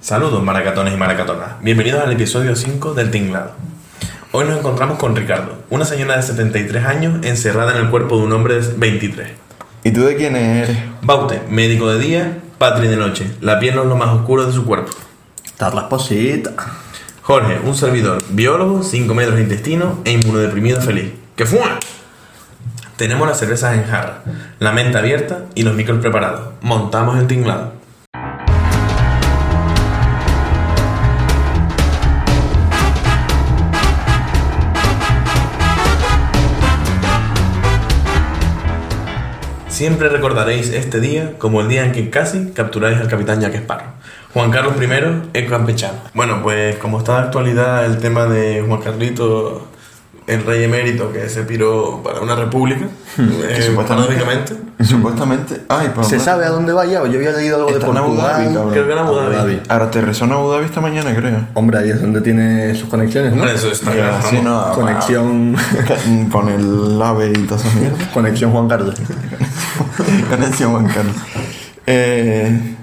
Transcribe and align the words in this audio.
Saludos 0.00 0.44
maracatones 0.44 0.94
y 0.94 0.96
maracatonas, 0.96 1.60
bienvenidos 1.60 2.00
al 2.00 2.12
episodio 2.12 2.54
5 2.54 2.94
del 2.94 3.10
Tinglado. 3.10 3.50
Hoy 4.30 4.46
nos 4.46 4.56
encontramos 4.56 4.96
con 4.96 5.16
Ricardo, 5.16 5.64
una 5.70 5.84
señora 5.84 6.16
de 6.16 6.22
73 6.22 6.86
años 6.86 7.26
encerrada 7.26 7.72
en 7.72 7.78
el 7.84 7.90
cuerpo 7.90 8.16
de 8.16 8.22
un 8.22 8.32
hombre 8.32 8.60
de 8.60 8.74
23. 8.76 9.28
¿Y 9.82 9.90
tú 9.90 10.04
de 10.04 10.14
quién 10.14 10.36
eres? 10.36 10.78
Baute, 11.02 11.42
médico 11.50 11.90
de 11.90 11.98
día, 11.98 12.38
Patri 12.58 12.86
de 12.86 12.96
noche, 12.96 13.28
la 13.40 13.58
piel 13.58 13.74
no 13.74 13.82
es 13.82 13.88
lo 13.88 13.96
más 13.96 14.10
oscuro 14.10 14.46
de 14.46 14.52
su 14.52 14.64
cuerpo. 14.64 14.92
Dar 15.58 15.74
las 15.74 15.84
positas. 15.84 16.54
Jorge, 17.22 17.58
un 17.64 17.74
servidor, 17.74 18.22
biólogo, 18.30 18.84
5 18.84 19.12
metros 19.14 19.34
de 19.34 19.42
intestino 19.42 19.98
e 20.04 20.12
inmunodeprimido 20.12 20.80
feliz. 20.80 21.10
¡Que 21.34 21.44
fuma! 21.44 21.80
Tenemos 22.96 23.26
las 23.26 23.38
cervezas 23.40 23.74
en 23.74 23.84
jarra, 23.84 24.22
la 24.60 24.70
mente 24.70 24.96
abierta 24.96 25.46
y 25.56 25.64
los 25.64 25.74
micros 25.74 25.98
preparados. 25.98 26.50
Montamos 26.62 27.18
el 27.18 27.26
tinglado. 27.26 27.77
Siempre 39.78 40.08
recordaréis 40.08 40.70
este 40.70 40.98
día 40.98 41.34
como 41.38 41.60
el 41.60 41.68
día 41.68 41.84
en 41.84 41.92
que 41.92 42.10
casi 42.10 42.50
capturáis 42.50 42.98
al 42.98 43.06
capitán 43.06 43.40
Jack 43.40 43.54
Sparrow. 43.54 43.86
Juan 44.34 44.50
Carlos 44.50 44.74
I 44.82 45.28
es 45.38 45.48
campechano. 45.48 45.98
Bueno, 46.14 46.42
pues 46.42 46.74
como 46.78 46.98
está 46.98 47.20
de 47.20 47.26
actualidad 47.26 47.86
el 47.86 47.98
tema 47.98 48.24
de 48.24 48.64
Juan 48.66 48.80
Carlito, 48.80 49.68
el 50.26 50.44
rey 50.44 50.64
emérito 50.64 51.12
que 51.12 51.28
se 51.28 51.44
piró 51.44 52.02
para 52.02 52.20
una 52.20 52.34
república, 52.34 52.86
eh, 53.18 53.62
supuestamente-. 53.62 54.56
Supuestamente. 54.82 55.62
Ay, 55.68 55.92
pues. 55.94 56.08
¿Se 56.08 56.18
sabe 56.18 56.44
a 56.44 56.48
dónde 56.50 56.72
vaya? 56.72 57.04
Yo 57.06 57.16
había 57.16 57.30
leído 57.30 57.56
algo 57.56 57.68
de 57.70 57.78
Está 57.78 57.86
en 57.88 57.96
Abu 57.98 58.06
Portugal. 58.16 58.32
Dhabi, 58.32 58.54
cabrón. 58.54 58.72
Creo 58.72 58.86
que 58.86 58.92
era 58.92 59.00
Abu 59.02 59.14
Dhabi. 59.14 59.62
Ahora 59.68 59.90
te 59.92 60.00
resonó 60.00 60.38
Abu 60.38 60.50
Dhabi 60.50 60.64
esta 60.64 60.80
mañana, 60.80 61.14
creo. 61.14 61.46
Hombre, 61.54 61.78
ahí 61.78 61.90
es 61.90 62.00
donde 62.00 62.20
tiene 62.20 62.74
sus 62.74 62.88
conexiones, 62.88 63.32
¿no? 63.32 63.42
Hombre, 63.42 63.54
eso 63.56 63.70
está 63.70 63.94
Ya, 63.94 64.08
claro. 64.08 64.26
sí, 64.28 64.36
vamos. 64.42 64.68
no, 64.68 64.72
Conexión. 64.74 65.54
va. 65.54 66.30
Con 66.32 66.48
el 66.48 67.00
AVE 67.00 67.28
y 67.30 67.42
todas 67.46 67.64
esas 67.64 67.74
mierdas. 67.76 68.08
Conexión 68.12 68.50
Juan 68.50 68.68
Carlos. 68.68 68.94
Conexión 70.30 70.72
Juan 70.72 70.86
Carlos. 70.88 71.16
Eh, 71.86 72.74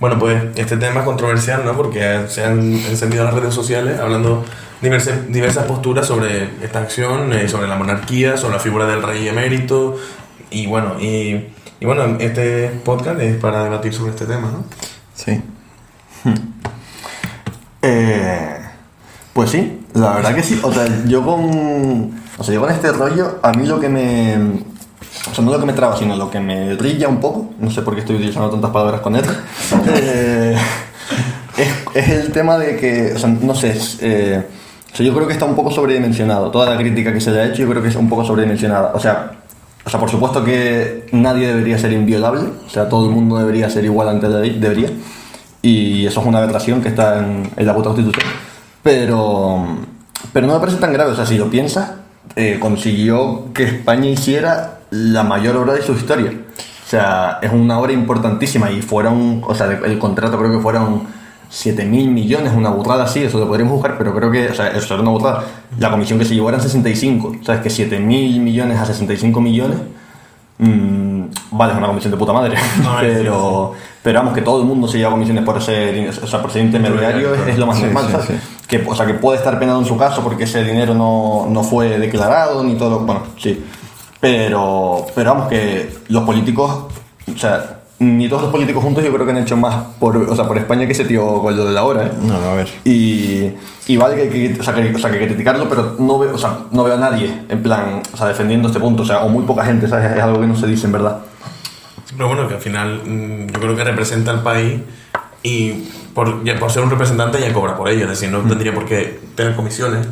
Bueno, 0.00 0.18
pues 0.18 0.42
este 0.56 0.76
tema 0.76 1.00
es 1.00 1.06
controversial, 1.06 1.64
¿no? 1.64 1.76
Porque 1.76 2.24
se 2.28 2.44
han 2.44 2.58
encendido 2.74 3.24
las 3.24 3.34
redes 3.34 3.54
sociales 3.54 4.00
hablando 4.00 4.44
diversas, 4.80 5.28
diversas 5.28 5.64
posturas 5.66 6.06
sobre 6.08 6.50
esta 6.62 6.80
acción, 6.80 7.32
eh, 7.32 7.48
sobre 7.48 7.68
la 7.68 7.76
monarquía, 7.76 8.36
sobre 8.36 8.54
la 8.54 8.58
figura 8.60 8.86
del 8.86 9.02
rey 9.02 9.28
emérito. 9.28 9.96
Y 10.50 10.66
bueno, 10.66 10.98
y, 11.00 11.46
y 11.78 11.84
bueno, 11.86 12.16
este 12.18 12.68
podcast 12.84 13.20
es 13.20 13.36
para 13.36 13.62
debatir 13.64 13.94
sobre 13.94 14.10
este 14.10 14.26
tema, 14.26 14.50
¿no? 14.50 14.64
sí. 15.14 15.40
Eh, 17.84 18.58
pues 19.32 19.50
sí, 19.50 19.80
la 19.94 20.14
verdad 20.14 20.34
que 20.36 20.42
sí. 20.44 20.60
O 20.62 20.72
sea, 20.72 20.86
yo 21.06 21.24
con. 21.24 22.12
O 22.38 22.44
sea, 22.44 22.54
yo 22.54 22.60
con 22.60 22.70
este 22.70 22.92
rollo, 22.92 23.40
a 23.42 23.52
mí 23.52 23.66
lo 23.66 23.80
que 23.80 23.88
me. 23.88 24.62
O 25.30 25.34
sea, 25.34 25.44
no 25.44 25.52
lo 25.52 25.60
que 25.60 25.66
me 25.66 25.72
traba, 25.72 25.96
sino 25.96 26.16
lo 26.16 26.30
que 26.30 26.40
me 26.40 26.74
brilla 26.74 27.08
un 27.08 27.20
poco. 27.20 27.50
No 27.58 27.70
sé 27.70 27.82
por 27.82 27.94
qué 27.94 28.00
estoy 28.00 28.16
utilizando 28.16 28.50
tantas 28.50 28.70
palabras 28.70 29.00
con 29.00 29.14
él. 29.14 29.24
eh, 29.94 30.56
es, 31.56 31.68
es 31.94 32.08
el 32.08 32.32
tema 32.32 32.58
de 32.58 32.76
que. 32.76 33.12
O 33.14 33.18
sea, 33.18 33.28
no 33.28 33.54
sé. 33.54 33.70
es, 33.70 33.98
eh, 34.02 34.44
o 34.92 34.96
sea, 34.96 35.06
yo 35.06 35.14
creo 35.14 35.26
que 35.26 35.32
está 35.32 35.44
un 35.44 35.54
poco 35.54 35.70
sobredimensionado. 35.70 36.50
Toda 36.50 36.70
la 36.70 36.76
crítica 36.76 37.12
que 37.12 37.20
se 37.20 37.30
le 37.30 37.40
ha 37.40 37.46
hecho, 37.46 37.62
yo 37.62 37.70
creo 37.70 37.82
que 37.82 37.88
es 37.88 37.96
un 37.96 38.08
poco 38.08 38.24
sobredimensionada. 38.24 38.92
O 38.94 39.00
sea. 39.00 39.38
O 39.84 39.90
sea, 39.90 39.98
por 39.98 40.08
supuesto 40.08 40.44
que 40.44 41.08
nadie 41.10 41.48
debería 41.48 41.76
ser 41.76 41.90
inviolable, 41.90 42.42
o 42.64 42.70
sea, 42.70 42.88
todo 42.88 43.06
el 43.06 43.12
mundo 43.12 43.36
debería 43.36 43.68
ser 43.68 43.84
igual 43.84 44.08
ante 44.08 44.28
la 44.28 44.38
ley, 44.38 44.56
debería. 44.60 44.88
Y 45.60 46.06
eso 46.06 46.20
es 46.20 46.26
una 46.26 46.38
aberración 46.38 46.80
que 46.80 46.90
está 46.90 47.18
en, 47.18 47.50
en 47.56 47.66
la 47.66 47.74
puta 47.74 47.88
constitución. 47.88 48.24
Pero, 48.82 49.64
pero 50.32 50.46
no 50.46 50.54
me 50.54 50.60
parece 50.60 50.78
tan 50.78 50.92
grave, 50.92 51.10
o 51.10 51.16
sea, 51.16 51.26
si 51.26 51.36
lo 51.36 51.50
piensas, 51.50 51.92
eh, 52.34 52.58
consiguió 52.60 53.52
que 53.52 53.64
España 53.64 54.08
hiciera 54.08 54.78
la 54.92 55.22
mayor 55.22 55.56
obra 55.56 55.72
de 55.72 55.82
su 55.82 55.92
historia. 55.92 56.30
O 56.30 56.88
sea, 56.88 57.38
es 57.40 57.50
una 57.50 57.78
obra 57.78 57.92
importantísima 57.92 58.70
y 58.70 58.82
fueron, 58.82 59.42
o 59.46 59.54
sea, 59.54 59.66
el 59.66 59.98
contrato 59.98 60.38
creo 60.38 60.52
que 60.52 60.58
fueron 60.58 61.04
7 61.48 61.86
mil 61.86 62.10
millones, 62.10 62.52
una 62.54 62.68
burrada 62.68 63.04
así, 63.04 63.22
eso 63.22 63.38
lo 63.38 63.48
podríamos 63.48 63.72
buscar, 63.74 63.96
pero 63.96 64.14
creo 64.14 64.30
que, 64.30 64.48
o 64.48 64.54
sea, 64.54 64.68
eso 64.68 64.92
era 64.94 65.02
una 65.02 65.12
burrada. 65.12 65.44
La 65.78 65.90
comisión 65.90 66.18
que 66.18 66.26
se 66.26 66.34
llevó 66.34 66.50
eran 66.50 66.60
65, 66.60 67.36
o 67.40 67.44
sea, 67.44 67.54
es 67.56 67.60
que 67.62 67.70
7 67.70 67.98
mil 68.00 68.40
millones 68.40 68.78
a 68.78 68.84
65 68.84 69.40
millones, 69.40 69.78
mm, 70.58 71.22
vale, 71.52 71.72
es 71.72 71.78
una 71.78 71.86
comisión 71.86 72.10
de 72.10 72.18
puta 72.18 72.34
madre, 72.34 72.56
No, 72.82 72.96
pero, 73.00 73.72
pero 74.02 74.18
vamos, 74.18 74.34
que 74.34 74.42
todo 74.42 74.60
el 74.60 74.66
mundo 74.66 74.86
se 74.86 74.98
lleva 74.98 75.10
comisiones 75.10 75.44
por 75.44 75.56
ese, 75.56 76.10
o 76.22 76.26
sea, 76.26 76.42
por 76.42 76.50
ser 76.50 76.66
intermediario 76.66 77.34
es, 77.34 77.48
es 77.48 77.58
lo 77.58 77.66
más 77.66 77.78
Sí, 77.78 77.84
normal, 77.84 78.08
¿sabes? 78.10 78.28
Que, 78.68 78.84
o 78.86 78.94
sea, 78.94 79.06
que 79.06 79.14
puede 79.14 79.38
estar 79.38 79.58
penado 79.58 79.78
en 79.78 79.86
su 79.86 79.96
caso 79.96 80.22
porque 80.22 80.44
ese 80.44 80.62
dinero 80.62 80.94
no, 80.94 81.46
no 81.48 81.62
fue 81.62 81.98
declarado 81.98 82.62
ni 82.62 82.74
todo, 82.74 83.00
bueno, 83.00 83.22
sí. 83.38 83.64
Pero, 84.22 85.04
pero 85.16 85.34
vamos, 85.34 85.48
que 85.48 85.90
los 86.06 86.22
políticos, 86.22 86.84
o 87.34 87.36
sea, 87.36 87.80
ni 87.98 88.28
todos 88.28 88.42
los 88.42 88.52
políticos 88.52 88.80
juntos 88.80 89.02
yo 89.02 89.12
creo 89.12 89.26
que 89.26 89.32
han 89.32 89.38
hecho 89.38 89.56
más 89.56 89.74
por, 89.98 90.16
o 90.16 90.36
sea, 90.36 90.46
por 90.46 90.56
España 90.58 90.86
que 90.86 90.92
ese 90.92 91.04
tío 91.04 91.42
con 91.42 91.56
lo 91.56 91.64
de 91.64 91.72
la 91.72 91.82
hora, 91.82 92.06
¿eh? 92.06 92.12
No, 92.22 92.40
no, 92.40 92.50
a 92.50 92.54
ver. 92.54 92.68
Y, 92.84 93.50
y 93.88 93.96
vale 93.96 94.14
que, 94.14 94.28
que- 94.54 94.60
o 94.60 94.62
sea, 94.62 94.74
que, 94.74 94.94
o 94.94 94.98
sea, 95.00 95.10
que 95.10 95.16
hay 95.16 95.22
que 95.24 95.28
criticarlo, 95.30 95.68
pero 95.68 95.96
no 95.98 96.20
veo, 96.20 96.36
o 96.36 96.38
sea, 96.38 96.56
no 96.70 96.84
veo 96.84 96.94
a 96.94 96.98
nadie 96.98 97.42
en 97.48 97.62
plan, 97.64 98.00
o 98.12 98.16
sea, 98.16 98.28
defendiendo 98.28 98.68
este 98.68 98.78
punto, 98.78 99.02
o 99.02 99.06
sea, 99.06 99.22
o 99.24 99.28
muy 99.28 99.44
poca 99.44 99.64
gente, 99.64 99.88
¿sabes? 99.88 100.12
Es 100.16 100.22
algo 100.22 100.40
que 100.40 100.46
no 100.46 100.54
se 100.54 100.68
dice 100.68 100.86
en 100.86 100.92
verdad. 100.92 101.18
Pero 102.16 102.28
bueno, 102.28 102.46
que 102.46 102.54
al 102.54 102.60
final 102.60 103.02
mm, 103.04 103.46
yo 103.54 103.58
creo 103.60 103.74
que 103.74 103.82
representa 103.82 104.30
al 104.30 104.44
país 104.44 104.82
y 105.42 105.88
por, 106.14 106.44
ya 106.44 106.56
por 106.60 106.70
ser 106.70 106.84
un 106.84 106.90
representante 106.90 107.40
ya 107.40 107.52
cobra 107.52 107.76
por 107.76 107.88
ello, 107.88 108.04
es 108.04 108.10
decir, 108.10 108.30
no 108.30 108.38
tendría 108.48 108.72
por 108.72 108.84
qué 108.86 109.18
tener 109.34 109.56
comisiones. 109.56 110.06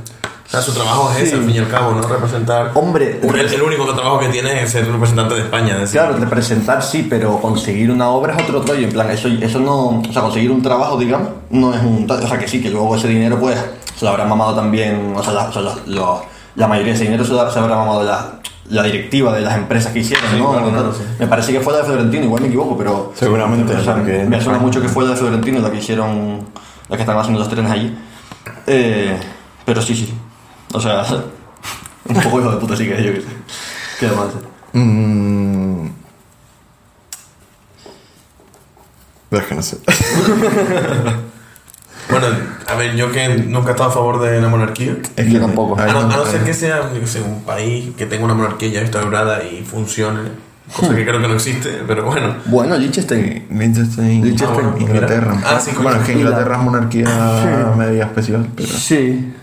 O 0.51 0.53
sea, 0.53 0.63
su 0.63 0.73
trabajo 0.73 1.13
es 1.13 1.23
ese, 1.29 1.37
al 1.37 1.43
fin 1.45 1.55
y 1.55 1.59
al 1.59 1.69
cabo, 1.69 1.93
¿no? 1.93 2.03
Representar. 2.03 2.73
Hombre, 2.75 3.21
el, 3.23 3.37
el 3.55 3.63
único 3.63 3.85
trabajo 3.95 4.19
que 4.19 4.29
tiene 4.31 4.61
es 4.63 4.73
ser 4.73 4.85
representante 4.91 5.37
de 5.37 5.43
España. 5.43 5.75
Es 5.75 5.81
decir, 5.83 6.01
Claro, 6.01 6.17
representar 6.17 6.83
sí, 6.83 7.07
pero 7.09 7.41
conseguir 7.41 7.89
una 7.93 8.09
obra 8.09 8.35
es 8.37 8.43
otro 8.43 8.61
rollo. 8.63 8.85
En 8.89 8.93
plan, 8.93 9.09
eso, 9.11 9.29
eso 9.29 9.61
no. 9.61 10.01
O 10.01 10.13
sea, 10.13 10.23
conseguir 10.23 10.51
un 10.51 10.61
trabajo, 10.61 10.99
digamos, 10.99 11.29
no 11.51 11.73
es 11.73 11.81
un. 11.83 12.11
O 12.11 12.27
sea, 12.27 12.37
que 12.37 12.49
sí, 12.49 12.61
que 12.61 12.69
luego 12.69 12.97
ese 12.97 13.07
dinero, 13.07 13.39
pues, 13.39 13.57
se 13.97 14.05
lo 14.05 14.11
habrá 14.11 14.25
mamado 14.25 14.55
también. 14.57 15.13
O 15.17 15.23
sea, 15.23 15.33
la, 15.35 15.45
o 15.45 15.53
sea, 15.53 15.63
los- 15.63 15.87
los- 15.87 16.19
la 16.57 16.67
mayoría 16.67 16.93
de 16.93 16.97
ese 16.97 17.05
dinero 17.05 17.25
se, 17.25 17.31
lo- 17.33 17.49
se 17.49 17.59
habrá 17.61 17.77
mamado 17.77 18.03
la, 18.03 18.41
la 18.71 18.83
directiva 18.83 19.33
de 19.33 19.43
las 19.43 19.55
empresas 19.57 19.93
que 19.93 20.01
hicieron, 20.01 20.29
Sí, 20.33 20.37
¿no? 20.37 20.51
claro, 20.51 20.71
claro, 20.71 20.93
sí. 20.93 21.03
Me 21.21 21.29
parece 21.29 21.53
que 21.53 21.61
fue 21.61 21.73
la 21.75 21.79
de 21.79 21.85
Florentino, 21.85 22.25
igual 22.25 22.43
me 22.43 22.49
equivoco, 22.49 22.77
pero. 22.77 23.13
Seguramente, 23.15 23.73
o 23.73 23.85
sea, 23.85 23.95
porque- 23.95 24.25
me 24.29 24.41
suena 24.41 24.59
mucho 24.59 24.83
que 24.83 24.89
fue 24.89 25.05
la 25.05 25.11
de 25.11 25.17
Florentino 25.17 25.61
la 25.61 25.71
que 25.71 25.79
hicieron. 25.79 26.41
La 26.89 26.97
que 26.97 27.03
estaban 27.03 27.21
haciendo 27.21 27.39
los 27.39 27.49
trenes 27.49 27.71
allí. 27.71 27.97
Eh, 28.67 29.17
pero 29.65 29.81
sí, 29.81 29.95
sí. 29.95 30.13
O 30.73 30.81
sea, 30.81 31.05
un 32.07 32.15
poco 32.23 32.41
hijo 32.41 32.51
de 32.51 32.57
puta, 32.59 32.77
sí 32.77 32.87
que 32.87 33.03
yo 33.03 33.13
que 33.13 33.21
sé. 33.21 33.29
¿Qué 33.99 34.07
más? 34.09 34.29
Mm, 34.73 35.87
es 39.31 39.43
que 39.43 39.55
no 39.55 39.63
sé. 39.63 39.79
Bueno, 42.11 42.27
a 42.67 42.75
ver, 42.75 42.97
yo 42.97 43.13
que 43.13 43.29
nunca 43.29 43.69
he 43.69 43.71
estado 43.71 43.91
a 43.91 43.93
favor 43.93 44.21
de 44.21 44.41
la 44.41 44.49
monarquía. 44.49 44.97
Es 45.17 45.29
Yo 45.29 45.41
tampoco. 45.41 45.81
A 45.81 45.87
no, 45.87 46.01
a 46.01 46.03
no 46.17 46.27
ser 46.27 46.43
que 46.43 46.53
sea 46.53 46.91
yo 46.93 47.07
sé, 47.07 47.21
un 47.21 47.43
país 47.45 47.95
que 47.97 48.07
tenga 48.07 48.25
una 48.25 48.35
monarquía 48.35 48.69
ya 48.69 48.81
instaurada 48.81 49.45
y 49.45 49.63
funcione, 49.63 50.31
cosa 50.75 50.97
que 50.97 51.05
creo 51.05 51.21
que 51.21 51.29
no 51.29 51.35
existe, 51.35 51.83
pero 51.87 52.07
bueno. 52.07 52.35
Bueno, 52.47 52.77
Liechtenstein. 52.77 53.47
Liechtenstein, 53.49 54.25
Liechtenstein, 54.25 54.51
Ah, 54.51 54.71
bueno, 54.73 54.77
Inglaterra. 54.81 55.41
Ah, 55.45 55.61
sí, 55.61 55.71
bueno, 55.81 56.01
es 56.01 56.07
que. 56.07 56.13
Inglaterra 56.15 56.57
es 56.57 56.63
monarquía 56.63 57.75
media 57.77 58.05
especial, 58.07 58.49
pero. 58.57 58.69
Sí. 58.71 59.35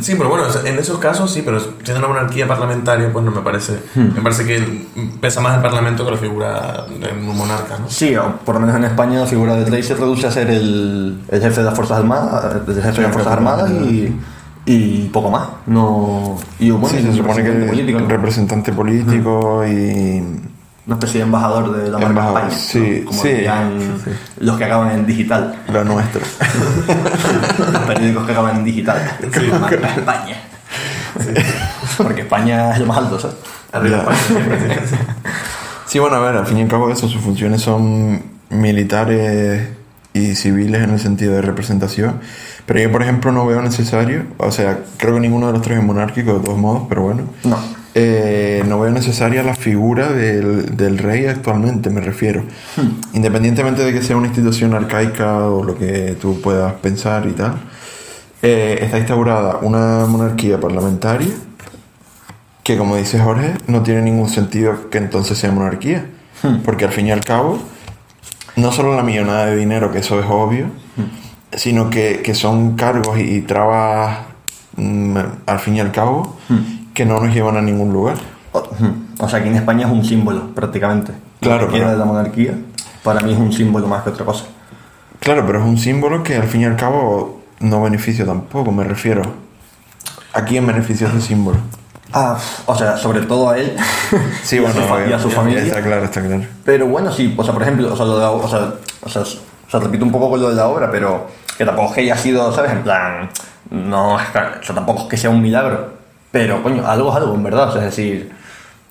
Sí, 0.00 0.14
pero 0.16 0.28
bueno, 0.28 0.44
en 0.64 0.78
esos 0.78 0.98
casos 0.98 1.30
sí, 1.32 1.42
pero 1.44 1.60
siendo 1.60 1.98
una 1.98 2.08
monarquía 2.08 2.46
parlamentaria, 2.48 3.12
pues 3.12 3.24
no 3.24 3.30
me 3.30 3.40
parece. 3.42 3.78
Me 3.94 4.20
parece 4.22 4.44
que 4.44 4.86
pesa 5.20 5.40
más 5.40 5.56
el 5.56 5.62
parlamento 5.62 6.04
que 6.04 6.10
la 6.12 6.16
figura 6.16 6.86
de 6.88 7.12
un 7.12 7.36
monarca, 7.36 7.78
¿no? 7.78 7.88
Sí, 7.88 8.14
o 8.16 8.36
por 8.44 8.54
lo 8.56 8.60
menos 8.60 8.76
en 8.76 8.84
España 8.84 9.20
la 9.20 9.26
figura 9.26 9.54
del 9.56 9.70
rey 9.70 9.82
se 9.82 9.94
reduce 9.94 10.26
a 10.26 10.30
ser 10.30 10.50
el, 10.50 11.20
el 11.28 11.40
jefe 11.40 11.60
de 11.60 11.66
las 11.66 11.74
Fuerzas 11.74 11.98
Armadas, 11.98 12.54
el 12.66 12.74
jefe 12.74 12.92
de 12.92 13.02
las 13.02 13.12
Fuerzas 13.12 13.32
Armadas 13.32 13.70
y, 13.70 14.14
y 14.66 15.08
poco 15.12 15.30
más. 15.30 15.48
No, 15.66 16.36
y 16.58 16.70
bueno, 16.70 16.88
Sí, 16.88 17.02
se 17.02 17.08
un 17.10 17.16
supone 17.16 17.42
que 17.42 17.50
representante 17.50 17.68
político, 17.68 18.00
¿no? 18.00 18.08
representante 18.08 18.72
político 18.72 19.66
y. 19.66 20.22
una 20.86 20.94
especie 20.96 21.18
de 21.18 21.26
embajador 21.26 21.76
de 21.76 21.90
la 21.90 21.98
marca 21.98 22.28
España, 22.28 22.50
sí, 22.50 23.00
¿no? 23.00 23.06
como 23.10 23.22
sí, 23.22 23.28
dirían 23.28 23.78
los 24.38 24.56
que 24.56 24.64
acaban 24.64 24.90
en 24.92 25.06
digital, 25.06 25.54
La 25.72 25.82
nuestra. 25.82 26.20
los 27.72 27.82
periódicos 27.82 28.26
que 28.26 28.32
acaban 28.32 28.56
en 28.58 28.64
digital, 28.64 29.18
la 29.50 29.58
marca 29.58 29.88
España. 29.88 30.36
Porque 31.96 32.20
España 32.22 32.72
es 32.72 32.78
lo 32.80 32.86
más 32.86 32.98
alto, 32.98 33.18
¿sabes? 33.18 33.36
Arriba 33.72 33.96
Ya. 33.96 34.02
España, 34.02 34.18
siempre, 34.26 34.86
sí. 34.86 34.96
Sí, 35.86 35.98
bueno, 35.98 36.16
a 36.16 36.20
ver, 36.20 36.36
al 36.36 36.46
fin 36.46 36.58
y 36.58 36.62
al 36.62 36.68
cabo 36.68 36.90
eso, 36.90 37.08
sus 37.08 37.20
funciones 37.20 37.62
son 37.62 38.22
militares 38.50 39.68
y 40.12 40.34
civiles 40.34 40.82
en 40.82 40.90
el 40.90 41.00
sentido 41.00 41.34
de 41.34 41.42
representación. 41.42 42.20
Pero 42.66 42.80
yo, 42.80 42.92
por 42.92 43.02
ejemplo, 43.02 43.32
no 43.32 43.46
veo 43.46 43.62
necesario, 43.62 44.24
o 44.38 44.50
sea, 44.50 44.80
creo 44.96 45.14
que 45.14 45.20
ninguno 45.20 45.46
de 45.48 45.52
los 45.54 45.62
tres 45.62 45.78
es 45.78 45.84
monárquico 45.84 46.34
de 46.34 46.40
todos 46.44 46.58
modos, 46.58 46.82
pero 46.88 47.02
bueno. 47.02 47.22
No. 47.44 47.56
Eh, 47.98 48.62
no 48.68 48.78
veo 48.78 48.92
necesaria 48.92 49.42
la 49.42 49.54
figura 49.54 50.12
del, 50.12 50.76
del 50.76 50.98
rey 50.98 51.24
actualmente, 51.24 51.88
me 51.88 52.02
refiero. 52.02 52.44
Independientemente 53.14 53.82
de 53.82 53.94
que 53.94 54.02
sea 54.02 54.18
una 54.18 54.26
institución 54.26 54.74
arcaica 54.74 55.46
o 55.46 55.64
lo 55.64 55.78
que 55.78 56.14
tú 56.20 56.42
puedas 56.42 56.74
pensar 56.74 57.26
y 57.26 57.32
tal, 57.32 57.54
eh, 58.42 58.80
está 58.82 58.98
instaurada 58.98 59.60
una 59.62 60.04
monarquía 60.04 60.60
parlamentaria 60.60 61.30
que, 62.62 62.76
como 62.76 62.96
dice 62.96 63.18
Jorge, 63.18 63.54
no 63.66 63.82
tiene 63.82 64.02
ningún 64.02 64.28
sentido 64.28 64.90
que 64.90 64.98
entonces 64.98 65.38
sea 65.38 65.50
monarquía. 65.50 66.04
Porque 66.66 66.84
al 66.84 66.92
fin 66.92 67.06
y 67.06 67.12
al 67.12 67.22
cabo, 67.22 67.58
no 68.56 68.72
solo 68.72 68.94
la 68.94 69.02
millonada 69.02 69.46
de 69.46 69.56
dinero, 69.56 69.90
que 69.90 70.00
eso 70.00 70.20
es 70.20 70.26
obvio, 70.28 70.66
sino 71.50 71.88
que, 71.88 72.20
que 72.22 72.34
son 72.34 72.76
cargos 72.76 73.18
y, 73.18 73.22
y 73.22 73.40
trabas, 73.40 74.18
mm, 74.76 75.16
al 75.46 75.58
fin 75.60 75.76
y 75.76 75.80
al 75.80 75.92
cabo, 75.92 76.36
que 76.96 77.04
no 77.04 77.20
nos 77.20 77.32
llevan 77.32 77.58
a 77.58 77.60
ningún 77.60 77.92
lugar. 77.92 78.16
O, 78.52 79.28
sea, 79.28 79.38
aquí 79.40 79.48
en 79.48 79.56
España 79.56 79.86
es 79.86 79.92
un 79.92 80.02
símbolo, 80.02 80.54
prácticamente. 80.54 81.12
Claro, 81.40 81.70
La 81.70 81.90
de 81.92 81.96
la 81.98 82.04
monarquía, 82.06 82.54
para 83.04 83.20
mí 83.20 83.32
es 83.32 83.38
un 83.38 83.52
símbolo 83.52 83.86
más 83.86 84.02
que 84.02 84.10
otra 84.10 84.24
cosa. 84.24 84.46
Claro, 85.20 85.44
pero 85.46 85.60
es 85.60 85.64
un 85.66 85.76
símbolo 85.76 86.22
que 86.22 86.36
al 86.36 86.44
fin 86.44 86.62
y 86.62 86.64
al 86.64 86.76
cabo 86.76 87.42
no 87.60 87.82
beneficia 87.82 88.24
tampoco, 88.24 88.72
me 88.72 88.82
refiero. 88.82 89.22
¿A 90.32 90.42
quién 90.44 90.66
beneficia 90.66 91.08
ese 91.08 91.20
símbolo? 91.20 91.58
Ah, 92.14 92.38
o 92.64 92.74
sea, 92.74 92.96
sobre 92.96 93.20
todo 93.22 93.50
a 93.50 93.58
él 93.58 93.76
Sí, 94.42 94.56
y, 94.56 94.58
bueno, 94.60 94.80
a 94.80 95.04
su, 95.04 95.10
y 95.10 95.12
a 95.12 95.18
su 95.18 95.28
ya- 95.28 95.36
familia. 95.36 95.62
Está 95.62 95.82
claro, 95.82 96.04
está 96.04 96.22
claro. 96.22 96.44
Pero 96.64 96.86
bueno, 96.86 97.12
sí, 97.12 97.34
o 97.36 97.44
sea, 97.44 97.52
por 97.52 97.62
ejemplo, 97.62 97.92
o 97.92 97.96
sea, 97.96 98.06
lo 98.06 98.14
de 98.16 98.22
la- 98.22 98.30
o 98.30 98.48
sea, 98.48 98.72
o 99.02 99.08
sea, 99.10 99.22
o 99.22 99.70
sea, 99.70 99.80
repito 99.80 100.04
un 100.04 100.12
poco 100.12 100.30
con 100.30 100.40
lo 100.40 100.48
de 100.48 100.54
la 100.54 100.66
obra, 100.68 100.90
pero 100.90 101.26
que 101.58 101.64
tampoco 101.66 101.88
es 101.88 101.94
que 101.94 102.00
haya 102.02 102.16
sido, 102.16 102.50
¿sabes? 102.54 102.72
En 102.72 102.82
plan, 102.82 103.28
no 103.70 104.14
o 104.14 104.18
sea, 104.18 104.74
tampoco 104.74 105.02
es 105.02 105.08
que 105.08 105.16
sea 105.18 105.28
un 105.30 105.42
milagro, 105.42 105.95
pero 106.38 106.62
coño, 106.62 106.86
algo 106.86 107.10
es 107.10 107.16
algo, 107.16 107.34
en 107.34 107.42
verdad, 107.42 107.68
o 107.68 107.72
sea, 107.72 107.80
es 107.86 107.96
decir, 107.96 108.30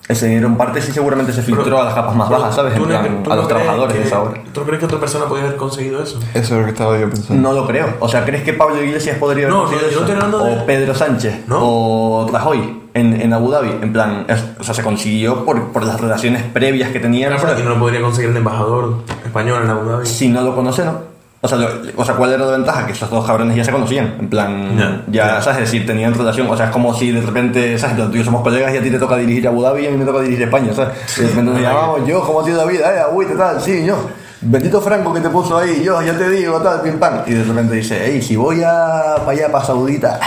ese 0.08 0.26
dinero 0.28 0.46
en 0.46 0.56
parte 0.56 0.80
sí 0.80 0.92
seguramente 0.92 1.32
se 1.32 1.42
filtró 1.42 1.64
Pero- 1.64 1.80
a 1.80 1.84
las 1.84 1.94
capas 1.94 2.14
más 2.14 2.28
bajas, 2.28 2.54
¿sabes? 2.54 2.74
¿tú 2.74 2.84
En 2.84 2.90
no- 2.90 3.22
plan, 3.22 3.32
a 3.32 3.36
los 3.36 3.48
trabajadores 3.48 3.92
que- 3.92 4.00
de 4.00 4.06
esa 4.06 4.22
obra. 4.22 4.40
¿Tú 4.52 4.62
crees 4.62 4.78
que 4.78 4.86
otra 4.86 5.00
persona 5.00 5.24
podría 5.26 5.46
haber 5.46 5.56
conseguido 5.58 6.00
eso? 6.02 6.20
Eso 6.32 6.54
es 6.54 6.60
lo 6.60 6.64
que 6.64 6.70
estaba 6.70 6.96
yo 6.98 7.10
pensando. 7.10 7.42
No 7.42 7.52
lo 7.52 7.66
creo. 7.66 7.94
O 8.00 8.08
sea, 8.08 8.24
¿crees 8.24 8.42
que 8.44 8.52
Pablo 8.52 8.80
Iglesias 8.82 9.18
podría 9.18 9.46
haber 9.46 9.56
No, 9.56 9.62
conseguido 9.64 9.88
yo- 9.90 9.94
yo 9.94 10.04
eso? 10.04 10.12
estoy 10.12 10.24
hablando 10.24 10.44
de- 10.46 10.62
O 10.62 10.66
Pedro 10.66 10.94
Sánchez. 10.94 11.48
¿No? 11.48 11.58
O 11.60 12.28
Rajoy 12.32 12.82
en, 12.94 13.20
en 13.20 13.32
Abu 13.32 13.50
Dhabi. 13.50 13.70
En 13.82 13.92
plan, 13.92 14.24
es- 14.28 14.44
o 14.60 14.62
sea, 14.62 14.74
se 14.74 14.82
consiguió 14.84 15.44
por, 15.44 15.72
por 15.72 15.84
las 15.84 16.00
relaciones 16.00 16.42
previas 16.44 16.90
que 16.90 17.00
tenían. 17.00 17.32
Claro, 17.36 17.54
pero 17.56 17.68
no 17.68 17.74
lo 17.74 17.80
podría 17.80 18.00
conseguir 18.00 18.30
el 18.30 18.36
embajador 18.36 18.98
español 19.24 19.64
en 19.64 19.70
Abu 19.70 19.90
Dhabi. 19.90 20.06
Si 20.06 20.28
no 20.28 20.42
lo 20.42 20.54
conoce, 20.54 20.84
¿no? 20.84 21.15
O 21.46 21.48
sea, 21.48 21.58
lo- 21.58 21.68
o 21.96 22.04
sea, 22.04 22.14
¿cuál 22.14 22.32
era 22.32 22.44
la 22.44 22.52
ventaja? 22.52 22.84
Que 22.86 22.92
esos 22.92 23.08
dos 23.08 23.24
cabrones 23.26 23.56
ya 23.56 23.64
se 23.64 23.72
conocían. 23.72 24.14
En 24.20 24.28
plan, 24.28 25.02
Ya. 25.08 25.40
¿sabes? 25.40 25.60
Es 25.62 25.70
decir, 25.72 25.86
tenían 25.86 26.12
relación. 26.14 26.46
O 26.50 26.56
sea, 26.56 26.66
es 26.66 26.72
como 26.72 26.92
si 26.94 27.10
de 27.12 27.20
repente, 27.22 27.78
¿sabes? 27.78 27.96
Tú 27.96 28.14
y 28.14 28.18
yo 28.18 28.24
somos 28.24 28.42
colegas 28.42 28.72
y 28.74 28.76
a 28.76 28.82
ti 28.82 28.90
te 28.90 28.98
toca 28.98 29.16
dirigir 29.16 29.46
Abu 29.48 29.62
Dhabi 29.62 29.84
y 29.84 29.86
a 29.86 29.90
mí 29.90 29.96
me 29.96 30.04
toca 30.04 30.20
dirigir 30.20 30.42
España, 30.44 30.72
¿sabes? 30.74 30.94
Y 31.18 31.22
de 31.22 31.28
repente 31.28 31.50
nos 31.52 31.60
llamamos, 31.60 32.06
yo, 32.06 32.20
¿cómo 32.20 32.40
ha 32.40 32.44
sido 32.44 32.58
la 32.58 32.70
vida? 32.70 32.94
Eh, 32.94 33.02
uy, 33.12 33.26
¿qué 33.26 33.34
tal? 33.34 33.60
Sí, 33.60 33.84
yo. 33.86 33.96
Bendito 34.38 34.80
Franco 34.82 35.14
que 35.14 35.20
te 35.20 35.30
puso 35.30 35.56
ahí, 35.58 35.82
yo, 35.82 36.00
ya 36.02 36.12
te 36.16 36.28
digo, 36.28 36.60
tal, 36.60 36.82
pim 36.82 36.98
pam. 36.98 37.22
Y 37.26 37.32
de 37.32 37.42
repente 37.42 37.74
dice, 37.74 37.98
hey, 38.04 38.20
si 38.20 38.36
voy 38.36 38.62
a, 38.62 39.14
para 39.24 39.30
allá, 39.30 39.50
para 39.50 39.64
Saudita, 39.64 40.20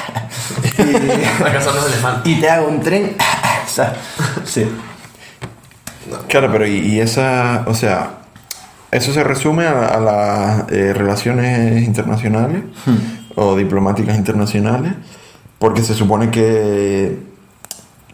y, 2.25 2.29
y 2.31 2.41
te 2.41 2.49
hago 2.49 2.67
un 2.69 2.79
tren, 2.81 3.15
¿sabes? 3.67 3.91
Sí. 4.45 4.65
Claro, 6.27 6.49
pero 6.51 6.65
y, 6.65 6.77
y 6.79 6.99
esa, 6.99 7.63
o 7.67 7.73
sea, 7.75 8.09
eso 8.91 9.13
se 9.13 9.23
resume 9.23 9.65
a, 9.65 9.85
a 9.87 9.99
las 9.99 10.71
eh, 10.71 10.93
relaciones 10.93 11.83
internacionales 11.83 12.61
o 13.35 13.55
diplomáticas 13.55 14.17
internacionales, 14.17 14.93
porque 15.59 15.83
se 15.83 15.93
supone 15.93 16.29
que, 16.31 17.17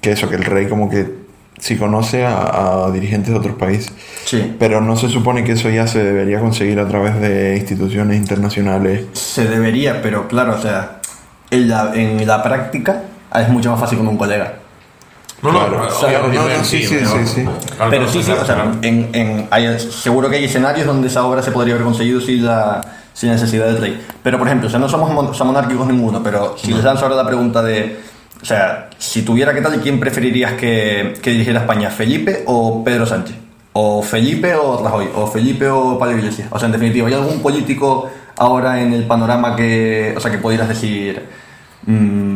que 0.01 0.11
eso, 0.11 0.29
que 0.29 0.35
el 0.35 0.43
rey 0.45 0.67
como 0.67 0.89
que 0.89 1.23
sí 1.57 1.77
conoce 1.77 2.25
a, 2.25 2.85
a 2.85 2.91
dirigentes 2.91 3.31
de 3.31 3.39
otros 3.39 3.55
países, 3.55 3.93
Sí. 4.25 4.55
pero 4.59 4.81
no 4.81 4.97
se 4.97 5.07
supone 5.09 5.43
que 5.43 5.53
eso 5.53 5.69
ya 5.69 5.87
se 5.87 6.03
debería 6.03 6.39
conseguir 6.41 6.79
a 6.79 6.87
través 6.87 7.19
de 7.21 7.55
instituciones 7.57 8.17
internacionales. 8.17 9.05
Se 9.13 9.45
debería, 9.47 10.01
pero 10.01 10.27
claro, 10.27 10.55
o 10.55 10.61
sea, 10.61 10.99
en 11.51 11.69
la, 11.69 11.91
en 11.95 12.27
la 12.27 12.43
práctica 12.43 13.03
es 13.39 13.47
mucho 13.49 13.71
más 13.71 13.79
fácil 13.79 13.99
con 13.99 14.07
un 14.09 14.17
colega. 14.17 14.55
No, 15.41 15.51
no, 15.51 15.59
Claro. 15.59 15.77
no, 15.83 15.87
Claro, 15.99 16.25
obviamente 16.27 16.53
no, 16.53 16.57
no, 16.59 16.63
sí, 16.63 16.83
sí, 16.83 16.95
pero- 16.99 17.09
sí, 17.09 17.25
sí. 17.27 17.45
Pero 17.89 18.07
sí, 18.07 18.23
sí, 18.23 18.31
o 18.31 18.45
sea, 18.45 18.71
en, 18.81 19.09
en- 19.13 19.47
hay- 19.51 19.79
seguro 19.79 20.29
que 20.29 20.37
hay 20.37 20.45
escenarios 20.45 20.87
donde 20.87 21.07
esa 21.07 21.25
obra 21.25 21.41
se 21.43 21.51
podría 21.51 21.75
haber 21.75 21.85
conseguido 21.85 22.19
sin 22.21 22.45
la, 22.45 22.81
sin 23.13 23.29
necesidad 23.31 23.65
del 23.65 23.77
rey. 23.79 24.01
Pero, 24.23 24.37
por 24.37 24.47
ejemplo, 24.47 24.67
o 24.67 24.71
sea, 24.71 24.79
no 24.79 24.89
somos 24.89 25.11
mon- 25.11 25.31
monárquicos 25.47 25.87
ninguno, 25.87 26.23
pero 26.23 26.55
si 26.57 26.73
les 26.73 26.83
lanzo 26.83 27.03
ahora 27.05 27.17
la 27.17 27.27
pregunta 27.27 27.61
de, 27.61 27.99
o 28.41 28.45
sea, 28.45 28.89
si 28.97 29.21
tuviera 29.23 29.53
que 29.53 29.61
tal, 29.61 29.79
¿quién 29.81 29.99
preferirías 29.99 30.53
que, 30.53 31.13
que 31.21 31.31
dirigiera 31.31 31.59
España? 31.61 31.89
¿Felipe 31.89 32.43
o 32.47 32.83
Pedro 32.83 33.05
Sánchez? 33.05 33.35
¿O 33.73 34.01
Felipe 34.01 34.55
o 34.55 34.81
Rajoy? 34.83 35.09
¿O 35.15 35.27
Felipe 35.27 35.67
o 35.69 35.99
Pablo 35.99 36.17
Iglesias? 36.17 36.47
O 36.51 36.57
sea, 36.57 36.67
en 36.67 36.71
definitiva, 36.71 37.07
¿hay 37.09 37.13
algún 37.13 37.41
político 37.41 38.09
ahora 38.37 38.81
en 38.81 38.93
el 38.93 39.03
panorama 39.05 39.55
que, 39.55 40.13
o 40.15 40.19
sea, 40.19 40.31
que 40.31 40.37
pudieras 40.37 40.69
decir... 40.69 41.25
mm, 41.85 42.34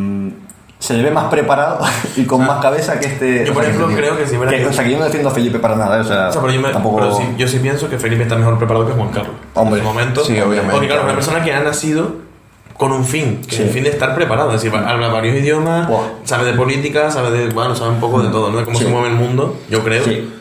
se 0.90 0.96
le 0.96 1.02
ve 1.04 1.10
más 1.10 1.24
preparado 1.26 1.78
y 2.16 2.24
con 2.24 2.44
más 2.46 2.60
cabeza 2.60 2.98
que 3.00 3.06
este. 3.06 3.44
yo, 3.46 3.52
o 3.52 3.54
por 3.54 3.62
sea, 3.64 3.72
ejemplo, 3.72 3.88
que- 3.88 3.96
creo 4.02 4.16
que 4.16 4.26
si 4.26 4.36
hubiera 4.36 4.50
que- 4.56 4.66
O 4.66 4.72
sea, 4.72 4.84
que 4.84 4.90
yo 4.90 4.98
no 4.98 5.04
defiendo 5.04 5.28
a 5.28 5.32
Felipe 5.32 5.58
para 5.58 5.76
nada, 5.76 6.00
o 6.00 6.04
sea, 6.04 6.28
O 6.28 6.32
sea, 6.32 6.40
pero 6.40 6.52
yo, 6.52 6.60
me- 6.60 6.70
tampoco. 6.72 6.96
pero 6.98 7.16
sí, 7.16 7.22
yo 7.38 7.46
sí 7.48 7.58
pienso 7.60 7.88
que 7.88 7.98
Felipe 7.98 8.22
está 8.24 8.36
mejor 8.36 8.58
preparado 8.58 8.86
que 8.86 8.92
Juan 8.92 9.08
Carlos. 9.10 9.32
Hombre. 9.54 9.80
En 9.80 9.86
su 9.86 9.92
momento. 9.92 10.24
Sí, 10.24 10.32
obviamente. 10.40 10.72
Porque, 10.72 10.86
claro, 10.88 11.04
una 11.04 11.14
persona 11.14 11.42
que 11.44 11.52
ha 11.52 11.60
nacido 11.60 12.28
con 12.76 12.92
un 12.92 13.04
fin, 13.04 13.42
que 13.46 13.56
Sí. 13.56 13.62
es 13.62 13.68
el 13.68 13.74
fin 13.74 13.84
de 13.84 13.90
estar 13.90 14.14
preparado. 14.14 14.52
Es 14.54 14.62
decir, 14.62 14.76
habla 14.76 15.08
varios 15.08 15.36
idiomas, 15.36 15.86
Buah. 15.86 16.00
sabe 16.24 16.44
de 16.46 16.54
política, 16.54 17.10
sabe 17.10 17.30
de. 17.30 17.48
Bueno, 17.52 17.74
sabe 17.76 17.90
un 17.90 18.00
poco 18.00 18.22
de 18.22 18.30
todo, 18.30 18.50
¿no? 18.50 18.58
De 18.58 18.64
cómo 18.64 18.78
Sí. 18.78 18.84
se 18.84 18.90
mueve 18.90 19.08
el 19.08 19.14
mundo, 19.16 19.56
yo 19.68 19.84
creo. 19.84 20.02
Sí. 20.04 20.32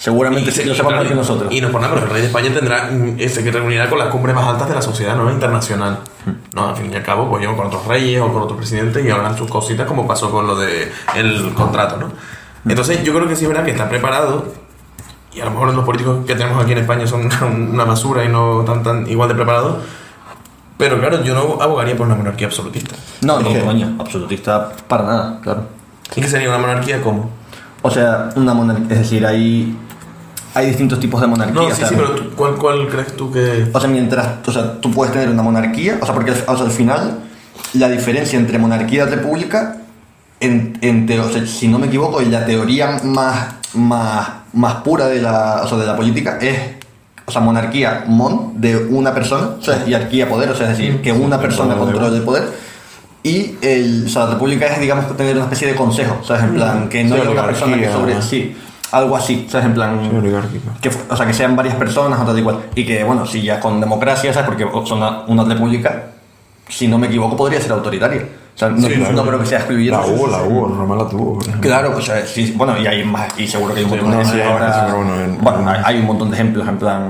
Seguramente 0.00 0.50
sí, 0.50 0.64
lo 0.64 0.74
sepa 0.74 0.88
claro, 0.88 1.02
más 1.02 1.10
que 1.10 1.14
nosotros. 1.14 1.52
Y 1.52 1.60
no 1.60 1.66
es 1.66 1.72
por 1.72 1.82
nada, 1.82 1.92
pero 1.92 2.06
el 2.06 2.12
rey 2.12 2.22
de 2.22 2.28
España 2.28 2.50
tendrá 2.54 2.84
mm, 2.90 3.16
ese 3.18 3.44
que 3.44 3.52
reunirá 3.52 3.90
con 3.90 3.98
las 3.98 4.08
cumbres 4.08 4.34
más 4.34 4.46
altas 4.46 4.66
de 4.70 4.74
la 4.74 4.80
sociedad 4.80 5.14
¿no? 5.14 5.30
internacional. 5.30 5.98
Hmm. 6.24 6.30
No, 6.54 6.68
al 6.70 6.76
fin 6.76 6.90
y 6.90 6.96
al 6.96 7.02
cabo, 7.02 7.28
pues 7.28 7.42
llevan 7.42 7.54
con 7.56 7.66
otros 7.66 7.86
reyes 7.86 8.18
o 8.22 8.32
con 8.32 8.40
otros 8.40 8.56
presidentes 8.56 9.04
y 9.04 9.10
hablan 9.10 9.36
sus 9.36 9.50
cositas 9.50 9.86
como 9.86 10.08
pasó 10.08 10.30
con 10.30 10.46
lo 10.46 10.56
de 10.56 10.90
el 11.16 11.52
contrato, 11.52 11.98
¿no? 11.98 12.06
Hmm. 12.06 12.70
Entonces 12.70 13.02
yo 13.04 13.12
creo 13.12 13.28
que 13.28 13.36
sí 13.36 13.44
es 13.44 13.48
verdad 13.50 13.62
que 13.62 13.72
está 13.72 13.90
preparado 13.90 14.46
y 15.34 15.40
a 15.42 15.44
lo 15.44 15.50
mejor 15.50 15.74
los 15.74 15.84
políticos 15.84 16.24
que 16.26 16.34
tenemos 16.34 16.62
aquí 16.64 16.72
en 16.72 16.78
España 16.78 17.06
son 17.06 17.28
una 17.72 17.84
basura 17.84 18.24
y 18.24 18.28
no 18.28 18.64
tan, 18.64 18.82
tan 18.82 19.06
igual 19.06 19.28
de 19.28 19.34
preparados. 19.34 19.76
Pero 20.78 20.98
claro, 20.98 21.22
yo 21.22 21.34
no 21.34 21.62
abogaría 21.62 21.94
por 21.94 22.06
una 22.06 22.16
monarquía 22.16 22.46
absolutista. 22.46 22.96
No, 23.20 23.38
no, 23.38 23.52
que- 23.52 23.60
coño, 23.60 23.96
absolutista 23.98 24.72
para 24.88 25.02
nada, 25.04 25.40
claro. 25.42 25.64
¿Y 26.16 26.22
qué 26.22 26.26
sería 26.26 26.48
una 26.48 26.56
monarquía 26.56 27.02
como? 27.02 27.28
O 27.82 27.90
sea, 27.90 28.30
una 28.36 28.54
monarquía, 28.54 28.86
es 28.90 28.98
decir, 29.00 29.24
hay, 29.26 29.76
hay 30.54 30.66
distintos 30.66 30.98
tipos 31.00 31.20
de 31.20 31.26
monarquía. 31.26 31.60
No, 31.60 31.66
o 31.68 31.70
sí, 31.70 31.76
sea, 31.76 31.88
sí, 31.88 31.94
pero 31.96 32.10
tú- 32.14 32.30
¿cuál, 32.36 32.54
¿cuál 32.56 32.88
crees 32.88 33.16
tú 33.16 33.30
que...? 33.32 33.68
O 33.72 33.80
sea, 33.80 33.88
mientras, 33.88 34.28
o 34.46 34.52
sea, 34.52 34.80
tú 34.80 34.90
puedes 34.90 35.12
tener 35.12 35.28
una 35.28 35.42
monarquía, 35.42 35.98
o 36.00 36.04
sea, 36.06 36.14
porque 36.14 36.32
o 36.32 36.56
sea, 36.56 36.64
al 36.66 36.70
final 36.72 37.20
la 37.74 37.88
diferencia 37.88 38.38
entre 38.38 38.58
monarquía 38.58 39.04
y 39.04 39.06
república, 39.06 39.76
en, 40.40 40.78
en 40.80 41.06
teo- 41.06 41.26
o 41.26 41.30
sea, 41.30 41.46
si 41.46 41.68
no 41.68 41.78
me 41.78 41.86
equivoco, 41.86 42.20
en 42.20 42.32
la 42.32 42.44
teoría 42.46 42.98
más, 43.04 43.48
más, 43.74 44.28
más 44.52 44.74
pura 44.76 45.06
de 45.06 45.20
la, 45.22 45.60
o 45.64 45.68
sea, 45.68 45.78
de 45.78 45.86
la 45.86 45.94
política 45.96 46.38
es, 46.40 46.58
o 47.26 47.30
sea, 47.30 47.40
monarquía, 47.42 48.04
mon, 48.08 48.60
de 48.60 48.76
una 48.76 49.14
persona, 49.14 49.50
o 49.60 49.62
sea, 49.62 49.84
y 49.86 49.94
arquía, 49.94 50.28
poder, 50.28 50.50
o 50.50 50.56
sea, 50.56 50.72
es 50.72 50.78
decir, 50.78 51.00
que 51.00 51.12
una 51.12 51.38
persona 51.40 51.76
controle 51.76 52.16
el 52.16 52.22
poder. 52.22 52.48
Y 53.22 53.54
el, 53.60 54.04
o 54.06 54.08
sea, 54.08 54.24
la 54.24 54.30
república 54.32 54.66
es, 54.66 54.80
digamos, 54.80 55.14
tener 55.16 55.36
una 55.36 55.44
especie 55.44 55.68
de 55.68 55.74
consejo, 55.74 56.20
¿sabes? 56.24 56.42
En 56.44 56.54
plan, 56.54 56.88
que 56.88 57.04
no 57.04 57.14
Sí, 57.16 57.20
haya 57.20 57.30
una 57.30 57.44
persona 57.46 57.78
que 57.78 57.92
sobre... 57.92 58.22
Sí, 58.22 58.56
algo 58.92 59.16
así, 59.16 59.46
¿sabes? 59.48 59.66
En 59.66 59.74
plan... 59.74 60.00
Sí, 60.10 60.16
oligárquico. 60.16 60.70
Que, 60.80 60.90
fu- 60.90 61.00
o 61.12 61.16
sea, 61.16 61.26
que 61.26 61.32
sean 61.34 61.54
varias 61.56 61.74
personas 61.76 62.18
o 62.20 62.24
tal 62.24 62.38
y 62.38 62.42
cual. 62.42 62.58
Y 62.74 62.84
que, 62.84 63.04
bueno, 63.04 63.26
si 63.26 63.42
ya 63.42 63.60
con 63.60 63.80
democracia, 63.80 64.32
¿sabes? 64.32 64.48
Porque 64.48 64.66
son 64.86 64.98
una, 64.98 65.20
una 65.26 65.44
república, 65.44 66.06
si 66.68 66.88
no 66.88 66.98
me 66.98 67.06
equivoco, 67.06 67.36
podría 67.36 67.60
ser 67.60 67.72
autoritaria. 67.72 68.22
O 68.54 68.58
sea, 68.60 68.68
no, 68.68 68.86
Sí, 68.88 68.94
claro. 68.94 69.12
no 69.12 69.22
creo 69.24 69.38
que 69.40 69.46
sea 69.46 69.58
excluyente. 69.58 69.96
La 69.96 70.04
hubo, 70.06 70.26
la 70.26 70.42
hubo, 70.42 70.66
Roma 70.68 70.96
la 70.96 71.08
tuvo. 71.08 71.38
Claro, 71.60 71.96
o 71.96 72.00
sea, 72.02 72.26
sí, 72.26 72.52
bueno, 72.56 72.76
y 72.78 72.86
hay 72.86 73.04
más, 73.04 73.38
y 73.38 73.46
seguro 73.46 73.72
que 73.74 73.80
hay 73.80 73.84
un 73.84 73.90
montón 73.90 74.10
de 74.10 74.22
ejemplos 74.22 74.94
bueno, 74.96 75.20
en- 75.20 75.38
Bueno, 75.40 75.72
hay, 75.84 75.98
un 75.98 76.06
montón 76.06 76.30
de 76.30 76.36
ejemplos, 76.36 76.68
en 76.68 76.76
plan. 76.78 77.00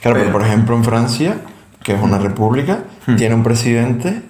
Claro, 0.00 0.14
pero 0.14 0.14
Pero- 0.14 0.32
por 0.32 0.42
ejemplo 0.42 0.76
en 0.76 0.84
Francia, 0.84 1.36
que 1.82 1.94
es 1.94 2.02
una 2.02 2.18
república, 2.18 2.80
tiene 3.16 3.34
un 3.34 3.42
presidente, 3.42 4.22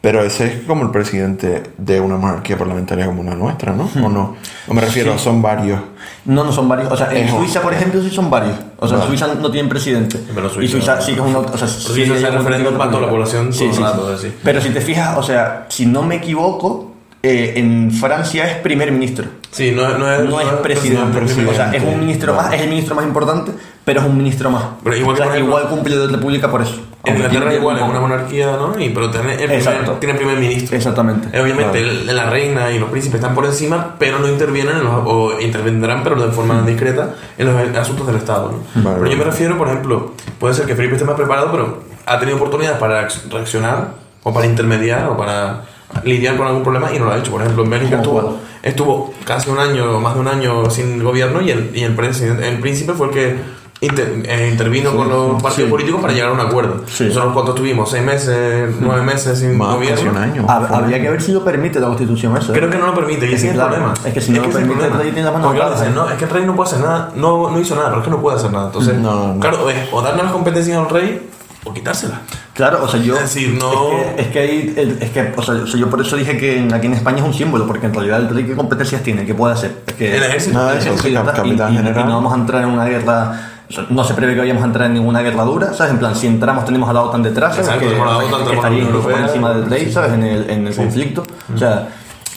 pero 0.00 0.22
ese 0.22 0.46
es 0.46 0.60
como 0.66 0.84
el 0.84 0.90
presidente 0.90 1.62
de 1.76 2.00
una 2.00 2.16
monarquía 2.16 2.56
parlamentaria 2.56 3.06
como 3.06 3.22
la 3.24 3.34
nuestra, 3.34 3.72
¿no? 3.72 3.90
¿O 3.96 4.08
no? 4.08 4.36
No 4.68 4.74
me 4.74 4.80
refiero, 4.80 5.16
Sí. 5.18 5.24
son 5.24 5.42
varios. 5.42 5.80
No, 6.24 6.44
no 6.44 6.52
son 6.52 6.68
varios. 6.68 6.92
O 6.92 6.96
sea, 6.96 7.10
en 7.10 7.24
Es- 7.26 7.30
Suiza, 7.30 7.60
por 7.62 7.72
ejemplo, 7.74 8.00
sí 8.02 8.10
son 8.10 8.30
varios. 8.30 8.54
O 8.78 8.86
sea, 8.86 8.96
en 8.96 9.00
Vale. 9.04 9.18
Suiza 9.18 9.34
no 9.34 9.50
tienen 9.50 9.68
presidente. 9.68 10.18
Pero 10.34 10.48
Suiza- 10.50 10.64
y 10.64 10.68
Suiza 10.68 11.00
sí 11.00 11.14
que 11.14 11.20
es 11.20 11.26
una. 11.26 11.38
O 11.38 11.58
sea, 11.58 11.66
sí 11.66 11.80
Suiza 11.80 12.16
se 12.18 12.26
un 12.28 12.32
referéndum 12.36 12.76
para 12.76 12.90
toda 12.90 13.02
la 13.02 13.10
población 13.10 13.50
todo 13.50 13.64
el 13.70 13.76
rato, 13.76 14.14
es 14.14 14.22
decir. 14.22 14.38
Pero 14.44 14.60
si 14.60 14.68
te 14.70 14.80
fijas, 14.80 15.16
o 15.18 15.22
sea, 15.22 15.66
si 15.68 15.86
no 15.86 16.02
me 16.02 16.16
equivoco, 16.16 16.92
eh, 17.22 17.54
en 17.56 17.90
Francia 17.90 18.46
es 18.48 18.56
primer 18.58 18.92
ministro. 18.92 19.24
Sí, 19.50 19.72
no, 19.74 19.98
no 19.98 20.12
es... 20.12 20.24
no 20.28 20.40
es 20.40 20.46
presidente, 20.62 21.18
presidente, 21.18 21.50
o 21.50 21.54
sea, 21.54 21.72
es 21.74 21.82
un 21.82 21.98
ministro 21.98 22.34
Vale. 22.36 22.48
más, 22.48 22.54
es 22.54 22.60
el 22.62 22.68
ministro 22.68 22.94
más 22.94 23.04
importante, 23.06 23.50
pero 23.88 24.00
es 24.00 24.06
un 24.06 24.18
ministro 24.18 24.50
más. 24.50 24.62
Pero 24.84 24.94
igual 24.96 25.14
O 25.14 25.16
sea, 25.16 25.26
ejemplo, 25.28 25.46
igual 25.48 25.68
cumple 25.68 25.96
de 25.96 26.06
república 26.08 26.50
por 26.50 26.60
eso. 26.60 26.74
En 27.04 27.16
Inglaterra 27.16 27.54
igual 27.54 27.78
es 27.78 27.82
una 27.84 28.00
monarquía, 28.00 28.46
¿no? 28.58 28.78
Y, 28.78 28.90
pero 28.90 29.10
tiene, 29.10 29.32
el 29.42 29.48
primer, 29.50 29.98
tiene 29.98 30.14
primer 30.14 30.36
ministro. 30.38 30.76
Exactamente. 30.76 31.28
Eh, 31.32 31.40
Obviamente 31.40 31.80
el- 31.80 32.14
la 32.14 32.28
reina 32.28 32.70
y 32.70 32.78
los 32.78 32.90
príncipes 32.90 33.20
están 33.20 33.34
por 33.34 33.46
encima, 33.46 33.94
pero 33.98 34.18
no 34.18 34.28
intervienen 34.28 34.76
en 34.76 34.84
los, 34.84 34.92
o 35.06 35.40
intervendrán, 35.40 36.02
pero 36.02 36.16
de 36.20 36.30
forma 36.32 36.60
discreta, 36.66 37.14
en 37.38 37.46
los 37.46 37.76
asuntos 37.78 38.06
del 38.06 38.16
Estado. 38.16 38.52
¿no? 38.74 38.82
Vale, 38.82 38.96
pero 38.98 39.10
yo 39.10 39.16
me 39.16 39.24
refiero, 39.24 39.56
por 39.56 39.68
ejemplo, 39.68 40.12
puede 40.38 40.52
ser 40.54 40.66
que 40.66 40.74
Felipe 40.76 40.96
esté 40.96 41.06
más 41.06 41.14
preparado, 41.16 41.50
pero 41.50 41.78
ha 42.04 42.18
tenido 42.18 42.36
oportunidades 42.36 42.78
para 42.78 43.08
ac- 43.08 43.30
reaccionar 43.30 43.88
o 44.22 44.34
para 44.34 44.44
intermediar 44.44 45.08
o 45.08 45.16
para 45.16 45.62
lidiar 46.04 46.36
con 46.36 46.46
algún 46.46 46.62
problema 46.62 46.92
y 46.94 46.98
no 46.98 47.06
lo 47.06 47.12
ha 47.12 47.18
hecho. 47.18 47.30
Por 47.30 47.40
ejemplo, 47.40 47.64
en 47.64 47.70
Bélgica 47.70 48.02
¿Cómo 48.02 48.18
estuvo, 48.20 48.38
estuvo 48.62 49.14
casi 49.24 49.48
un 49.48 49.58
año, 49.58 49.98
más 50.00 50.12
de 50.14 50.20
un 50.20 50.28
año 50.28 50.68
sin 50.68 51.02
gobierno 51.02 51.40
y 51.40 51.50
el, 51.52 51.70
y 51.74 51.84
el, 51.84 51.94
presidente, 51.94 52.46
el 52.46 52.58
príncipe 52.58 52.92
fue 52.92 53.06
el 53.06 53.12
que 53.14 53.36
inter- 53.80 54.22
eh, 54.24 54.48
intervino 54.50 54.94
con 54.96 55.08
los 55.08 55.42
partidos 55.42 55.66
sí. 55.68 55.70
políticos 55.70 56.00
para 56.00 56.12
llegar 56.12 56.30
a 56.30 56.32
un 56.32 56.40
acuerdo. 56.40 56.82
Sí. 56.88 57.04
Nosotros 57.04 57.32
cuánto 57.32 57.54
tuvimos, 57.54 57.90
seis 57.90 58.02
meses, 58.04 58.74
nueve 58.80 59.02
meses 59.02 59.38
sin 59.38 59.56
Más, 59.56 59.74
gobierno. 59.74 59.96
casi 59.96 60.08
un 60.08 60.16
año. 60.16 60.46
Hab- 60.48 60.70
Habría 60.72 61.00
que 61.00 61.10
ver 61.10 61.22
si 61.22 61.32
lo 61.32 61.44
permite 61.44 61.78
la 61.80 61.86
constitución 61.86 62.36
eso. 62.36 62.52
¿eh? 62.52 62.56
Creo 62.58 62.70
que 62.70 62.78
no 62.78 62.86
lo 62.86 62.94
permite 62.94 63.26
y 63.26 63.34
Es 63.34 63.34
ese 63.36 63.42
que 63.42 63.48
es 63.48 63.50
el 63.52 63.54
claro, 63.60 63.70
problema. 63.74 63.94
es 64.04 64.14
que 64.14 64.20
si 64.20 64.32
no 64.32 64.36
lo 64.42 64.48
ese 64.48 64.58
es 64.58 64.64
permite, 64.66 64.86
el 64.86 64.92
rey 64.94 65.12
tiene 65.12 65.30
manos 65.30 65.42
Porque 65.46 65.58
claro, 65.60 65.74
dicen, 65.74 65.94
no, 65.94 66.10
es 66.10 66.16
que 66.16 66.24
el 66.24 66.30
rey 66.30 66.44
no 66.44 66.56
puede 66.56 66.70
hacer 66.70 66.80
nada, 66.80 67.12
no, 67.14 67.50
no 67.50 67.60
hizo 67.60 67.74
nada, 67.76 67.88
pero 67.88 68.00
es 68.00 68.04
que 68.04 68.10
no 68.10 68.20
puede 68.20 68.36
hacer 68.36 68.50
nada. 68.52 68.66
Entonces, 68.66 68.94
No, 68.98 69.14
no, 69.14 69.34
no. 69.34 69.40
claro, 69.40 69.70
es 69.70 69.76
o 69.92 70.02
darle 70.02 70.22
las 70.24 70.32
competencias 70.32 70.76
al 70.76 70.88
rey 70.90 71.28
o 71.64 71.72
quitárselas. 71.74 72.18
Claro, 72.54 72.80
o 72.82 72.88
sea, 72.88 72.98
yo. 73.00 73.14
Es 73.14 73.20
decir, 73.22 73.56
no- 73.60 73.92
Es 73.92 74.14
que, 74.16 74.22
es 74.22 74.26
que 74.28 74.38
ahí. 74.40 74.74
el- 74.76 74.98
Es 75.00 75.10
que, 75.10 75.32
o 75.36 75.42
sea, 75.42 75.54
yo 75.64 75.88
por 75.88 76.00
eso 76.00 76.16
dije 76.16 76.36
que 76.36 76.66
aquí 76.74 76.86
en 76.88 76.94
España 76.94 77.18
es 77.18 77.24
un 77.24 77.32
símbolo, 77.34 77.66
porque 77.68 77.86
en 77.86 77.94
realidad 77.94 78.18
el 78.18 78.28
rey, 78.30 78.44
¿qué 78.44 78.56
competencias 78.56 79.02
tiene? 79.04 79.24
¿Qué 79.24 79.34
puede 79.34 79.54
hacer? 79.54 79.82
Es 79.86 79.94
que, 79.94 80.16
El 80.16 80.22
ejército. 80.24 80.58
Nada, 80.58 80.72
el 80.72 80.78
eso, 80.78 80.86
ejército 80.88 81.08
sí, 81.08 81.14
ya 81.14 81.20
está, 81.20 81.32
capitán 81.34 81.70
y- 81.70 81.74
y- 81.74 81.78
general. 81.78 82.04
Y 82.04 82.08
no 82.08 82.14
vamos 82.16 82.32
a 82.32 82.36
entrar 82.36 82.62
en 82.64 82.70
una 82.70 82.84
guerra. 82.84 83.50
No 83.90 84.04
se 84.04 84.14
prevé 84.14 84.34
que 84.34 84.40
vayamos 84.40 84.62
a 84.62 84.66
entrar 84.66 84.86
en 84.86 84.94
ninguna 84.94 85.20
guerra 85.20 85.44
dura, 85.44 85.72
¿sabes? 85.74 85.92
En 85.92 85.98
plan, 85.98 86.14
si 86.16 86.26
entramos, 86.26 86.64
tenemos 86.64 86.88
a 86.88 86.92
la 86.92 87.02
OTAN 87.02 87.22
detrás, 87.22 87.54
¿sabes? 87.56 87.68
Exacto, 87.68 87.88
que, 87.90 87.96
la 87.98 88.16
OTAN, 88.18 88.46
que 88.48 88.54
estaría 88.54 88.88
por 88.90 89.12
encima 89.12 89.52
del 89.54 89.70
rey, 89.70 89.84
Sí. 89.86 89.92
¿sabes? 89.92 90.12
En 90.14 90.22
el, 90.22 90.50
en 90.50 90.66
el 90.66 90.74
conflicto. 90.74 91.22
O 91.54 91.58
sea, 91.58 91.88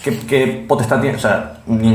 ¿qué, 0.03 0.17
¿qué 0.19 0.65
potestad 0.67 0.99
tiene? 0.99 1.15
O 1.15 1.19
sea, 1.19 1.53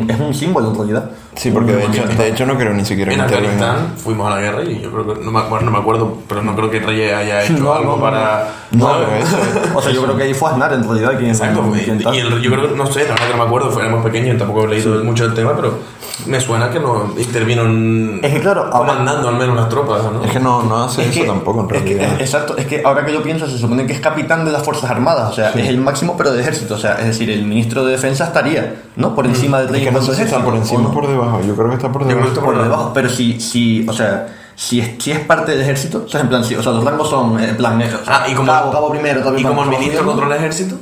es 0.09 0.21
un 0.21 0.33
símbolo 0.35 0.71
en 0.71 0.75
realidad. 0.77 1.11
Sí, 1.35 1.51
porque 1.51 1.73
de 1.73 1.85
hecho, 1.85 2.03
de 2.07 2.29
hecho 2.29 2.47
no 2.47 2.57
creo 2.57 2.73
ni 2.73 2.83
siquiera 2.87 3.13
En. 3.13 3.21
Afganistán 3.21 3.93
fuimos 3.99 4.27
a 4.33 4.37
la 4.37 4.41
guerra 4.41 4.63
y 4.65 4.81
yo 4.81 4.91
creo 4.91 5.07
que, 5.19 5.23
no 5.23 5.31
me, 5.31 5.43
bueno, 5.43 5.67
no 5.67 5.71
me 5.71 5.79
acuerdo, 5.79 6.17
pero 6.27 6.43
no 6.43 6.57
creo 6.57 6.71
que 6.71 6.79
el 6.79 6.87
rey 6.87 7.03
haya 7.11 7.45
hecho 7.45 7.53
No, 7.63 7.75
algo 7.75 7.91
no, 7.91 7.97
no. 7.97 8.03
para... 8.03 8.49
No, 8.71 9.03
eso- 9.03 9.37
O 9.75 9.83
sea, 9.83 9.93
yo 9.93 10.03
creo 10.05 10.17
que 10.17 10.23
ahí 10.23 10.33
fue 10.33 10.51
Aznar 10.51 10.73
en 10.73 10.83
realidad 10.83 11.19
quien. 11.19 11.29
Exacto, 11.31 11.63
quien 11.85 12.01
y, 12.01 12.17
y 12.17 12.21
el- 12.21 12.41
yo 12.41 12.51
creo 12.53 12.71
que, 12.71 12.75
no 12.75 12.87
sé, 12.87 13.03
la 13.03 13.11
verdad 13.11 13.27
que 13.27 13.33
no 13.33 13.39
me 13.43 13.45
acuerdo, 13.49 13.71
fue- 13.71 13.83
éramos 13.83 14.03
pequeños 14.03 14.35
y 14.35 14.39
tampoco 14.39 14.65
he 14.65 14.69
leído 14.69 15.05
mucho 15.05 15.25
del 15.27 15.35
tema, 15.35 15.53
pero 15.55 15.79
me 16.25 16.41
suena 16.41 16.71
que 16.71 16.81
no 16.81 17.13
intervino 17.19 17.63
en- 17.63 18.21
Es 18.23 18.33
que 18.33 18.41
claro, 18.41 18.71
ahora- 18.73 18.95
comandando 18.95 19.29
al 19.29 19.37
menos 19.37 19.55
las 19.55 19.69
tropas, 19.69 20.03
¿no? 20.11 20.25
Es 20.25 20.31
que 20.31 20.41
no, 20.41 20.63
no 20.63 20.85
hace 20.85 21.03
Es 21.03 21.09
eso 21.11 21.21
que- 21.21 21.27
tampoco 21.27 21.61
en 21.69 21.77
es 21.77 21.83
que- 21.83 21.95
realidad. 21.99 22.21
exacto, 22.21 22.57
es 22.57 22.67
que 22.67 22.83
ahora 22.85 23.05
que 23.05 23.13
lo 23.13 23.23
pienso, 23.23 23.47
se 23.47 23.59
supone 23.59 23.87
que 23.87 23.93
es 23.93 24.01
capitán 24.01 24.45
de 24.45 24.53
las 24.53 24.63
Fuerzas 24.63 24.91
Armadas, 24.91 25.31
o 25.31 25.35
sea, 25.35 25.51
es 25.51 25.69
el 25.69 25.79
máximo 25.79 26.17
pero 26.17 26.33
de 26.33 26.41
ejército, 26.41 26.75
o 26.75 26.79
sea, 26.79 26.95
es 26.95 27.07
decir, 27.07 27.29
el 27.31 27.45
ministro 27.45 27.85
de 27.85 27.93
Defensa 27.93 28.25
estaría, 28.25 28.83
¿no? 28.97 29.15
Por 29.15 29.27
encima 29.27 29.59
del 29.59 29.67
Es 29.67 29.73
rey. 29.73 29.83
que 29.83 29.89
en 29.89 29.95
no 29.95 30.01
sé 30.03 30.15
si 30.15 30.23
está 30.23 30.43
por 30.43 30.55
encima 30.57 30.81
¿o 30.81 30.83
no? 30.85 30.91
por 30.93 31.07
debajo. 31.07 31.41
Yo 31.47 31.55
creo 31.55 31.69
que 31.69 31.75
está 31.77 31.93
por 31.93 32.03
creo 32.03 32.09
que 32.09 32.15
debajo. 32.15 32.29
está 32.33 32.41
por 32.45 32.55
por 32.55 32.63
debajo, 32.63 32.91
pero 32.95 33.09
si, 33.11 33.39
si 33.41 33.87
o 33.89 33.93
sea, 33.93 34.27
si 34.55 34.81
es, 34.81 34.93
si 34.99 35.13
es 35.13 35.21
parte 35.21 35.53
del 35.53 35.61
ejército, 35.61 36.05
o 36.07 36.09
sea, 36.09 36.23
en 36.23 36.29
plan, 36.31 36.43
si, 36.43 36.55
o 36.55 36.63
sea, 36.63 36.73
los 36.73 36.83
rangos 36.83 37.11
son, 37.11 37.39
eh, 37.39 37.51
en 37.51 37.57
plan, 37.59 37.81
eh, 37.83 37.91
o 37.93 38.05
sea, 38.05 38.23
Ah, 38.25 38.29
y 38.29 38.35
como, 38.35 38.51
cabo, 38.51 38.73
cabo 38.73 38.91
primero, 38.91 39.23
cabo 39.23 39.37
y 39.37 39.43
como 39.43 39.65
el 39.65 39.69
ministro 39.69 40.05
controla 40.07 40.37
el 40.37 40.41
ejército. 40.41 40.77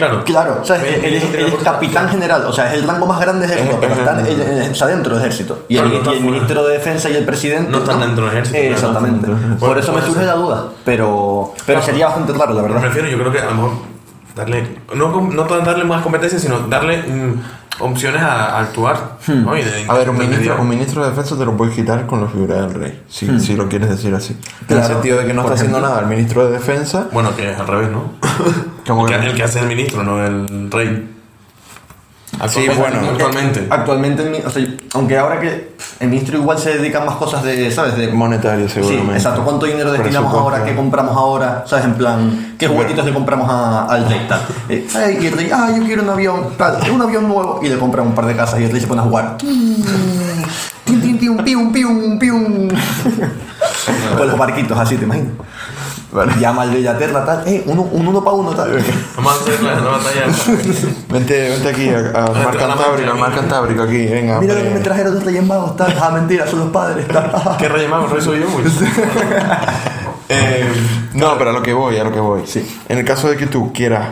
Claro. 0.00 0.24
Claro, 0.24 0.58
o 0.62 0.64
sea, 0.64 0.76
es- 0.76 0.82
El 0.98 1.04
él, 1.04 1.14
es- 1.14 1.34
él 1.34 1.54
capitán 1.62 2.08
general, 2.08 2.44
o 2.46 2.52
sea, 2.52 2.72
es 2.72 2.80
el 2.80 2.88
rango 2.88 3.06
más 3.06 3.20
grande 3.20 3.46
del 3.46 3.56
ejército, 3.58 3.78
pero 3.80 3.92
es- 3.92 3.98
está, 4.00 4.20
en- 4.20 4.26
en- 4.62 4.72
está 4.72 4.86
dentro 4.86 5.12
del 5.14 5.20
ejército. 5.22 5.64
Y 5.68 5.76
el, 5.76 6.02
no 6.02 6.14
y 6.14 6.20
ministro 6.20 6.64
de 6.66 6.72
Defensa 6.74 7.10
y 7.10 7.16
el 7.16 7.24
presidente 7.24 7.70
No 7.70 7.78
están 7.78 8.00
dentro 8.00 8.24
del 8.24 8.32
ejército, 8.34 8.58
Eh, 8.58 8.70
exactamente. 8.72 9.26
no 9.28 9.34
están 9.34 9.50
dentro. 9.50 9.66
Por 9.68 9.78
eso 9.78 9.92
me 9.92 10.02
surge 10.02 10.24
la 10.24 10.34
duda, 10.34 10.64
pero, 10.84 11.52
pero 11.66 11.78
Claro. 11.78 11.82
sería 11.82 12.06
bastante 12.06 12.32
raro, 12.32 12.54
la 12.54 12.62
Me 12.62 12.68
verdad. 12.68 12.82
refiero, 12.82 13.08
yo 13.08 13.18
creo 13.18 13.32
que 13.32 13.38
a 13.40 13.44
lo 13.46 13.54
mejor 13.54 13.70
darle, 14.34 14.78
no, 14.94 15.20
no 15.20 15.44
darle 15.44 15.84
más 15.84 16.02
competencias, 16.02 16.40
sino 16.42 16.60
darle 16.60 16.98
mm, 17.02 17.42
opciones 17.80 18.22
a, 18.22 18.56
a 18.56 18.60
actuar. 18.60 19.18
¿no? 19.28 19.56
Y 19.56 19.62
de- 19.62 19.84
A 19.88 19.94
ver, 19.94 20.10
un 20.10 20.18
ministro, 20.18 20.54
de- 20.54 20.60
un 20.60 20.68
ministro 20.68 21.02
de 21.02 21.10
defensa 21.10 21.36
te 21.36 21.44
lo 21.44 21.56
puedes 21.56 21.74
quitar 21.74 22.06
con 22.06 22.20
la 22.22 22.28
figura 22.28 22.62
del 22.62 22.74
rey, 22.74 23.02
si, 23.08 23.40
si 23.40 23.54
lo 23.56 23.68
quieres 23.68 23.88
decir 23.90 24.14
así. 24.14 24.36
en 24.68 24.76
el 24.78 24.84
sentido 24.84 25.18
de 25.18 25.26
que 25.26 25.34
no 25.34 25.42
está 25.42 25.54
haciendo 25.54 25.80
nada 25.80 26.00
el 26.00 26.06
ministro 26.06 26.46
de 26.46 26.52
defensa. 26.52 27.08
Bueno, 27.12 27.34
que 27.36 27.50
es 27.52 27.58
al 27.58 27.66
revés, 27.66 27.90
¿no? 27.90 28.12
¿Cómo 28.86 29.06
el, 29.08 29.20
que 29.20 29.26
el 29.26 29.34
que 29.34 29.42
hace 29.42 29.60
el 29.60 29.66
ministro, 29.66 30.02
no 30.02 30.24
el 30.24 30.70
rey. 30.70 31.16
Actualmente, 32.40 32.80
bueno, 32.80 33.08
actualmente. 33.10 33.66
Actualmente, 33.68 34.24
mi- 34.30 34.38
o 34.38 34.50
sea, 34.50 34.66
aunque 34.94 35.18
ahora 35.18 35.38
que 35.40 35.74
el 36.00 36.08
ministro 36.08 36.38
igual 36.38 36.58
se 36.58 36.78
dedica 36.78 37.02
a 37.02 37.04
más 37.04 37.16
cosas 37.16 37.42
de, 37.42 37.70
¿sabes? 37.70 37.96
De, 37.96 38.08
Monetario, 38.08 38.66
Sí, 38.68 38.74
seguramente. 38.76 39.16
exacto. 39.16 39.44
¿Cuánto 39.44 39.66
dinero 39.66 39.92
destinamos 39.92 40.32
ahora? 40.32 40.64
¿Qué 40.64 40.74
compramos 40.74 41.16
ahora? 41.16 41.64
¿Sabes? 41.66 41.84
En 41.84 41.94
plan, 41.94 42.54
¿qué 42.58 42.66
juguetitos 42.66 43.04
le 43.04 43.12
compramos 43.12 43.48
a- 43.50 43.84
al 43.86 44.08
rey? 44.08 44.26
Tal. 44.28 44.40
Eh, 44.70 45.18
y 45.20 45.26
el 45.26 45.32
rey, 45.34 45.50
ah, 45.52 45.70
yo 45.76 45.84
quiero 45.84 46.02
un 46.02 46.10
avión, 46.10 46.48
tal, 46.56 46.78
un 46.90 47.02
avión 47.02 47.28
nuevo. 47.28 47.60
Y 47.62 47.68
le 47.68 47.78
compran 47.78 48.06
un 48.06 48.14
par 48.14 48.26
de 48.26 48.34
casas 48.36 48.58
y 48.60 48.64
el 48.64 48.70
rey 48.72 48.80
se 48.80 48.86
pone 48.86 49.00
a 49.00 49.04
jugar. 49.04 49.36
Tin, 50.84 51.00
tin, 51.00 51.18
tin, 51.20 51.36
pium, 51.44 51.72
pium, 51.72 52.18
pium. 52.18 52.68
Con 54.18 54.26
los 54.28 54.36
barquitos 54.38 54.76
así, 54.78 54.96
¿te 54.96 55.04
imaginas? 55.04 55.28
Vale. 56.12 56.32
Llama 56.40 56.62
al 56.62 56.72
de 56.72 56.78
Inglaterra, 56.78 57.24
tal, 57.24 57.46
eh, 57.46 57.62
uno, 57.66 57.82
un 57.82 58.06
uno 58.08 58.24
para 58.24 58.36
uno, 58.36 58.50
tal. 58.50 58.82
Vamos 59.16 59.32
a 59.32 59.36
hacer 59.36 59.62
la, 59.62 59.74
la 59.76 59.90
batalla. 59.90 60.26
Vente, 61.08 61.50
vente 61.50 61.68
aquí, 61.68 61.88
a- 61.88 61.98
al 62.24 62.34
mar 62.34 62.56
Cantábrico, 62.56 63.10
al 63.12 63.18
mar 63.18 63.34
Cantábrico, 63.34 63.82
aquí, 63.82 64.06
venga. 64.06 64.40
Mira 64.40 64.54
lo 64.54 64.62
que 64.64 64.70
me 64.70 64.80
trajeron 64.80 65.18
de 65.18 65.24
Reyes 65.24 65.44
Magos, 65.46 65.76
tal. 65.76 65.96
Ah, 66.00 66.10
mentira, 66.10 66.46
son 66.48 66.58
los 66.60 66.70
padres, 66.70 67.06
tal. 67.08 67.30
¿Qué 67.58 67.68
rey 67.68 67.86
más? 67.86 68.04
El 68.04 68.10
rey 68.10 68.20
soy 68.22 68.40
yo, 68.40 68.50
güey. 68.50 68.64
Eh, 70.32 70.64
no, 71.14 71.36
pero 71.38 71.50
a 71.50 71.52
lo 71.52 71.60
que 71.62 71.72
voy, 71.72 71.96
a 71.98 72.04
lo 72.04 72.12
que 72.12 72.20
voy. 72.20 72.42
Sí. 72.46 72.80
En 72.88 72.98
el 72.98 73.04
caso 73.04 73.28
de 73.28 73.36
que 73.36 73.46
tú 73.46 73.72
quieras 73.72 74.10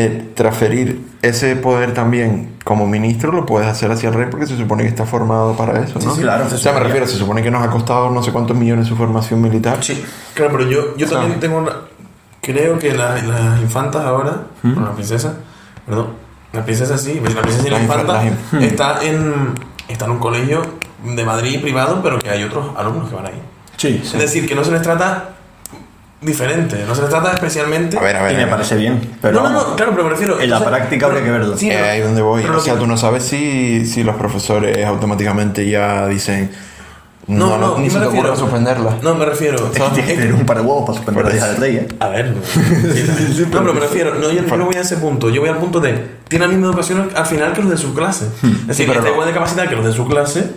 eh, 0.00 0.30
transferir 0.34 1.00
ese 1.22 1.56
poder 1.56 1.92
también 1.94 2.54
como 2.64 2.86
ministro, 2.86 3.32
lo 3.32 3.44
puedes 3.46 3.66
hacer 3.68 3.90
hacia 3.90 4.10
el 4.10 4.14
rey 4.14 4.26
porque 4.30 4.46
se 4.46 4.56
supone 4.56 4.82
que 4.84 4.88
está 4.88 5.04
formado 5.06 5.56
para 5.56 5.82
eso, 5.82 5.98
¿no? 5.98 6.14
sí, 6.14 6.20
claro, 6.20 6.48
se 6.48 6.54
O 6.54 6.58
sea, 6.58 6.72
me 6.72 6.80
refiero, 6.80 7.06
se 7.06 7.16
supone 7.16 7.42
que 7.42 7.50
nos 7.50 7.62
ha 7.66 7.70
costado 7.70 8.10
no 8.10 8.22
sé 8.22 8.30
cuántos 8.30 8.56
millones 8.56 8.86
su 8.86 8.94
formación 8.96 9.40
militar. 9.42 9.78
Sí. 9.82 10.02
Claro, 10.34 10.52
pero 10.56 10.70
yo, 10.70 10.96
yo 10.96 11.06
también 11.08 11.32
Claro. 11.34 11.40
tengo 11.40 11.58
una. 11.58 11.72
Creo 12.40 12.78
que 12.78 12.92
la- 12.94 13.16
las 13.22 13.60
infantas 13.60 14.02
ahora, 14.04 14.42
bueno, 14.62 14.82
la 14.86 14.92
princesa, 14.92 15.34
perdón, 15.86 16.08
la 16.52 16.64
princesa 16.64 16.96
sí, 16.96 17.20
la 17.22 17.42
princesa 17.42 17.66
y 17.66 17.70
la 17.70 17.78
Las 17.78 17.88
infa- 17.88 18.00
infanta 18.00 18.12
las 18.12 18.24
inf- 18.24 18.62
está 18.62 19.04
en, 19.04 19.54
está 19.88 20.04
en 20.04 20.10
un 20.12 20.18
colegio 20.18 20.62
de 21.04 21.24
Madrid 21.24 21.60
privado, 21.60 22.00
pero 22.02 22.18
que 22.18 22.30
hay 22.30 22.44
otros 22.44 22.66
alumnos 22.76 23.08
que 23.08 23.16
van 23.16 23.26
ahí. 23.26 23.42
Sí, 23.76 24.00
Es 24.04 24.12
decir, 24.12 24.46
que 24.48 24.54
no 24.54 24.62
se 24.64 24.70
les 24.70 24.82
trata 24.82 25.30
diferente, 26.20 26.84
no 26.86 26.94
se 26.94 27.02
les 27.02 27.10
trata 27.10 27.32
especialmente. 27.32 27.96
A 27.98 28.00
ver, 28.02 28.16
a 28.16 28.22
ver. 28.24 28.32
Y 28.32 28.34
a 28.34 28.38
me 28.38 28.44
ver. 28.44 28.50
parece 28.54 28.76
bien. 28.76 29.00
Pero 29.22 29.42
no, 29.42 29.50
no, 29.50 29.68
no, 29.70 29.76
claro, 29.76 29.92
pero 29.92 30.04
me 30.04 30.10
refiero. 30.10 30.40
En 30.40 30.50
la 30.50 30.64
práctica 30.64 31.06
habría 31.06 31.22
que 31.22 31.30
verlo. 31.30 31.56
Sí, 31.56 31.70
Eh, 31.70 31.78
ahí 31.78 32.00
donde 32.00 32.22
voy. 32.22 32.44
O 32.44 32.60
sea, 32.60 32.74
que- 32.74 32.80
tú 32.80 32.86
no 32.86 32.96
sabes 32.96 33.22
si, 33.24 33.86
si 33.86 34.02
los 34.02 34.16
profesores 34.16 34.84
automáticamente 34.84 35.68
ya 35.68 36.06
dicen. 36.08 36.50
No, 37.28 37.58
No, 37.58 37.58
no, 37.58 37.78
ni 37.78 37.90
se 37.90 37.96
me 37.98 38.00
te 38.00 38.06
ocurre 38.06 38.22
refiero- 38.30 38.36
suspenderla. 38.36 38.96
No, 39.02 39.14
me 39.14 39.26
refiero. 39.26 39.56
Es 39.66 39.72
que 39.78 39.80
tienes 39.90 40.06
que 40.06 40.14
tener 40.16 40.32
un 40.32 40.46
par 40.46 40.56
de 40.56 40.62
huevos 40.62 40.86
para 40.86 40.96
suspender 40.96 41.24
la 41.26 41.36
hija 41.36 41.48
del 41.48 41.56
rey, 41.58 41.76
¿eh? 41.76 41.88
A 42.00 42.08
ver, 42.08 42.30
no, 42.30 42.36
no, 43.50 43.60
pero 43.60 43.74
me 43.74 43.80
refiero, 43.80 44.14
no, 44.14 44.30
yo, 44.32 44.56
no 44.56 44.64
voy 44.64 44.76
a 44.76 44.80
ese 44.80 44.96
punto, 44.96 45.28
yo 45.28 45.42
voy 45.42 45.50
al 45.50 45.58
punto 45.58 45.78
de, 45.78 46.06
tiene 46.26 46.46
la 46.46 46.50
misma 46.50 46.68
educación 46.68 47.10
al 47.14 47.26
final 47.26 47.52
que 47.52 47.60
los 47.60 47.70
de 47.70 47.76
su 47.76 47.92
clase. 47.94 48.28
Es 48.62 48.66
decir, 48.68 48.86
pero 48.86 49.00
está 49.00 49.08
no. 49.10 49.14
igual 49.16 49.28
de 49.28 49.34
capacidad 49.34 49.68
que 49.68 49.76
los 49.76 49.84
de 49.84 49.92
su 49.92 50.06
clase 50.08 50.52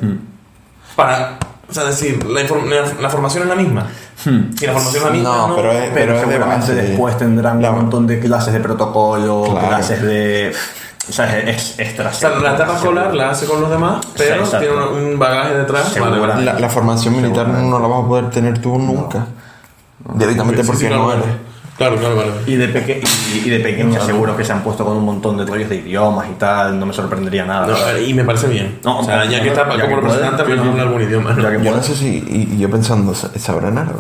para, 0.96 1.38
o 1.72 1.74
sea, 1.74 1.86
decir, 1.86 2.24
la, 2.26 2.44
la, 2.44 2.94
la 3.02 3.10
formación 3.10 3.44
es 3.44 3.50
la 3.50 3.56
misma. 3.56 3.88
Si 4.16 4.66
la 4.68 4.74
formación 4.74 4.96
es 4.98 5.04
la 5.04 5.12
misma, 5.12 5.30
No, 5.30 5.48
no, 5.48 5.56
pero 5.56 5.72
es- 5.72 5.90
Pero, 5.94 6.14
es 6.16 6.22
de 6.22 6.28
seguramente 6.34 6.72
base. 6.74 6.88
después 6.88 7.18
tendrán 7.18 7.66
un 7.66 7.76
montón 7.76 8.06
de 8.08 8.20
clases 8.20 8.54
de 8.54 8.60
protocolo, 8.60 9.44
Claro. 9.50 9.68
clases 9.70 10.02
de. 10.02 10.54
O 11.10 11.12
sea, 11.12 11.40
es 11.40 11.80
extra. 11.80 12.10
O 12.10 12.14
sea, 12.14 12.30
la 12.32 12.54
etapa 12.54 12.76
escolar 12.76 13.14
la 13.16 13.32
hace 13.32 13.48
con 13.48 13.60
los 13.62 13.70
demás, 13.72 14.06
pero 14.16 14.44
tiene 14.44 14.70
un, 14.72 15.04
un 15.14 15.20
bagaje 15.20 15.56
detrás. 15.56 16.00
Vale. 16.00 16.44
La, 16.44 16.54
la 16.60 16.70
formación 16.70 17.16
militar 17.16 17.48
no 17.48 17.80
la 17.80 17.88
vas 17.88 18.04
a 18.04 18.08
poder 18.08 18.30
tener 18.30 18.60
tú 18.62 18.78
nunca. 18.78 19.26
Directamente 20.16 20.64
Sí, 20.64 20.68
porque 20.70 20.90
no 20.90 21.06
claro. 21.06 21.24
eres. 21.24 21.36
Claro, 21.82 21.98
claro, 21.98 22.16
vale. 22.16 22.32
Y 22.48 22.56
de, 22.56 22.68
peque 22.70 23.02
y, 23.34 23.38
y 23.48 23.50
de 23.50 23.60
pequeña 23.60 24.00
seguro 24.02 24.36
que 24.38 24.44
se 24.46 24.54
han 24.54 24.62
puesto 24.64 24.86
con 24.86 24.98
un 24.98 25.04
montón 25.06 25.38
de 25.38 25.46
rollos 25.46 25.70
de 25.70 25.78
idiomas 25.78 26.28
y 26.30 26.34
tal, 26.36 26.80
no 26.80 26.86
me 26.86 26.94
sorprendería 26.94 27.46
nada. 27.46 27.68
No, 27.68 27.98
y 28.00 28.14
me 28.14 28.24
parece 28.24 28.48
bien. 28.48 28.80
No, 28.84 29.00
o 29.00 29.04
sea, 29.04 29.26
ya 29.26 29.42
que 29.42 29.50
está 29.50 29.64
ya 29.64 29.86
como 29.86 30.02
puede, 30.02 30.14
representante, 30.14 30.44
sí. 30.46 30.52
no 30.64 30.72
habla 30.72 30.84
algún 30.84 31.02
idioma. 31.02 31.34
¿no? 31.34 31.42
Ya 31.42 31.50
que 31.50 31.58
Yo 31.64 31.72
no 31.72 31.78
puede. 31.78 31.84
sé 31.84 31.96
si. 31.96 32.08
Y, 32.08 32.54
y 32.56 32.58
yo 32.60 32.70
pensando, 32.70 33.14
¿sa- 33.16 33.30
¿sabrán 33.40 33.78
árabe? 33.78 34.00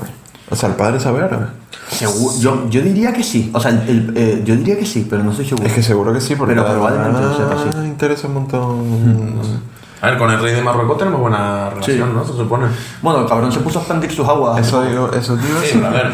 O 0.49 0.55
sea, 0.55 0.69
el 0.69 0.75
padre 0.75 0.99
sabe 0.99 1.23
árabe. 1.23 1.45
Seguro- 1.89 2.33
yo, 2.39 2.69
yo 2.69 2.81
diría 2.81 3.11
que 3.13 3.23
sí. 3.23 3.49
O 3.53 3.59
sea, 3.59 3.71
el- 3.71 3.89
el- 3.89 4.13
eh, 4.17 4.41
yo 4.45 4.55
diría 4.55 4.77
que 4.77 4.85
sí, 4.85 5.07
pero 5.09 5.23
no 5.23 5.31
estoy 5.31 5.45
seguro. 5.45 5.65
Es 5.67 5.73
que 5.73 5.81
seguro 5.83 6.13
que 6.13 6.21
sí, 6.21 6.35
porque. 6.35 6.53
Pero 6.53 6.67
probablemente 6.67 7.21
lo 7.21 7.35
sepa, 7.37 7.55
sí. 7.71 7.77
Interesa 7.87 8.27
un 8.27 8.33
montón. 8.35 9.61
A 10.01 10.07
ver, 10.09 10.17
con 10.17 10.31
el 10.31 10.41
rey 10.41 10.53
de 10.55 10.61
Marruecos 10.63 10.97
tenemos 10.97 11.19
buena 11.21 11.69
relación, 11.69 12.09
Sí. 12.09 12.13
¿no? 12.15 12.25
Se 12.25 12.33
supone. 12.33 12.65
Bueno, 13.01 13.21
el 13.21 13.27
cabrón 13.27 13.51
se 13.51 13.59
puso 13.59 13.79
a 13.79 13.81
expandir 13.83 14.11
sus 14.11 14.27
aguas. 14.27 14.59
Eso 14.59 14.83
digo, 14.83 15.11
eso 15.13 15.35
digo. 15.37 15.59
Sí, 15.61 15.67
sí. 15.73 15.77
pero 15.79 15.87
a 15.87 15.91
ver. 15.91 16.11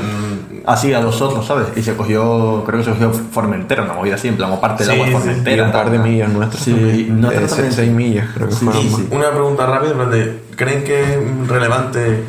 Así 0.68 0.94
a 0.94 1.00
los 1.00 1.22
otros, 1.22 1.46
¿sabes? 1.48 1.68
Y 1.78 1.82
se 1.82 1.96
cogió, 1.96 2.64
creo 2.66 2.80
que 2.80 2.84
se 2.84 2.92
cogió 2.92 3.12
Formentera, 3.14 3.84
una 3.84 3.94
movida 3.94 4.16
así, 4.16 4.28
en 4.28 4.36
plan, 4.36 4.52
o 4.52 4.60
parte 4.60 4.84
del 4.84 4.94
Sí, 4.94 5.00
agua 5.02 5.06
de 5.08 5.12
sí, 5.14 5.18
Formentera. 5.18 5.64
un 5.66 5.72
par 5.72 5.90
de 5.90 5.98
millas 6.00 6.30
nuestras. 6.30 6.62
Sí, 6.64 7.08
nuestras 7.10 7.44
Eh, 7.46 7.56
también, 7.56 7.72
seis 7.74 7.88
sí. 7.90 7.94
millas, 7.96 8.28
creo 8.36 8.48
que 8.50 8.54
Sí, 8.56 8.66
fueron 8.66 8.82
sí, 8.84 8.90
más. 8.90 9.00
sí. 9.00 9.08
Una 9.12 9.32
pregunta 9.32 9.66
rápida, 9.66 9.92
en 9.92 9.98
plan 9.98 10.12
de, 10.12 10.44
¿creen 10.58 10.84
que 10.84 11.02
es 11.14 11.48
relevante 11.48 12.24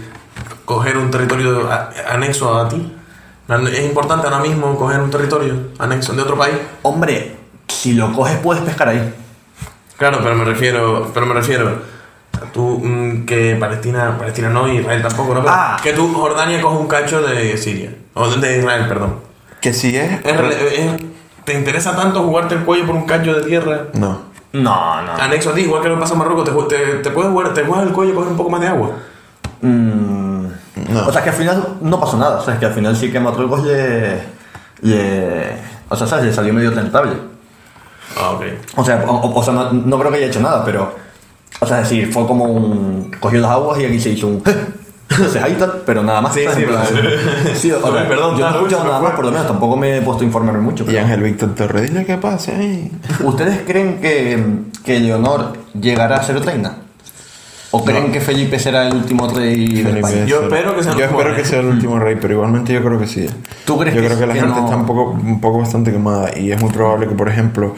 coger 0.65 0.97
un 0.99 1.11
territorio 1.11 1.69
a- 1.71 1.91
anexo 2.13 2.57
a 2.57 2.69
ti? 2.69 2.95
Es 3.73 3.85
importante 3.85 4.27
ahora 4.29 4.39
mismo 4.41 4.77
coger 4.79 5.01
un 5.01 5.11
territorio 5.11 5.55
anexo 5.81 6.13
de 6.13 6.23
otro 6.23 6.39
país. 6.39 6.55
Hombre, 6.83 7.35
si 7.67 7.95
lo 7.95 8.13
coges 8.13 8.37
puedes 8.39 8.63
pescar 8.63 8.89
ahí. 8.91 9.15
Claro, 9.97 10.21
pero 10.23 10.37
me 10.37 10.45
refiero, 10.45 11.11
pero 11.13 11.27
me 11.27 11.35
refiero 11.35 11.73
tú 12.59 12.81
mm, 12.85 13.25
que 13.25 13.57
Palestina, 13.59 14.17
Palestina 14.19 14.49
no, 14.51 14.67
Israel 14.69 15.01
tampoco, 15.03 15.35
¿no? 15.35 15.41
Pero 15.43 15.53
Ah. 15.57 15.77
que 15.83 15.93
tú 15.93 16.13
Jordania 16.13 16.61
coge 16.61 16.77
un 16.77 16.89
cacho 16.89 17.23
de 17.23 17.57
Siria 17.57 17.91
o 18.15 18.29
de- 18.29 18.59
Israel, 18.59 18.87
perdón. 18.89 19.15
Que 19.61 19.73
si 19.73 19.97
es... 19.97 20.13
Es 20.25 20.37
rele- 20.37 20.57
es- 20.73 21.03
¿Te 21.45 21.55
interesa 21.55 21.95
tanto 21.97 22.23
jugarte 22.23 22.55
el 22.57 22.65
cuello 22.65 22.85
por 22.87 22.95
un 22.97 23.07
cacho 23.07 23.33
de 23.35 23.43
tierra 23.47 23.85
No. 23.95 24.23
No, 24.53 25.03
no. 25.03 25.13
anexo 25.15 25.51
a 25.51 25.55
ti, 25.55 25.61
igual 25.63 25.83
que 25.83 25.89
lo 25.89 25.95
que 25.95 26.01
pasa 26.01 26.15
en 26.15 26.19
Marruecos? 26.19 26.45
Te, 26.45 26.53
ju- 26.53 26.67
te, 26.69 26.77
te 27.03 27.11
puedes 27.11 27.31
jugar, 27.31 27.55
te 27.55 27.65
juegas 27.65 27.87
el 27.87 27.93
cuello 27.93 28.13
y 28.13 28.15
coger 28.15 28.31
un 28.33 28.37
poco 28.37 28.51
más 28.51 28.61
de 28.61 28.67
agua. 28.69 28.91
Mm, 29.63 30.47
No. 30.93 31.07
O 31.07 31.13
sea, 31.13 31.23
que 31.23 31.31
al 31.31 31.37
final 31.37 31.77
no 31.81 31.99
pasó 32.01 32.17
nada. 32.17 32.39
O 32.39 32.45
sea, 32.45 32.55
es 32.55 32.61
que 32.61 32.67
al 32.67 32.73
final 32.73 32.97
sí 32.97 33.11
que 33.13 33.19
Marruecos 33.21 33.63
le. 33.65 34.21
le 34.83 35.57
o 35.89 35.97
sea, 35.97 36.07
¿sabes? 36.07 36.27
Le 36.27 36.33
salió 36.33 36.53
medio 36.55 36.73
tentable. 36.73 37.13
Ah, 38.17 38.31
ok. 38.31 38.43
O 38.77 38.85
sea, 38.85 39.05
o 39.07 39.43
sea 39.43 39.53
no, 39.55 39.73
no 39.73 39.99
creo 39.99 40.11
que 40.11 40.19
haya 40.19 40.27
hecho 40.27 40.41
nada, 40.41 40.65
pero. 40.65 40.95
O 41.61 41.67
sea, 41.67 41.81
es 41.83 41.89
decir, 41.89 42.13
fue 42.13 42.27
como 42.27 42.45
un. 42.45 43.11
cogió 43.21 43.41
las 43.41 43.51
aguas 43.51 43.81
y 43.81 43.85
aquí 43.85 43.99
se 44.01 44.11
hizo 44.11 44.29
un. 44.29 44.43
Entonces 45.11 45.43
ahí 45.43 45.57
pero 45.87 46.03
nada 46.03 46.21
más. 46.21 46.35
Sí, 46.35 46.43
sí, 46.55 46.65
sí, 47.55 47.73
o 47.73 47.81
sea, 47.93 48.09
perdón, 48.09 48.37
yo 48.37 48.45
no 48.49 48.53
he 48.53 48.57
escuchado 48.59 48.85
nada 48.85 49.01
más, 49.01 49.13
por 49.15 49.25
lo 49.25 49.31
menos 49.33 49.47
tampoco 49.47 49.77
me 49.77 49.97
he 49.97 50.03
puesto 50.03 50.23
a 50.23 50.27
informarme 50.27 50.61
mucho. 50.61 50.85
Y 50.91 50.97
Ángel 50.97 51.23
Víctor 51.23 51.55
Torres, 51.55 51.91
dile 51.91 52.05
que 52.05 52.19
pase 52.19 52.55
ahí. 52.55 52.93
¿Ustedes 53.25 53.61
creen 53.67 53.99
que, 54.01 54.39
que 54.85 55.01
Leonor 55.01 55.55
llegará 55.81 56.17
a 56.17 56.23
ser 56.23 56.39
reina? 56.45 56.77
¿O 57.71 57.85
creen 57.85 58.13
que 58.13 58.21
Felipe 58.21 58.59
será 58.59 58.87
el 58.89 58.95
último 58.95 59.29
rey 59.29 59.83
de 59.83 59.99
España? 60.01 60.25
Yo 60.25 60.43
espero 60.43 60.75
que 60.77 60.83
sea 60.83 60.93
el 60.93 60.99
Yo 60.99 61.05
último 61.05 61.19
espero 61.21 61.35
rey. 61.35 61.43
que 61.43 61.49
sea 61.49 61.61
el 61.61 61.67
último 61.67 61.99
rey, 61.99 62.17
pero 62.21 62.35
igualmente 62.35 62.73
yo 62.73 62.83
creo 62.83 62.99
que 62.99 63.07
sí. 63.07 63.27
¿Tú 63.67 63.79
crees 63.79 63.95
yo 63.95 64.01
que- 64.01 64.07
creo 64.09 64.19
que 64.21 64.27
la 64.27 64.33
que 64.35 64.41
gente 64.41 64.55
no? 64.59 64.65
está 64.65 64.77
un 64.77 64.87
poco, 64.87 65.11
un 65.11 65.41
poco 65.41 65.59
bastante 65.59 65.93
quemada 65.93 66.31
y 66.39 66.51
es 66.53 66.61
muy 66.63 66.71
probable 66.71 67.09
que, 67.09 67.15
por 67.15 67.29
ejemplo, 67.29 67.75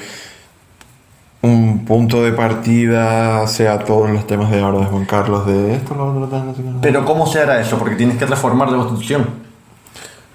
un 1.43 1.85
punto 1.87 2.23
de 2.23 2.33
partida 2.33 3.47
sea 3.47 3.79
todos 3.79 4.11
los 4.11 4.27
temas 4.27 4.51
de 4.51 4.61
ahora 4.61 4.81
de 4.81 4.85
Juan 4.87 5.05
Carlos, 5.07 5.47
de 5.47 5.75
esto, 5.75 5.95
lo 5.95 6.11
otro, 6.11 6.27
tal, 6.27 6.47
no 6.47 6.55
sé. 6.55 6.63
Pero 6.83 7.05
¿cómo 7.05 7.27
se 7.27 7.41
hará 7.41 7.61
eso? 7.61 7.79
Porque 7.79 7.95
tienes 7.97 8.19
que 8.19 8.27
reformar 8.27 8.71
la 8.71 8.77
constitución. 8.79 9.27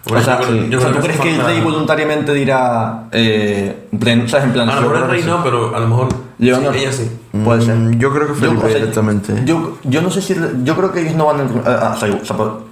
Bueno, 0.08 0.20
o 0.22 0.24
sea, 0.24 0.40
yo 0.42 0.48
creo- 0.48 0.64
yo 0.68 0.78
o 0.78 0.82
sea, 0.82 0.90
creo 0.92 1.02
¿tú 1.02 1.08
crees 1.08 1.20
que 1.20 1.36
el 1.36 1.42
rey 1.44 1.62
voluntariamente 1.62 2.34
dirá, 2.34 3.06
eh, 3.12 3.88
en 3.92 4.00
plan, 4.00 4.30
¿sabes? 4.30 4.46
En 4.46 4.54
plan, 4.54 4.70
A 4.70 4.76
lo 4.76 4.82
mejor 4.82 4.98
el 4.98 5.10
rey 5.10 5.24
no, 5.24 5.44
pero 5.44 5.76
a 5.76 5.80
lo 5.80 5.88
mejor 5.88 6.08
sí, 6.40 6.48
ella 6.50 6.92
sí. 6.92 7.12
Puede 7.44 7.62
ser. 7.64 7.76
Mm, 7.76 8.00
yo 8.00 8.14
creo 8.14 8.28
que 8.28 8.34
Felipe 8.36 8.66
o 8.66 8.70
sea, 8.70 8.80
directamente. 8.80 9.34
Yo, 9.46 9.78
yo 9.84 10.02
no 10.02 10.10
sé 10.12 10.22
si. 10.22 10.36
Yo 10.64 10.76
creo 10.76 10.92
que 10.92 11.02
ellos 11.02 11.16
no 11.16 11.26
van 11.26 11.42
a. 11.42 11.44
ah, 11.66 11.94
ah, 11.94 11.98
sea, 12.00 12.38
por- 12.38 12.66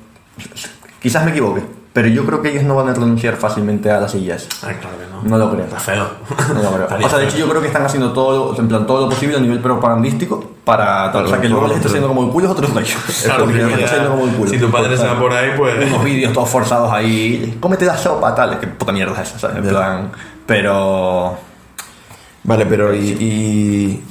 quizás 1.02 1.25
me 1.25 1.32
equivoque, 1.32 1.63
pero 1.94 2.08
yo 2.08 2.26
creo 2.26 2.42
que 2.42 2.50
ellos 2.50 2.64
no 2.64 2.76
van 2.76 2.90
a 2.90 2.94
renunciar 2.94 3.36
fácilmente 3.36 3.92
a 3.92 4.00
las 4.00 4.12
sillas. 4.12 4.48
Ay, 4.64 4.76
claro 4.82 4.98
que 4.98 5.06
no. 5.06 5.30
No 5.30 5.38
lo 5.38 5.52
creo. 5.52 5.66
Está 5.66 5.80
feo. 5.80 6.08
No 6.56 6.62
lo 6.64 6.72
creo. 6.72 6.82
Estaría 6.84 7.06
O 7.06 7.10
sea, 7.10 7.20
de 7.20 7.26
hecho, 7.26 7.38
yo 7.38 7.48
creo 7.48 7.62
que 7.62 7.68
están 7.68 7.86
haciendo 7.86 8.12
todo, 8.14 8.60
en 8.60 8.68
plan, 8.68 8.88
todo 8.88 9.02
lo 9.02 9.10
posible 9.10 9.38
a 9.38 9.40
nivel 9.40 9.60
propagandístico 9.60 10.44
para. 10.66 11.16
o 11.16 11.28
sea, 11.28 11.40
que 11.40 11.50
luego 11.50 11.68
les 11.68 11.78
está 11.78 11.90
haciendo 11.90 12.08
como 12.08 12.24
el 12.24 12.30
culo 12.32 12.48
es 12.48 12.52
otro 12.52 12.68
rollo. 12.68 12.96
Claro, 13.24 13.48
que 13.48 13.54
les 13.54 13.72
está 13.74 13.86
haciendo 13.86 14.10
como 14.10 14.26
el 14.26 14.32
culo. 14.32 14.50
si 14.50 14.58
tu 14.58 14.72
padre 14.72 14.98
se 14.98 15.06
va 15.06 15.20
por 15.20 15.32
ahí, 15.32 15.52
pues. 15.56 15.86
Unos 15.88 16.04
vídeos 16.04 16.34
todos 16.34 16.50
forzados 16.50 16.92
ahí. 16.92 17.58
Cómete 17.60 17.86
la 17.86 17.96
sopa, 17.98 18.34
tal. 18.34 18.54
Es 18.54 18.60
que 18.60 18.68
puta 18.68 18.92
mierda 18.92 19.22
es 19.22 19.30
esa, 19.30 19.40
¿sabes? 19.40 19.58
En 19.58 19.70
plan. 19.70 20.12
Pero. 20.48 21.38
Vale, 22.44 22.66
pero 22.66 22.94
y, 22.94 23.00
y- 23.00 24.04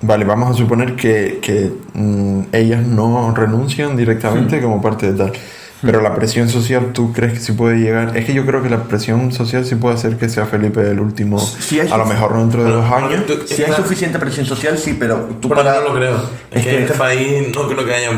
Vale, 0.00 0.24
vamos 0.24 0.50
a 0.50 0.54
suponer 0.54 0.94
que, 0.94 1.40
que, 1.42 1.72
mm, 1.94 2.42
ellas 2.52 2.86
no 2.86 3.34
renuncian 3.34 3.96
directamente 3.96 4.62
como 4.62 4.80
parte 4.80 5.12
de 5.12 5.18
tal. 5.18 5.32
Pero 5.82 6.00
la 6.00 6.14
presión 6.14 6.48
social, 6.48 6.92
¿tú 6.92 7.12
crees 7.12 7.34
que 7.34 7.38
sí 7.40 7.52
puede 7.52 7.76
llegar? 7.78 8.16
Es 8.16 8.24
que 8.24 8.34
yo 8.34 8.44
creo 8.44 8.62
que 8.62 8.68
la 8.68 8.82
presión 8.84 9.30
social 9.32 9.64
sí 9.64 9.76
puede 9.76 9.94
hacer 9.94 10.16
que 10.16 10.28
sea 10.28 10.44
Felipe 10.46 10.80
el 10.90 10.98
último, 10.98 11.38
Si 11.38 11.78
hay- 11.78 11.88
a 11.90 11.96
lo 11.96 12.04
mejor 12.06 12.36
dentro 12.36 12.64
de 12.64 12.70
dos 12.72 12.90
años. 12.90 13.26
tú- 13.26 13.38
Si 13.46 13.62
hay 13.62 13.72
suficiente 13.72 14.18
presión 14.18 14.44
social, 14.44 14.76
sí, 14.76 14.96
pero 14.98 15.28
tú 15.40 15.48
Bueno, 15.48 15.62
para. 15.62 15.76
no 15.80 15.88
lo 15.88 15.94
creo. 15.94 16.16
Es, 16.16 16.58
Es 16.58 16.64
que, 16.64 16.70
que- 16.70 16.76
en 16.78 16.82
este 16.82 16.94
país 16.98 17.46
no 17.54 17.68
creo 17.68 17.84
que 17.84 17.94
haya. 17.94 18.10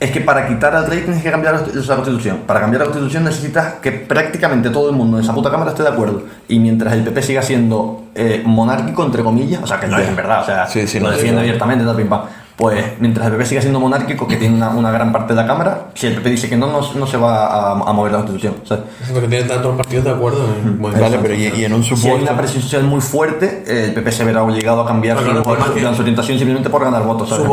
Es 0.00 0.12
que 0.12 0.20
para 0.20 0.46
quitar 0.46 0.76
al 0.76 0.86
rey 0.86 1.00
tienes 1.00 1.20
que 1.24 1.28
cambiar 1.32 1.54
la 1.74 1.96
constitución. 1.96 2.42
Para 2.46 2.60
cambiar 2.60 2.82
la 2.82 2.84
constitución 2.86 3.24
necesitas 3.24 3.74
que 3.82 3.90
prácticamente 3.90 4.70
todo 4.70 4.90
el 4.90 4.94
mundo 4.94 5.18
en 5.18 5.24
esa 5.24 5.34
puta 5.34 5.50
cámara 5.50 5.72
esté 5.72 5.82
de 5.82 5.88
acuerdo. 5.88 6.22
Y 6.46 6.60
mientras 6.60 6.92
el 6.94 7.02
PP 7.02 7.20
siga 7.22 7.42
siendo 7.42 8.04
eh, 8.14 8.42
monárquico, 8.44 9.04
entre 9.04 9.22
comillas, 9.24 9.60
o 9.62 9.66
sea, 9.66 9.78
que 9.80 9.86
no 9.86 9.96
es 9.98 10.08
en 10.08 10.16
verdad, 10.16 10.42
o 10.42 10.46
sea, 10.46 10.66
Sí, 10.66 10.86
sí, 10.88 10.98
lo 10.98 11.06
no, 11.06 11.12
defiende 11.12 11.40
sí. 11.40 11.46
abiertamente, 11.48 11.84
tal, 11.84 11.94
pim, 11.96 12.08
pam. 12.08 12.22
Pues 12.58 12.98
mientras 12.98 13.24
el 13.26 13.32
PP 13.34 13.46
siga 13.46 13.60
siendo 13.60 13.78
monárquico, 13.78 14.26
que 14.26 14.34
tiene 14.36 14.56
una, 14.56 14.70
una 14.70 14.90
gran 14.90 15.12
parte 15.12 15.32
de 15.32 15.40
la 15.40 15.46
cámara, 15.46 15.90
si 15.94 16.08
el 16.08 16.16
PP 16.16 16.30
dice 16.30 16.48
que 16.48 16.56
no, 16.56 16.66
no, 16.66 16.80
no 16.92 17.06
se 17.06 17.16
va 17.16 17.46
a, 17.46 17.70
a 17.70 17.92
mover 17.92 18.10
la 18.10 18.18
constitución. 18.18 18.56
O 18.64 18.66
sea, 18.66 18.80
Es 19.00 19.10
lo 19.14 19.20
que 19.20 19.28
tienen 19.28 19.46
tantos 19.46 19.76
partidos 19.76 20.04
de 20.04 20.10
acuerdo. 20.10 20.44
en 20.64 20.76
modificar 20.76 21.02
Vale, 21.10 21.16
la 21.18 21.22
pero 21.22 21.34
y, 21.34 21.46
y 21.60 21.64
en 21.64 21.72
un 21.72 21.84
si 21.84 21.92
hay 21.92 21.96
supuesto. 21.96 22.22
una 22.22 22.36
presión 22.36 22.60
social 22.62 22.82
muy 22.82 23.00
fuerte, 23.00 23.62
eh, 23.64 23.84
el 23.84 23.94
PP 23.94 24.10
se 24.10 24.24
verá 24.24 24.42
obligado 24.42 24.80
a 24.80 24.86
cambiar 24.88 25.18
su, 25.18 25.24
que- 25.24 25.94
su 25.94 26.00
orientación 26.02 26.36
simplemente 26.36 26.68
por 26.68 26.82
ganar 26.82 27.04
votos. 27.04 27.28
¿sabes? 27.28 27.44
es 27.44 27.48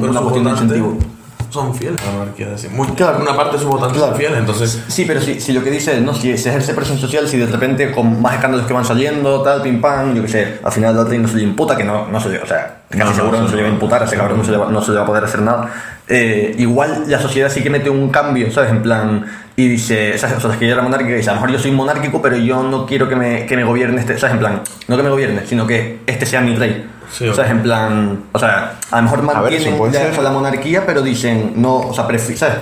pero 0.00 0.10
una 0.10 0.20
cuestión 0.22 0.44
de 0.44 0.50
incentivo. 0.52 0.96
son 1.50 1.74
fieles 1.74 2.00
a 2.02 2.06
la 2.12 2.18
monarquía. 2.20 2.48
decir, 2.48 2.70
muy- 2.70 2.86
Claro. 2.88 3.18
Una 3.20 3.36
parte 3.36 3.52
de 3.56 3.58
sus 3.62 3.68
votantes 3.70 3.98
Claro. 3.98 4.12
son 4.12 4.18
fieles, 4.18 4.38
entonces. 4.38 4.82
Sí, 4.88 5.04
pero 5.06 5.20
si, 5.20 5.38
si 5.38 5.52
lo 5.52 5.62
que 5.62 5.70
dice 5.70 5.96
es, 5.96 6.02
no, 6.02 6.14
si 6.14 6.34
se 6.38 6.48
ejerce 6.48 6.72
presión 6.72 6.96
social, 6.96 7.28
si 7.28 7.36
de 7.36 7.44
repente 7.44 7.92
con 7.92 8.22
más 8.22 8.34
escándalos 8.36 8.66
que 8.66 8.72
van 8.72 8.86
saliendo, 8.86 9.42
tal, 9.42 9.60
pim 9.60 9.82
pam, 9.82 10.14
yo 10.14 10.22
qué 10.22 10.28
sé, 10.28 10.58
al 10.64 10.72
final 10.72 11.06
rey 11.08 11.18
no 11.18 11.28
se 11.28 11.36
le 11.36 11.42
imputa, 11.42 11.76
que 11.76 11.84
no, 11.84 12.08
no 12.08 12.18
se 12.20 12.30
le, 12.30 12.38
o 12.38 12.46
sea, 12.46 12.75
casi 12.90 13.02
No, 13.04 13.14
seguro 13.14 13.36
no, 13.38 13.42
no, 13.44 13.48
se 13.48 13.56
le 13.56 13.62
va 13.62 13.68
a 13.68 13.72
imputar, 13.72 14.02
a 14.02 14.06
ese 14.06 14.16
cabrón 14.16 14.38
no 14.38 14.44
se 14.44 14.50
le 14.52 14.56
va, 14.56 14.70
no 14.70 14.82
se 14.82 14.90
le 14.92 14.96
va 14.98 15.02
a 15.02 15.06
poder 15.06 15.24
hacer 15.24 15.42
nada. 15.42 15.70
Eh, 16.08 16.54
igual 16.58 17.04
la 17.08 17.18
sociedad 17.20 17.48
sí 17.50 17.62
que 17.62 17.70
mete 17.70 17.90
un 17.90 18.10
cambio, 18.10 18.50
¿sabes? 18.52 18.70
En 18.70 18.82
plan, 18.82 19.26
y 19.56 19.68
dice, 19.68 20.16
¿sabes? 20.18 20.36
O 20.36 20.40
sea, 20.40 20.52
es 20.52 20.56
que 20.56 20.66
yo 20.66 20.72
era 20.74 20.82
monárquica 20.82 21.14
y 21.14 21.16
dice, 21.16 21.30
a 21.30 21.34
lo 21.34 21.40
mejor 21.40 21.52
yo 21.56 21.58
soy 21.58 21.72
monárquico, 21.72 22.22
pero 22.22 22.36
yo 22.36 22.62
no 22.62 22.86
quiero 22.86 23.08
que 23.08 23.16
me, 23.16 23.46
que 23.46 23.56
me 23.56 23.64
gobierne 23.64 24.00
este, 24.00 24.16
¿sabes? 24.18 24.34
En 24.34 24.38
plan, 24.40 24.60
no 24.88 24.96
que 24.96 25.02
me 25.02 25.10
gobierne, 25.10 25.46
sino 25.46 25.66
que 25.66 26.00
este 26.06 26.26
sea 26.26 26.40
mi 26.40 26.54
rey. 26.54 26.86
Sí, 27.10 27.28
¿Sabes? 27.34 27.52
En 27.52 27.62
plan, 27.62 28.20
o 28.32 28.38
sea, 28.38 28.74
a 28.90 28.96
lo 28.96 29.02
mejor 29.02 29.18
ver, 29.18 29.28
eso 29.54 29.70
mantienen 29.70 30.12
la, 30.12 30.18
o 30.18 30.22
sea, 30.22 30.30
monarquía, 30.30 30.84
pero 30.86 31.02
dicen, 31.02 31.52
no, 31.56 31.76
o 31.76 31.94
sea, 31.94 32.06
prefi- 32.08 32.36
¿sabes? 32.36 32.56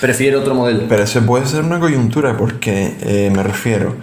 Prefiere 0.00 0.36
otro 0.36 0.54
modelo. 0.54 0.82
Pero 0.88 1.04
ese 1.04 1.22
puede 1.22 1.46
ser 1.46 1.62
una 1.62 1.78
coyuntura 1.78 2.36
porque 2.36 2.96
eh, 3.00 3.30
me 3.34 3.42
refiero, 3.44 3.94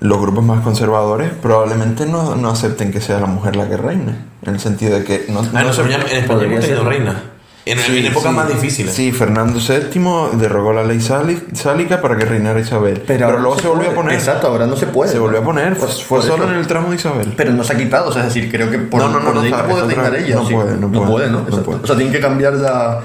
los 0.00 0.20
grupos 0.20 0.42
más 0.44 0.62
conservadores 0.62 1.30
probablemente 1.42 2.06
no, 2.06 2.34
no 2.34 2.50
acepten 2.50 2.90
que 2.90 3.00
sea 3.00 3.20
la 3.20 3.26
mujer 3.26 3.56
la 3.56 3.68
que 3.68 3.76
reine. 3.76 4.14
En 4.46 4.54
el 4.54 4.60
sentido 4.60 4.98
de 4.98 5.04
que 5.04 5.26
no, 5.28 5.40
Ah, 5.40 5.60
no 5.60 5.62
no, 5.64 5.72
se- 5.72 5.82
pero 5.82 5.98
ya 5.98 6.04
en 6.10 6.16
España 6.24 6.42
hemos 6.44 6.60
tenido 6.60 6.84
reina. 6.84 7.22
En, 7.66 7.78
Sí, 7.78 7.98
en 7.98 8.06
épocas 8.06 8.30
sí. 8.30 8.36
más 8.36 8.48
difíciles. 8.48 8.94
Sí, 8.94 9.12
Fernando 9.12 9.58
VII 9.60 10.38
derogó 10.38 10.72
la 10.72 10.82
ley 10.82 10.98
sálica 11.00 12.00
para 12.00 12.16
que 12.16 12.24
reinara 12.24 12.58
Isabel. 12.58 13.04
Pero, 13.06 13.26
ahora 13.26 13.38
luego 13.38 13.54
no 13.56 13.60
se, 13.60 13.68
volvió 13.68 13.84
puede. 13.88 13.92
a 13.92 14.02
poner. 14.02 14.14
Exacto, 14.18 14.46
ahora 14.48 14.66
no 14.66 14.76
se 14.76 14.86
puede. 14.86 15.12
Se 15.12 15.18
volvió 15.18 15.40
a 15.40 15.44
poner. 15.44 15.76
Por- 15.76 15.88
Fue 15.90 16.18
por 16.18 16.26
solo 16.26 16.44
eso. 16.44 16.52
en 16.54 16.58
el 16.58 16.66
tramo 16.66 16.88
de 16.88 16.96
Isabel. 16.96 17.34
Pero 17.36 17.52
no 17.52 17.62
se 17.62 17.74
ha 17.74 17.76
quitado, 17.76 18.08
o 18.08 18.12
sea, 18.12 18.22
es 18.26 18.32
decir, 18.34 18.50
creo 18.50 18.70
que 18.70 18.78
por, 18.78 19.00
No, 19.02 19.08
no, 19.10 19.20
no, 19.20 19.26
por 19.26 19.34
no, 19.34 19.42
no 19.44 19.64
puede 19.68 19.86
reinar 19.94 20.14
ella. 20.16 20.34
no 20.36 20.46
sí. 20.46 20.54
puede, 20.54 20.76
no 20.78 20.90
puede, 20.90 21.26
¿no? 21.30 21.40
no 21.40 21.44
Exacto. 21.44 21.64
puede. 21.64 21.80
O 21.82 21.86
sea, 21.86 21.96
tienen 21.96 22.12
que 22.14 22.20
cambiar 22.20 22.54
la, 22.54 23.00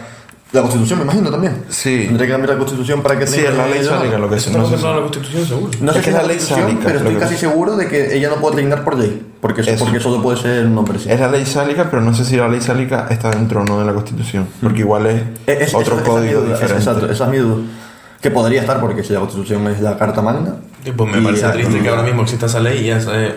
la 0.55 0.61
constitución, 0.61 0.99
me 0.99 1.03
imagino 1.05 1.29
también. 1.29 1.63
Sí. 1.69 2.03
Tendría 2.07 2.25
que 2.27 2.31
cambiar 2.33 2.49
la 2.53 2.57
constitución 2.57 3.01
para 3.01 3.19
que 3.19 3.27
Sí, 3.27 3.41
es 3.41 3.55
la 3.55 3.67
ley 3.67 3.83
sálica 3.83 4.17
lo 4.17 4.29
que 4.29 4.35
Eso 4.35 4.51
se 4.51 4.57
no 4.57 4.65
sé 4.67 4.77
la 4.77 4.95
Constitución, 5.01 5.45
seguro. 5.45 5.71
No 5.81 5.93
sé 5.93 5.99
Es 5.99 6.03
que 6.05 6.09
es 6.11 6.15
es 6.15 6.21
la 6.21 6.27
ley 6.27 6.39
sálica, 6.39 6.79
pero 6.85 6.97
estoy 6.99 7.15
casi 7.15 7.35
seguro 7.37 7.75
de 7.75 7.87
que 7.87 8.15
ella 8.17 8.29
no 8.29 8.35
puede 8.37 8.55
reinar 8.57 8.83
por 8.83 8.97
ley. 8.97 9.21
Porque, 9.41 9.61
Eso. 9.61 9.83
porque 9.83 9.99
solo 9.99 10.21
puede 10.23 10.37
ser 10.37 10.65
un 10.65 10.77
hombre. 10.77 10.97
sí. 10.99 11.09
Es 11.11 11.19
la 11.19 11.27
ley 11.29 11.45
sálica, 11.45 11.87
pero 11.89 12.01
no 12.01 12.13
sé 12.15 12.25
si 12.25 12.35
la 12.37 12.47
ley 12.47 12.61
sálica 12.61 13.07
está 13.09 13.29
dentro 13.29 13.61
o 13.61 13.65
no 13.65 13.79
de 13.79 13.85
la 13.85 13.93
Constitución. 13.93 14.47
Porque 14.61 14.79
igual 14.79 15.05
es, 15.05 15.21
Es- 15.45 15.67
es- 15.69 15.75
otro 15.75 15.95
esa- 15.95 16.01
esa 16.01 16.01
es 16.03 16.07
código 16.09 16.41
duda, 16.41 16.53
diferente. 16.53 16.77
Exacto, 16.83 17.11
esa 17.11 17.23
es 17.25 17.29
mi 17.29 17.37
duda. 17.37 17.63
Que 18.21 18.31
podría 18.31 18.61
estar, 18.61 18.79
porque 18.79 19.03
si 19.03 19.13
la 19.13 19.19
constitución 19.19 19.67
es 19.67 19.81
la 19.81 19.97
carta 19.97 20.21
magna. 20.21 20.55
Pues 20.95 21.11
me 21.11 21.19
y 21.19 21.21
parece 21.23 21.47
triste 21.49 21.79
que 21.81 21.89
ahora 21.89 22.01
mismo 22.03 22.23
exista 22.23 22.47
esa 22.47 22.59
ley 22.59 22.79
y 22.83 22.87
ya, 22.87 22.99
eh, 23.13 23.35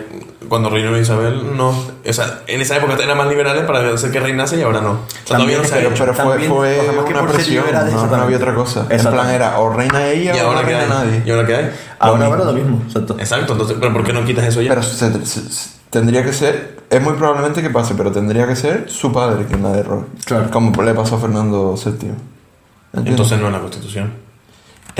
cuando 0.49 0.69
reinó 0.69 0.97
Isabel, 0.97 1.55
no. 1.55 1.69
O 1.69 2.13
sea, 2.13 2.41
en 2.47 2.59
esa 2.59 2.75
época 2.77 2.97
eran 3.01 3.17
más 3.17 3.27
liberales 3.29 3.63
para 3.65 3.93
hacer 3.93 4.11
que 4.11 4.19
reinase 4.19 4.57
y 4.57 4.61
ahora 4.63 4.81
no. 4.81 4.91
O 4.91 4.99
sea, 5.25 5.37
todavía 5.37 5.57
no 5.59 5.63
se 5.63 5.75
Pero, 5.75 5.89
pero 5.97 6.13
fue, 6.13 6.25
También, 6.25 6.51
fue 6.51 6.79
o 6.79 6.83
sea, 6.83 6.91
una 7.21 7.27
presión, 7.31 7.65
no, 7.93 8.07
no 8.07 8.23
había 8.23 8.37
otra 8.37 8.55
cosa. 8.55 8.85
En 8.89 8.99
plan 9.01 9.29
era 9.29 9.59
o 9.59 9.69
reina 9.71 10.07
ella 10.07 10.35
¿Y 10.35 10.39
o 10.39 10.43
no 10.43 10.49
ahora 10.49 10.59
qué 10.61 10.65
reina 10.75 10.81
hay? 10.83 10.89
nadie. 11.07 11.23
¿Y 11.25 11.31
ahora 11.31 11.47
qué 11.47 11.55
hay? 11.55 11.71
Ahora, 11.99 12.25
ahora 12.25 12.43
lo 12.45 12.53
mismo, 12.53 12.81
exacto. 12.85 13.15
Exacto, 13.19 13.53
entonces, 13.53 13.77
pero 13.79 13.93
¿por 13.93 14.03
qué 14.03 14.11
no 14.13 14.25
quitas 14.25 14.45
eso 14.45 14.61
ya? 14.61 14.69
Pero 14.69 14.83
se- 14.83 15.25
se- 15.25 15.25
se- 15.49 15.69
tendría 15.89 16.23
que 16.23 16.33
ser, 16.33 16.79
es 16.89 17.01
muy 17.01 17.13
probablemente 17.13 17.61
que 17.61 17.69
pase, 17.69 17.93
pero 17.95 18.11
tendría 18.11 18.47
que 18.47 18.55
ser 18.55 18.89
su 18.89 19.11
padre 19.13 19.45
quien 19.45 19.61
la 19.63 19.69
derrogue. 19.71 20.05
Claro. 20.25 20.49
Como 20.51 20.81
le 20.83 20.93
pasó 20.93 21.15
a 21.15 21.19
Fernando 21.19 21.75
VII. 21.75 21.91
¿Entiendes? 21.91 23.11
entonces 23.11 23.39
no 23.39 23.47
es 23.47 23.53
la 23.53 23.59
Constitución. 23.59 24.28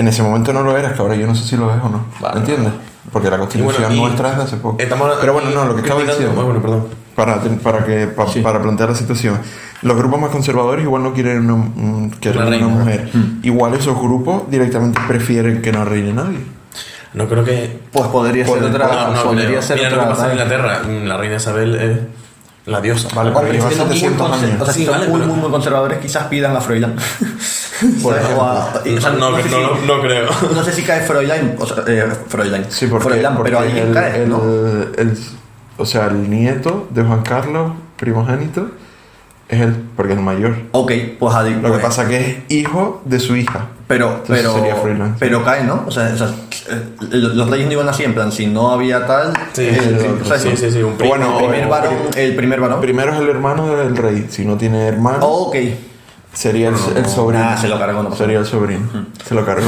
En 0.00 0.08
ese 0.08 0.22
momento 0.22 0.52
no 0.52 0.62
lo 0.62 0.76
era, 0.76 0.88
es 0.88 0.94
que 0.94 1.02
ahora 1.02 1.14
yo 1.14 1.26
no 1.26 1.34
sé 1.34 1.44
si 1.46 1.56
lo 1.56 1.72
es 1.74 1.80
o 1.82 1.88
no. 1.88 2.04
Vale, 2.20 2.40
¿Entiendes? 2.40 2.72
Porque 3.12 3.30
la 3.30 3.38
constitución 3.38 3.82
bueno, 3.88 4.02
nuestra 4.02 4.30
es 4.32 4.36
de 4.36 4.42
hace 4.44 4.56
poco. 4.56 4.76
Estamos 4.80 5.10
Pero 5.20 5.32
bueno, 5.32 5.50
no, 5.50 5.64
lo 5.64 5.74
que 5.74 5.82
estaba 5.82 6.00
diciendo. 6.02 6.34
Ah, 6.40 6.44
bueno, 6.44 6.60
perdón. 6.62 6.86
para, 7.14 7.40
para, 7.62 7.84
que, 7.84 8.06
pa- 8.06 8.26
Sí. 8.28 8.40
para 8.40 8.60
plantear 8.62 8.90
la 8.90 8.94
situación. 8.94 9.38
Los 9.82 9.96
grupos 9.96 10.20
más 10.20 10.30
conservadores 10.30 10.84
igual 10.84 11.02
no 11.02 11.12
quieren 11.12 11.50
una, 11.50 11.54
mm, 11.74 12.10
que 12.20 12.30
Una 12.30 12.44
reine 12.46 12.66
una 12.66 12.76
mujer. 12.76 13.10
Igual 13.42 13.74
esos 13.74 13.98
grupos 13.98 14.50
directamente 14.50 15.00
prefieren 15.08 15.62
que 15.62 15.72
no 15.72 15.84
reine 15.84 16.12
nadie. 16.12 16.38
No 17.14 17.26
creo 17.28 17.44
que. 17.44 17.80
Pues 17.92 18.06
podría 18.08 18.46
ser 18.46 18.62
otra. 18.62 18.86
no, 18.86 19.12
no, 19.14 19.22
podría 19.24 19.60
ser 19.62 19.78
Mira 19.78 19.90
lo 19.90 19.96
otra 19.96 20.04
que 20.08 20.10
pasa 20.14 20.26
en. 20.26 20.32
Inglaterra. 20.32 20.82
La 21.04 21.16
reina 21.16 21.36
Isabel 21.36 21.74
es 21.74 21.98
la 22.70 22.80
diosa. 22.80 23.08
Vale, 23.14 23.30
pero 23.30 23.40
Hombre, 23.40 23.52
lleva 23.58 23.68
siendo 23.68 23.86
muy 23.86 23.94
700 23.98 24.30
conser- 24.30 24.44
años. 24.44 24.60
O 24.60 24.64
sea, 24.64 24.74
si 24.74 24.80
Sí, 24.80 24.86
son 24.86 24.94
vale, 24.94 25.08
muy, 25.08 25.20
pero- 25.20 25.32
muy, 25.32 25.40
muy 25.42 25.50
conservadores, 25.50 25.98
quizás 25.98 26.24
pidan 26.24 26.56
a 26.56 26.60
Froilán. 26.60 26.94
Por 28.02 28.14
¿Sabes? 28.14 28.28
O 28.38 28.42
a- 28.44 28.70
ejemplo. 28.84 28.96
o 28.96 29.00
sea, 29.00 29.10
no, 29.10 29.30
no 29.30 29.36
sé 29.36 29.42
no, 29.48 29.56
si- 29.56 29.62
no, 29.86 29.94
no 29.96 30.02
creo. 30.02 30.28
No 30.54 30.64
sé 30.64 30.72
si 30.72 30.82
cae 30.82 31.00
Froilán, 31.00 31.56
o 31.58 31.66
sea, 31.66 31.84
eh, 31.86 32.08
Froilán. 32.28 32.66
Sí, 32.68 32.86
porque, 32.86 33.04
Froilán, 33.08 33.36
porque 33.36 33.50
pero 33.50 33.62
alguien 33.62 33.88
el, 33.88 33.94
cae, 33.94 34.22
el- 34.22 34.28
¿no? 34.28 34.42
el- 34.96 35.18
o 35.76 35.86
sea, 35.86 36.06
el 36.06 36.28
nieto 36.30 36.86
de 36.90 37.02
Juan 37.02 37.22
Carlos, 37.22 37.72
primogénito, 37.96 38.68
es 39.48 39.60
el, 39.60 39.72
porque 39.96 40.12
es 40.12 40.18
el 40.18 40.24
mayor. 40.24 40.54
Ok, 40.72 40.92
pues 41.18 41.34
Adi. 41.34 41.54
Lo 41.54 41.62
que 41.62 41.68
pues- 41.70 41.82
pasa 41.82 42.06
que 42.06 42.20
es 42.20 42.36
hijo 42.52 43.02
de 43.04 43.18
su 43.18 43.34
hija. 43.34 43.66
Pero, 43.88 44.08
Entonces 44.10 44.36
pero, 44.36 44.54
sería 44.54 44.76
freelance. 44.76 45.16
pero 45.18 45.44
cae, 45.44 45.64
¿no? 45.64 45.82
O 45.86 45.90
sea, 45.90 46.12
o 46.14 46.16
sea, 46.16 46.28
los 47.10 47.50
reyes 47.50 47.66
no 47.66 47.72
iban 47.72 47.88
así, 47.88 48.04
en 48.04 48.14
plan, 48.14 48.30
si 48.32 48.46
no 48.46 48.70
había 48.70 49.06
tal. 49.06 49.32
Sí, 49.52 49.66
el, 49.68 49.98
sí, 50.00 50.06
o 50.22 50.24
sea, 50.24 50.38
sí, 50.38 50.50
sí, 50.56 50.70
sí, 50.70 50.82
un 50.82 50.94
primo. 50.96 51.10
Bueno, 51.16 51.38
el 51.40 51.46
primer 51.46 51.66
o- 51.66 51.68
varón, 51.70 51.94
el 52.16 52.36
primer 52.36 52.60
varón. 52.60 52.80
Primero 52.80 53.12
es 53.14 53.20
el 53.20 53.28
hermano 53.28 53.76
del 53.76 53.96
rey. 53.96 54.26
Si 54.30 54.44
no 54.44 54.56
tiene 54.56 54.86
hermano, 54.86 55.24
ok. 55.26 55.56
sería 56.32 56.68
el, 56.68 56.74
el 56.96 57.06
sobrino. 57.06 57.44
Ah, 57.44 57.56
se 57.56 57.68
lo 57.68 57.78
cargó, 57.78 58.02
no 58.02 58.14
Sería 58.14 58.38
el 58.38 58.46
sobrino. 58.46 58.80
Se 59.26 59.34
lo 59.34 59.44
cargó. 59.44 59.66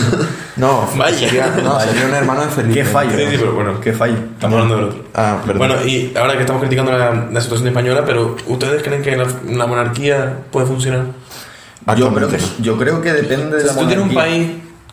no, 0.56 0.88
Vaya. 0.96 1.16
Sería, 1.18 1.46
no, 1.62 1.78
sería 1.80 2.06
un 2.06 2.14
hermano 2.14 2.42
de 2.42 2.48
Felipe. 2.48 2.80
Qué 2.80 2.84
fallo. 2.84 3.10
Sí, 3.16 3.24
sí, 3.30 3.36
pero 3.38 3.52
bueno. 3.54 3.80
Qué 3.80 3.92
fallo. 3.92 4.16
Estamos 4.34 4.54
hablando 4.60 4.76
del 4.76 4.84
otro. 4.86 5.04
Ah, 5.14 5.38
perdón. 5.46 5.58
Bueno, 5.58 5.86
y 5.86 6.12
ahora 6.18 6.34
que 6.34 6.40
estamos 6.40 6.60
criticando 6.60 6.92
la, 6.92 7.28
la 7.30 7.40
situación 7.40 7.68
española, 7.68 8.02
pero 8.04 8.36
¿ustedes 8.48 8.82
creen 8.82 9.02
que 9.02 9.16
la, 9.16 9.26
la 9.48 9.66
monarquía 9.66 10.38
puede 10.50 10.66
funcionar? 10.66 11.04
Yo 11.96 12.12
creo, 12.14 12.28
que, 12.28 12.38
yo 12.60 12.76
creo 12.76 13.00
que 13.00 13.12
depende 13.12 13.56
de 13.56 13.62
Si 13.62 13.66
la 13.68 13.72
tú 13.74 13.86
tienes 13.86 13.98
un 14.04 14.12
monarquía. 14.14 14.22
país 14.36 14.50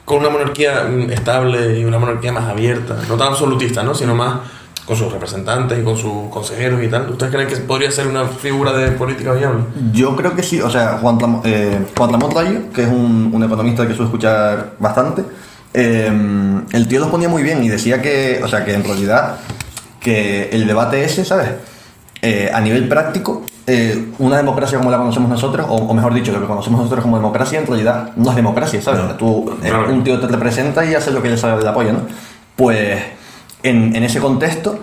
con 0.08 0.20
una 0.20 0.30
monarquía 0.30 0.88
estable 1.12 1.78
y 1.80 1.84
una 1.84 2.00
monarquía 2.00 2.32
más 2.32 2.46
abierta, 2.46 2.96
no 3.10 3.18
tan 3.18 3.28
absolutista, 3.28 3.84
¿no? 3.84 3.94
sino 3.94 4.16
más 4.16 4.38
con 4.86 4.96
sus 4.96 5.12
representantes 5.12 5.78
y 5.78 5.84
con 5.84 5.98
sus 5.98 6.30
consejeros 6.32 6.82
y 6.82 6.88
tal, 6.88 7.10
¿ustedes 7.10 7.34
creen 7.34 7.50
que 7.50 7.58
podría 7.58 7.92
ser 7.92 8.08
una 8.08 8.26
figura 8.26 8.72
de 8.72 8.92
política 8.92 9.34
viable? 9.34 9.64
Yo 9.92 10.16
creo 10.16 10.34
que 10.34 10.44
sí, 10.44 10.62
o 10.62 10.70
sea, 10.70 11.00
Juan, 11.02 11.20
Ram- 11.20 11.42
eh, 11.44 11.80
Juan 11.98 12.14
Ramón 12.14 12.32
Rayo, 12.34 12.72
que 12.74 12.84
es 12.84 12.88
un, 12.88 13.44
economista 13.46 13.86
que 13.86 13.90
suelo 13.94 14.06
escuchar 14.06 14.76
bastante, 14.80 15.24
eh, 15.74 16.10
el 16.72 16.88
tío 16.88 17.02
los 17.02 17.10
ponía 17.10 17.28
muy 17.28 17.44
bien 17.44 17.62
y 17.66 17.68
decía 17.68 18.02
que, 18.02 18.40
o 18.42 18.48
sea, 18.48 18.64
que 18.64 18.76
en 18.76 18.86
realidad 18.86 19.40
que 20.00 20.52
el 20.54 20.66
debate 20.66 21.04
ese, 21.04 21.26
¿sabes? 21.26 21.50
Eh, 22.22 22.50
a 22.54 22.62
nivel 22.62 22.88
práctico, 22.88 23.44
eh, 23.68 24.12
una 24.20 24.38
democracia 24.38 24.78
como 24.78 24.90
la 24.90 24.98
conocemos 24.98 25.30
nosotros, 25.30 25.66
o, 25.70 25.76
o 25.76 25.94
mejor 25.94 26.14
dicho, 26.14 26.32
lo 26.32 26.40
que 26.40 26.48
conocemos 26.48 26.80
nosotros 26.80 27.04
como 27.04 27.18
democracia, 27.18 27.60
en 27.60 27.68
realidad 27.68 28.12
no 28.16 28.30
es 28.30 28.36
democracia, 28.36 28.82
¿sabes? 28.82 29.02
No. 29.04 29.12
Tú, 29.16 29.52
eh, 29.62 29.68
Claro. 29.70 29.94
un 29.94 30.04
tío 30.04 30.20
te 30.20 30.28
representa 30.28 30.86
y 30.86 30.96
hace 30.96 31.12
lo 31.12 31.22
que 31.22 31.30
le 31.30 31.38
sale 31.38 31.58
del 31.58 31.68
apoyo, 31.68 31.92
¿no? 31.94 32.00
Pues 32.56 32.98
en, 33.64 33.96
en 33.96 34.04
ese 34.04 34.20
contexto, 34.20 34.80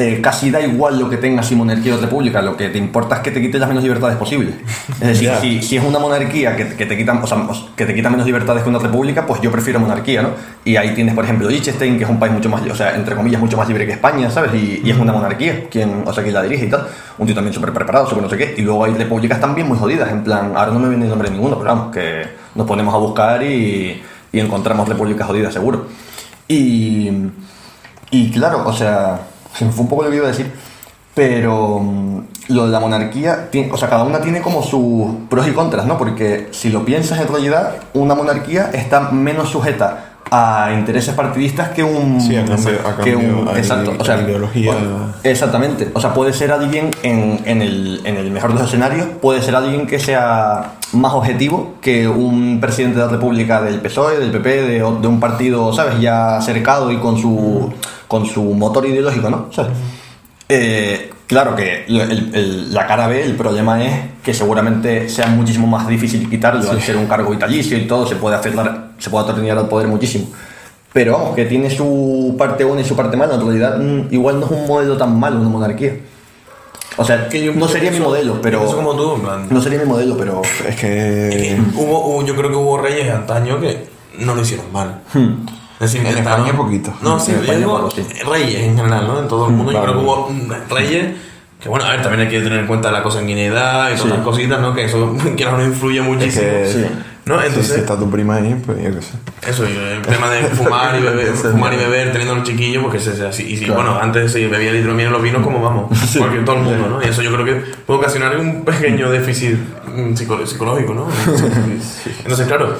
eh, 0.00 0.20
casi 0.22 0.48
da 0.52 0.60
igual 0.60 0.96
lo 0.96 1.10
que 1.10 1.16
tengas 1.16 1.48
si 1.48 1.56
monarquía 1.56 1.96
o 1.96 1.98
república, 1.98 2.40
lo 2.40 2.56
que 2.56 2.68
te 2.68 2.78
importa 2.78 3.16
es 3.16 3.20
que 3.20 3.32
te 3.32 3.40
quite 3.40 3.58
las 3.58 3.68
menos 3.68 3.82
libertades 3.82 4.16
posibles. 4.16 4.54
Es 5.00 5.08
decir, 5.08 5.28
Ya. 5.32 5.40
si, 5.40 5.60
si 5.60 5.76
es 5.76 5.82
una 5.82 5.98
monarquía 5.98 6.54
que, 6.54 6.68
que 6.76 6.86
te 6.86 6.96
quita, 6.96 7.20
o 7.20 7.26
sea, 7.26 7.44
que 7.74 7.84
te 7.84 7.92
quita 7.96 8.08
menos 8.08 8.24
libertades 8.24 8.62
que 8.62 8.68
una 8.68 8.78
república, 8.78 9.26
pues 9.26 9.40
yo 9.40 9.50
prefiero 9.50 9.80
monarquía, 9.80 10.22
¿no? 10.22 10.28
Y 10.64 10.76
ahí 10.76 10.94
tienes, 10.94 11.16
por 11.16 11.24
ejemplo, 11.24 11.48
Liechtenstein, 11.50 11.98
que 11.98 12.04
es 12.04 12.10
un 12.10 12.20
país 12.20 12.32
mucho 12.32 12.48
más, 12.48 12.62
o 12.70 12.76
sea, 12.76 12.94
entre 12.94 13.16
comillas, 13.16 13.40
mucho 13.40 13.56
más 13.56 13.66
libre 13.66 13.86
que 13.86 13.92
España, 13.94 14.30
¿sabes? 14.30 14.54
Y, 14.54 14.82
y 14.84 14.90
es 14.92 14.96
una 14.96 15.12
monarquía, 15.12 15.68
quien, 15.68 16.04
o 16.06 16.12
sea, 16.12 16.22
quien 16.22 16.34
la 16.34 16.42
dirige 16.44 16.66
y 16.66 16.70
tal. 16.70 16.86
Un 17.18 17.26
tío 17.26 17.34
también 17.34 17.52
súper 17.52 17.72
preparado, 17.72 18.06
súper 18.08 18.22
no 18.22 18.30
sé 18.30 18.36
qué. 18.36 18.54
Y 18.56 18.62
luego 18.62 18.84
hay 18.84 18.92
repúblicas 18.92 19.40
también 19.40 19.66
muy 19.66 19.76
jodidas, 19.76 20.12
en 20.12 20.22
plan, 20.22 20.52
ahora 20.54 20.70
no 20.70 20.78
me 20.78 20.90
viene 20.90 21.06
el 21.06 21.10
nombre 21.10 21.28
de 21.28 21.34
ninguno, 21.34 21.58
pero 21.58 21.74
vamos, 21.74 21.92
que 21.92 22.22
nos 22.54 22.68
ponemos 22.68 22.94
a 22.94 22.98
buscar 22.98 23.42
y, 23.42 24.00
y 24.30 24.38
encontramos 24.38 24.88
repúblicas 24.88 25.26
jodidas, 25.26 25.52
seguro. 25.52 25.88
Y, 26.46 27.10
y 28.12 28.30
claro, 28.30 28.62
o 28.64 28.72
sea, 28.72 29.22
se 29.58 29.64
me 29.64 29.72
fue 29.72 29.82
un 29.82 29.88
poco 29.88 30.04
lo 30.04 30.10
que 30.10 30.16
iba 30.16 30.26
a 30.26 30.30
decir, 30.30 30.52
pero 31.14 31.80
mm, 31.80 32.20
lo 32.48 32.66
de 32.66 32.70
la 32.72 32.80
monarquía, 32.80 33.50
tiene- 33.50 33.72
o 33.72 33.76
sea, 33.76 33.88
cada 33.88 34.04
una 34.04 34.20
tiene 34.20 34.40
como 34.40 34.62
sus 34.62 35.06
pros 35.28 35.46
y 35.48 35.50
contras, 35.52 35.84
¿no? 35.86 35.98
Porque 35.98 36.48
si 36.52 36.70
lo 36.70 36.84
piensas 36.84 37.20
en 37.20 37.28
realidad, 37.28 37.72
una 37.94 38.14
monarquía 38.14 38.70
está 38.72 39.10
menos 39.10 39.48
sujeta 39.50 40.04
a 40.30 40.72
intereses 40.76 41.14
partidistas 41.14 41.70
que 41.70 41.82
un 41.82 42.20
Sí, 42.20 42.36
a 42.36 42.44
cambio- 42.44 42.78
a 42.86 43.02
que 43.02 43.12
cambio 43.14 43.38
un 43.40 43.48
a 43.48 43.52
exacto 43.58 43.94
o 43.98 44.04
sea 44.04 44.20
ideología. 44.20 44.74
exactamente 45.24 45.90
o 45.94 46.00
sea 46.02 46.12
puede 46.12 46.34
ser 46.34 46.52
alguien 46.52 46.90
en, 47.02 47.40
en 47.46 47.62
el, 47.62 48.02
en 48.04 48.16
el 48.18 48.30
mejor 48.30 48.50
de 48.52 48.58
los 48.58 48.68
escenarios 48.68 49.06
puede 49.22 49.40
ser 49.40 49.56
alguien 49.56 49.86
que 49.86 49.98
sea 49.98 50.72
más 50.92 51.14
objetivo 51.14 51.76
que 51.80 52.06
un 52.08 52.58
presidente 52.60 52.98
de 52.98 53.06
la 53.06 53.10
república 53.10 53.62
del 53.62 53.80
PSOE 53.80 54.18
del 54.18 54.30
PP 54.30 54.48
de, 54.62 54.68
de 55.00 55.08
un 55.08 55.18
partido 55.18 55.72
sabes 55.72 55.98
ya 55.98 56.38
cercado 56.42 56.92
y 56.92 56.98
con 56.98 57.16
su 57.16 57.72
con 58.08 58.26
su 58.26 58.42
motor 58.42 58.86
ideológico 58.86 59.30
no 59.30 59.48
¿Sabes? 59.52 59.72
Eh, 60.48 61.10
claro 61.26 61.54
que 61.54 61.84
el- 61.86 62.34
el- 62.34 62.74
la 62.74 62.86
cara 62.86 63.06
B, 63.06 63.22
el 63.22 63.34
problema 63.36 63.84
es 63.84 63.92
que 64.22 64.32
seguramente 64.32 65.08
sea 65.08 65.26
muchísimo 65.26 65.66
más 65.66 65.86
difícil 65.86 66.28
quitarlo 66.28 66.70
al 66.70 66.80
ser 66.80 66.96
un 66.96 67.06
cargo 67.06 67.30
vitalicio 67.30 67.76
y 67.76 67.86
todo, 67.86 68.06
se 68.06 68.16
puede 68.16 68.36
aferrar, 68.36 68.92
se 68.98 69.10
puede 69.10 69.24
atornillar 69.24 69.58
al 69.58 69.68
poder 69.68 69.88
muchísimo. 69.88 70.26
Pero 70.92 71.12
vamos, 71.12 71.34
que 71.36 71.44
tiene 71.44 71.68
su 71.70 72.34
parte 72.38 72.64
buena 72.64 72.80
y 72.80 72.84
su 72.84 72.96
parte 72.96 73.14
mala, 73.16 73.34
en 73.34 73.42
realidad 73.42 73.78
mm, 73.78 74.06
igual 74.12 74.40
no 74.40 74.46
es 74.46 74.52
un 74.52 74.66
modelo 74.66 74.96
tan 74.96 75.18
malo 75.20 75.38
una 75.38 75.48
monarquía. 75.50 75.96
O 76.96 77.04
sea, 77.04 77.28
Que 77.28 77.44
yo 77.44 77.52
no 77.52 77.68
sería 77.68 77.90
mi 77.92 78.00
modelo, 78.00 78.40
pero... 78.42 78.64
como 78.74 78.96
tú, 78.96 79.14
en 79.16 79.20
plan. 79.20 79.46
No 79.50 79.60
sería 79.62 79.78
mi 79.78 79.84
modelo, 79.84 80.16
pero... 80.16 80.40
Es 80.66 80.74
que. 80.76 81.60
Hubo, 81.76 82.06
hubo- 82.06 82.24
yo 82.26 82.34
creo 82.34 82.48
que 82.50 82.56
hubo 82.56 82.78
reyes 82.78 83.08
antaño 83.14 83.60
que 83.60 83.86
no 84.18 84.34
lo 84.34 84.40
hicieron 84.42 84.72
mal. 84.72 85.02
Es 85.14 85.20
decir, 85.80 86.00
En 86.06 86.18
España 86.18 86.52
poquito. 86.56 86.92
No, 87.02 87.18
sí, 87.20 87.32
yo 87.46 87.54
digo 87.54 87.88
sí. 87.94 88.02
reyes 88.28 88.62
en 88.62 88.76
general, 88.76 89.06
¿no? 89.06 89.20
En 89.20 89.28
todo 89.28 89.46
el 89.48 89.52
mundo. 89.54 89.72
Yo 89.72 89.82
creo 89.82 89.94
que 89.94 90.00
hubo 90.00 90.30
reyes 90.70 91.06
que, 91.62 91.68
bueno, 91.68 91.84
a 91.86 91.90
ver, 91.90 92.02
también 92.02 92.20
hay 92.26 92.28
que 92.32 92.40
tener 92.40 92.60
en 92.60 92.66
cuenta 92.66 92.90
la 92.92 93.02
consanguinidad 93.02 93.90
y 93.90 93.96
todas 93.96 94.02
Sí. 94.02 94.08
las 94.08 94.20
cositas, 94.20 94.60
¿no? 94.60 94.74
Que 94.74 94.84
eso, 94.84 95.16
que 95.36 95.44
no 95.44 95.62
influye 95.64 96.00
muchísimo. 96.02 96.42
que- 96.44 96.66
Sí. 96.72 96.86
¿No? 97.26 97.34
Entonces, 97.42 97.74
si 97.74 97.80
está 97.80 97.98
tu 97.98 98.08
prima 98.10 98.36
ahí, 98.36 98.56
pues 98.64 98.78
yo 98.82 98.90
qué 98.94 99.02
sé. 99.02 99.12
eso, 99.50 99.68
y 99.68 99.76
el 99.76 100.00
tema 100.00 100.30
de 100.30 100.44
fumar 100.44 100.98
y 100.98 101.02
beber, 101.02 101.26
fumar 101.34 101.74
y 101.74 101.76
beber 101.76 102.10
teniendo 102.10 102.34
los 102.36 102.42
chiquillos, 102.44 102.82
porque 102.82 102.96
es 102.96 103.06
así. 103.20 103.42
Y 103.42 103.58
si, 103.58 103.66
Claro. 103.66 103.82
bueno, 103.82 103.98
antes 104.00 104.32
se 104.32 104.46
bebía 104.46 104.72
litro 104.72 104.92
de 104.92 104.96
miel 104.96 105.08
en 105.08 105.12
los 105.12 105.20
vinos, 105.22 105.42
como 105.42 105.60
vamos, 105.60 105.90
cualquier, 106.16 106.46
todo 106.46 106.56
el 106.56 106.62
mundo, 106.62 106.88
¿no? 106.88 107.02
Y 107.04 107.08
eso 107.10 107.20
yo 107.20 107.30
creo 107.34 107.44
que 107.44 107.56
puede 107.86 108.00
ocasionar 108.00 108.34
un 108.38 108.64
pequeño 108.64 109.10
déficit 109.10 109.58
mm, 109.94 110.14
psico- 110.14 110.46
psicológico, 110.46 110.94
¿no? 110.94 111.06
Entonces, 112.22 112.46
claro, 112.46 112.76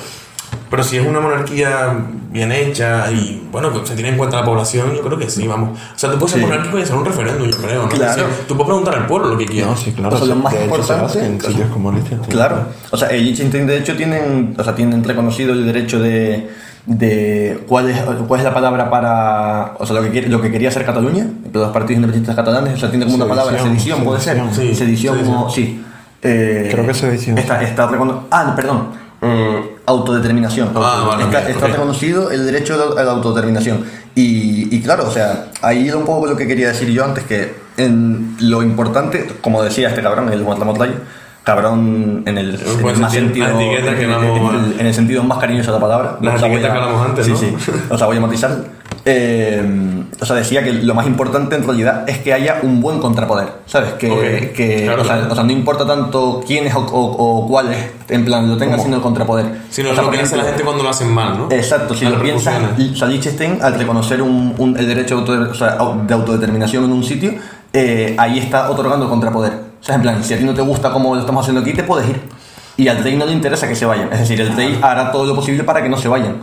pero 0.70 0.82
si 0.82 0.96
es 0.98 1.06
una 1.06 1.20
monarquía 1.20 1.92
bien 2.30 2.52
hecha 2.52 3.10
y, 3.10 3.46
bueno, 3.50 3.70
se 3.86 3.94
tiene 3.94 4.10
en 4.10 4.16
cuenta 4.18 4.36
la 4.36 4.44
población, 4.44 4.92
yo 4.94 5.00
creo 5.02 5.18
que 5.18 5.30
sí, 5.30 5.46
vamos. 5.48 5.78
O 5.94 5.98
sea, 5.98 6.10
tú 6.10 6.18
puedes 6.18 6.32
ser 6.32 6.40
Sí. 6.42 6.46
monárquico 6.46 6.78
y 6.78 6.82
hacer 6.82 6.96
un 6.96 7.04
referéndum, 7.04 7.48
yo 7.50 7.56
creo, 7.58 7.82
¿no? 7.84 7.88
Claro. 7.88 8.22
Sí, 8.24 8.42
tú 8.46 8.54
puedes 8.54 8.66
preguntar 8.68 8.94
al 8.96 9.06
pueblo 9.06 9.28
lo 9.28 9.38
que 9.38 9.46
quieras. 9.46 9.70
No, 9.70 9.76
sí, 9.76 9.92
claro. 9.92 10.14
O 10.14 10.18
sea, 10.18 10.26
lo 10.28 10.36
más 10.36 10.52
de 10.52 10.64
importante- 10.64 11.24
en 11.26 11.40
sitios 11.40 11.68
como 11.70 11.90
Liechtenstein. 11.92 12.30
Claro, 12.30 12.66
o 12.90 12.96
sea, 12.96 13.08
el 13.08 13.24
Liechtenstein 13.24 13.66
de 13.66 13.78
hecho 13.78 13.96
tienen, 13.96 14.54
o 14.58 14.62
sea, 14.64 14.74
tienen 14.74 15.02
reconocido 15.04 15.52
el 15.54 15.64
derecho 15.64 15.98
de, 16.00 16.50
de 16.86 17.64
cuál 17.66 17.90
es 17.90 17.98
cuál 18.26 18.40
es 18.40 18.44
la 18.44 18.54
palabra 18.54 18.88
para, 18.90 19.74
o 19.78 19.84
sea, 19.86 19.96
lo 19.96 20.02
que 20.02 20.10
quiere- 20.10 20.28
lo 20.28 20.40
que 20.40 20.50
quería 20.50 20.68
hacer 20.70 20.84
Cataluña, 20.84 21.26
los 21.52 21.70
partidos 21.70 21.96
independentistas 21.96 22.36
catalanes, 22.36 22.74
o 22.74 22.76
sea, 22.78 22.90
tiene 22.90 23.04
como 23.04 23.16
una 23.16 23.24
Sedición, 23.24 23.46
palabra, 23.46 23.62
sedición, 23.62 24.04
puede 24.04 24.20
ser, 24.20 24.36
sedición. 24.36 24.54
Sí, 24.54 24.74
sedición, 24.74 25.14
sedición. 25.16 25.36
como- 25.36 25.50
sí. 25.50 25.84
Eh, 26.22 26.68
Creo 26.72 26.86
que 26.86 26.94
sedición. 26.94 27.38
Está, 27.38 27.62
está 27.62 27.88
ah, 28.30 28.52
perdón, 28.56 28.88
eh, 29.22 29.76
autodeterminación. 29.88 30.70
Ah, 30.76 31.18
está, 31.20 31.40
ok, 31.40 31.48
está 31.48 31.66
ok. 31.66 31.72
reconocido 31.72 32.30
el 32.30 32.44
derecho 32.44 32.94
a 32.96 33.02
la 33.02 33.10
autodeterminación. 33.12 33.84
Y, 34.14 34.74
y 34.74 34.80
claro, 34.82 35.06
o 35.06 35.10
sea, 35.10 35.46
ahí 35.62 35.88
era 35.88 35.96
un 35.96 36.04
poco 36.04 36.26
lo 36.26 36.36
que 36.36 36.46
quería 36.46 36.68
decir 36.68 36.88
yo 36.90 37.04
antes, 37.04 37.24
que 37.24 37.54
en 37.76 38.36
lo 38.40 38.62
importante, 38.62 39.28
como 39.40 39.62
decía 39.62 39.88
este 39.88 40.02
cabrón, 40.02 40.32
el 40.32 40.44
Rayo, 40.44 40.94
cabrón 41.44 42.24
en 42.26 42.36
el, 42.36 42.60
en 42.60 42.88
el 42.88 42.96
más 42.98 43.12
sentido, 43.12 43.46
en, 43.48 43.60
en 43.60 44.10
el, 44.10 44.80
en 44.80 44.86
el 44.86 44.94
sentido 44.94 45.22
más 45.22 45.38
cariñoso 45.38 45.72
de 45.72 45.78
la 45.78 45.80
palabra. 45.80 46.18
Las 46.20 46.42
etiquetas 46.42 46.72
que 46.72 46.78
hablamos 46.78 47.06
antes, 47.08 47.24
sí, 47.26 47.32
¿no? 47.32 47.38
Sí, 47.38 47.54
O 47.88 47.96
sea, 47.96 48.06
voy 48.06 48.16
a 48.16 48.20
matizar. 48.20 48.77
Eh, 49.10 50.04
o 50.20 50.26
sea, 50.26 50.36
decía 50.36 50.62
que 50.62 50.70
lo 50.72 50.94
más 50.94 51.06
importante 51.06 51.56
en 51.56 51.64
realidad 51.64 52.04
es 52.06 52.18
que 52.18 52.34
haya 52.34 52.58
un 52.62 52.80
buen 52.82 52.98
contrapoder, 52.98 53.48
¿sabes? 53.64 53.94
Que, 53.94 54.10
Ok, 54.10 54.54
que 54.54 54.82
claro, 54.84 55.00
o, 55.00 55.04
sea, 55.04 55.16
claro. 55.16 55.32
o 55.32 55.34
sea, 55.34 55.44
no 55.44 55.52
importa 55.52 55.86
tanto 55.86 56.42
quiénes 56.46 56.74
o, 56.74 56.80
o- 56.80 57.38
o 57.44 57.48
cuáles, 57.48 57.78
en 58.10 58.24
plan, 58.26 58.46
lo 58.50 58.58
tengan, 58.58 58.78
sino 58.80 58.96
el 58.96 59.02
contrapoder. 59.02 59.46
Sino 59.70 59.94
sea, 59.94 60.02
lo 60.02 60.10
que 60.10 60.20
hace 60.20 60.36
la 60.36 60.44
gente 60.44 60.62
cuando 60.62 60.82
lo 60.82 60.90
hacen 60.90 61.10
mal, 61.10 61.38
¿no? 61.38 61.48
Exacto, 61.50 61.94
si 61.94 62.04
lo 62.04 62.20
piensas, 62.20 62.60
o 62.92 62.96
sea, 62.96 63.08
Liechtenstein, 63.08 63.58
al 63.62 63.78
reconocer 63.78 64.20
un, 64.20 64.54
un- 64.58 64.76
el 64.76 64.86
derecho 64.86 65.22
de, 65.22 65.34
auto- 65.36 66.02
de 66.06 66.14
autodeterminación 66.14 66.84
en 66.84 66.92
un 66.92 67.02
sitio, 67.04 67.32
eh, 67.72 68.14
ahí 68.18 68.38
está 68.38 68.70
otorgando 68.70 69.06
el 69.06 69.10
contrapoder. 69.10 69.52
O 69.80 69.84
sea, 69.84 69.94
en 69.94 70.02
plan, 70.02 70.22
si 70.22 70.34
a 70.34 70.38
ti 70.38 70.44
no 70.44 70.52
te 70.52 70.60
gusta 70.62 70.90
cómo 70.92 71.14
lo 71.14 71.20
estamos 71.20 71.42
haciendo 71.42 71.62
aquí, 71.62 71.72
te 71.72 71.84
puedes 71.84 72.08
ir. 72.10 72.20
Y 72.76 72.88
al 72.88 73.02
rey 73.02 73.16
no 73.16 73.24
le 73.26 73.32
interesa 73.32 73.66
que 73.66 73.74
se 73.74 73.86
vayan. 73.86 74.12
Es 74.12 74.20
decir, 74.20 74.40
el 74.40 74.54
rey 74.54 74.78
hará 74.82 75.10
todo 75.12 75.24
lo 75.24 75.34
posible 75.34 75.64
para 75.64 75.82
que 75.82 75.88
no 75.88 75.96
se 75.96 76.08
vayan. 76.08 76.36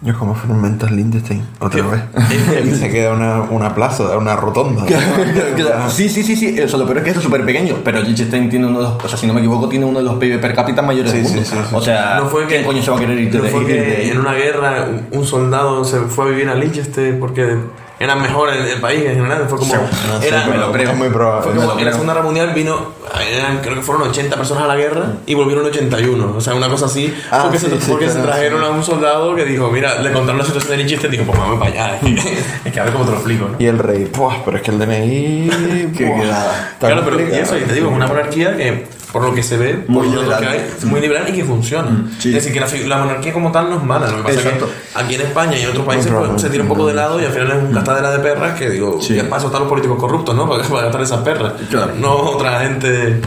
Yo 0.00 0.16
como 0.16 0.32
fermentas 0.36 0.92
Liechtenstein, 0.92 1.42
otra 1.58 1.82
¿Qué? 1.82 1.88
vez. 1.88 2.66
y 2.66 2.74
se 2.76 2.88
queda 2.88 3.12
una, 3.14 3.40
una 3.42 3.74
plaza, 3.74 4.16
una 4.16 4.36
rotonda. 4.36 4.84
Claro, 4.86 5.88
sí, 5.90 6.08
sí, 6.08 6.22
sí, 6.22 6.36
sí. 6.36 6.60
O 6.60 6.68
sea, 6.68 6.78
lo 6.78 6.84
peor 6.86 6.98
es 6.98 7.04
que 7.04 7.10
eso 7.10 7.18
es 7.18 7.24
súper 7.24 7.44
pequeño. 7.44 7.78
Pero 7.82 8.00
Liechtenstein 8.02 8.48
tiene 8.48 8.66
uno 8.66 8.78
de 8.78 8.84
los, 8.84 9.04
o 9.04 9.08
sea, 9.08 9.18
si 9.18 9.26
no 9.26 9.34
me 9.34 9.40
equivoco, 9.40 9.68
tiene 9.68 9.84
uno 9.86 9.98
de 9.98 10.04
los 10.04 10.14
PIB 10.14 10.40
per 10.40 10.54
cápita 10.54 10.82
mayores 10.82 11.10
Sí, 11.10 11.18
del 11.18 11.26
mundo. 11.26 11.42
sí, 11.44 11.56
sí. 11.68 11.74
O 11.74 11.80
sea, 11.80 12.20
No 12.20 12.26
fue 12.28 12.46
¿quién 12.46 12.60
que- 12.60 12.66
coño 12.66 12.80
se 12.80 12.90
va 12.92 12.96
a 12.96 13.00
querer 13.00 13.18
ir 13.18 13.32
de 13.32 13.38
No 13.38 13.44
fue 13.48 13.64
de- 13.64 13.66
que 13.66 14.10
en 14.12 14.18
una 14.20 14.34
guerra 14.34 14.86
un- 14.88 15.18
un 15.18 15.26
soldado 15.26 15.84
se 15.84 15.98
fue 16.02 16.26
a 16.26 16.28
vivir 16.28 16.48
a 16.48 16.54
Liechtenstein 16.54 17.18
porque 17.18 17.56
eran 18.00 18.22
mejor 18.22 18.50
el, 18.50 18.66
el 18.66 18.80
país 18.80 19.04
en 19.04 19.14
general. 19.16 19.46
Fue 19.48 19.58
como. 19.58 19.74
No 19.74 20.20
sé, 20.20 20.28
era, 20.28 20.44
pero 20.72 20.90
es 20.90 20.96
muy 20.96 21.08
probable. 21.08 21.42
fue 21.52 21.54
como 21.60 21.78
en 21.78 21.84
la 21.84 21.92
Segunda 21.92 22.12
Guerra 22.14 22.24
Mundial 22.24 22.52
vino, 22.54 22.92
eran- 23.20 23.58
creo 23.58 23.74
que 23.74 23.82
fueron 23.82 24.08
80 24.08 24.36
personas 24.36 24.64
a 24.64 24.66
la 24.68 24.76
guerra 24.76 25.06
y 25.26 25.34
volvieron 25.34 25.64
81. 25.66 26.34
O 26.36 26.40
sea, 26.40 26.54
una 26.54 26.68
cosa 26.68 26.86
así. 26.86 27.12
Ah, 27.30 27.40
porque 27.42 27.58
sí, 27.58 27.66
se, 27.66 27.80
sí, 27.80 27.86
porque 27.90 28.08
se 28.08 28.20
trajeron 28.20 28.60
sí. 28.60 28.66
a 28.66 28.70
un 28.70 28.84
soldado 28.84 29.34
que 29.34 29.44
dijo, 29.44 29.70
mira, 29.70 30.00
le 30.00 30.12
contaron 30.12 30.38
la 30.38 30.44
situación 30.44 30.76
de 30.78 30.84
Nietzsche 30.84 31.06
y 31.06 31.10
dijo, 31.10 31.24
pues 31.24 31.38
vamos 31.38 31.58
para 31.58 31.70
allá. 31.70 31.98
es 32.64 32.72
que 32.72 32.80
a 32.80 32.84
ver 32.84 32.92
cómo 32.92 33.04
te 33.04 33.10
lo 33.10 33.16
explico, 33.16 33.48
¿no? 33.48 33.56
Y 33.58 33.66
el 33.66 33.78
rey, 33.78 34.10
¡buah! 34.16 34.44
pero 34.44 34.56
es 34.58 34.62
que 34.62 34.70
el 34.70 34.78
DNI. 34.78 35.92
Quedada. 35.96 36.70
está 36.74 36.86
Claro, 36.88 37.02
pero 37.04 37.20
y 37.20 37.34
eso, 37.38 37.56
y 37.58 37.62
te 37.62 37.72
digo, 37.74 37.88
es 37.88 37.94
una 37.96 38.06
monarquía 38.06 38.56
que, 38.56 38.86
por 39.12 39.22
lo 39.24 39.34
que 39.34 39.42
se 39.42 39.56
ve, 39.56 39.84
Muy 39.88 40.06
por 40.06 40.14
lo 40.16 40.22
liberal. 40.22 40.40
que 40.40 40.46
hay, 40.48 40.58
es 40.76 40.84
muy 40.84 41.00
liberal 41.00 41.24
y 41.28 41.32
que 41.32 41.44
funciona. 41.44 42.10
sí. 42.18 42.28
Es 42.28 42.44
decir, 42.44 42.52
que 42.52 42.60
la, 42.60 42.96
la 42.96 43.04
monarquía 43.04 43.32
como 43.32 43.50
tal 43.50 43.70
no 43.70 43.76
es 43.78 43.82
mala. 43.82 44.06
Lo 44.10 44.18
que 44.18 44.22
pasa 44.24 44.34
Exacto. 44.40 44.66
es 44.66 44.70
que 44.94 45.00
aquí 45.04 45.14
en 45.14 45.20
España 45.22 45.56
y 45.58 45.62
en 45.62 45.70
otros 45.70 45.86
países 45.86 46.10
No, 46.12 46.18
pues, 46.18 46.30
no, 46.32 46.38
se 46.38 46.50
tira 46.50 46.62
un 46.62 46.68
poco 46.68 46.86
de 46.86 46.94
lado 46.94 47.20
y 47.20 47.24
al 47.24 47.32
final 47.32 47.50
es 47.52 47.62
un 47.62 47.72
gastadera 47.72 48.10
de 48.10 48.18
perras 48.18 48.58
que 48.58 48.68
digo, 48.70 49.00
Sí. 49.00 49.14
¿qué 49.14 49.24
paso 49.24 49.46
están 49.46 49.60
los 49.62 49.68
políticos 49.70 49.98
corruptos, 49.98 50.34
no? 50.36 50.48
Para, 50.48 50.62
para 50.64 50.82
gastar 50.82 51.00
esas 51.02 51.20
perras. 51.22 51.52
Claro. 51.70 51.92
No 51.98 52.12
otra 52.16 52.60
gente. 52.60 53.20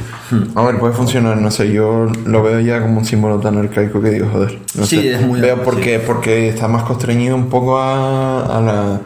A 0.55 0.61
ver, 0.63 0.77
puede 0.79 0.93
funcionar, 0.93 1.35
no 1.37 1.49
sé, 1.51 1.71
yo 1.73 2.07
lo 2.25 2.43
veo 2.43 2.59
ya 2.61 2.81
como 2.81 2.99
un 2.99 3.05
símbolo 3.05 3.39
tan 3.39 3.57
arcaico 3.57 4.01
que 4.01 4.11
digo, 4.11 4.27
joder. 4.31 4.59
No 4.75 4.85
Sí, 4.85 4.97
sé. 5.01 5.13
es 5.15 5.21
muy 5.21 5.41
Veo 5.41 5.61
porque, 5.63 5.99
porque 5.99 6.47
está 6.49 6.67
más 6.67 6.83
constreñido 6.83 7.35
un 7.35 7.49
poco 7.49 7.77
a, 7.79 8.45
a 8.57 8.61
la 8.61 9.01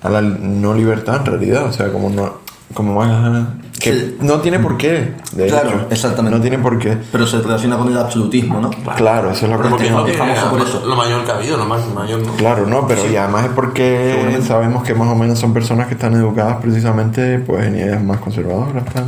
a 0.00 0.08
la 0.10 0.20
no 0.22 0.74
libertad 0.74 1.16
en 1.16 1.26
realidad, 1.26 1.64
o 1.66 1.72
sea, 1.72 1.92
como 1.92 2.08
no 2.10 2.38
como 2.74 2.94
más 2.94 3.46
que 3.80 3.92
Sí. 3.92 4.16
no 4.20 4.40
tiene 4.40 4.58
por 4.58 4.76
qué, 4.76 5.14
de 5.32 5.46
Claro, 5.46 5.68
hecho. 5.70 5.86
exactamente. 5.90 6.36
No 6.36 6.42
tiene 6.42 6.58
por 6.58 6.78
qué. 6.78 6.96
Pero 7.12 7.26
se 7.26 7.38
relaciona 7.40 7.76
con 7.76 7.88
el 7.88 7.96
absolutismo, 7.98 8.60
¿no? 8.60 8.70
Claro, 8.96 9.30
eso 9.30 9.46
es 9.46 9.52
Porque 9.52 9.90
lo, 9.90 10.04
que, 10.04 10.12
es 10.12 10.16
famoso 10.18 10.50
por 10.50 10.60
eso. 10.62 10.84
lo 10.86 10.96
mayor 10.96 11.24
que 11.24 11.30
ha 11.30 11.34
habido, 11.36 11.56
lo 11.56 11.64
más 11.64 11.86
mayor, 11.94 12.20
¿no? 12.20 12.32
Claro, 12.34 12.66
no, 12.66 12.86
pero 12.86 13.06
y 13.10 13.16
además 13.16 13.44
es 13.46 13.50
porque 13.52 14.38
sabemos 14.46 14.82
que 14.82 14.94
más 14.94 15.08
o 15.08 15.14
menos 15.14 15.38
son 15.38 15.52
personas 15.52 15.86
que 15.86 15.94
están 15.94 16.14
educadas 16.14 16.56
precisamente 16.60 17.38
pues 17.38 17.66
en 17.66 17.76
ideas 17.76 18.02
más 18.02 18.18
conservadoras, 18.18 18.84
tal. 18.86 19.04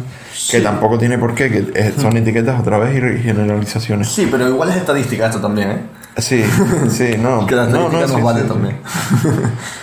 que 0.50 0.60
tampoco 0.60 0.98
tiene 0.98 1.18
por 1.18 1.34
qué, 1.34 1.50
que 1.50 1.92
son 2.00 2.16
etiquetas 2.16 2.60
otra 2.60 2.78
vez 2.78 2.96
y 2.96 3.22
generalizaciones. 3.22 4.08
Sí, 4.08 4.28
pero 4.30 4.48
igual 4.48 4.70
es 4.70 4.76
estadística 4.76 5.26
esto 5.26 5.40
también, 5.40 5.70
¿eh? 5.70 5.78
Sí, 6.18 6.42
sí, 6.90 7.14
no. 7.20 7.46
Que 7.46 7.54
la 7.56 7.66
no, 7.66 7.88
estadística 7.88 7.96
no, 7.96 8.00
nos 8.00 8.10
sí, 8.10 8.22
vale 8.22 8.40
sí. 8.42 8.48
también. 8.48 8.76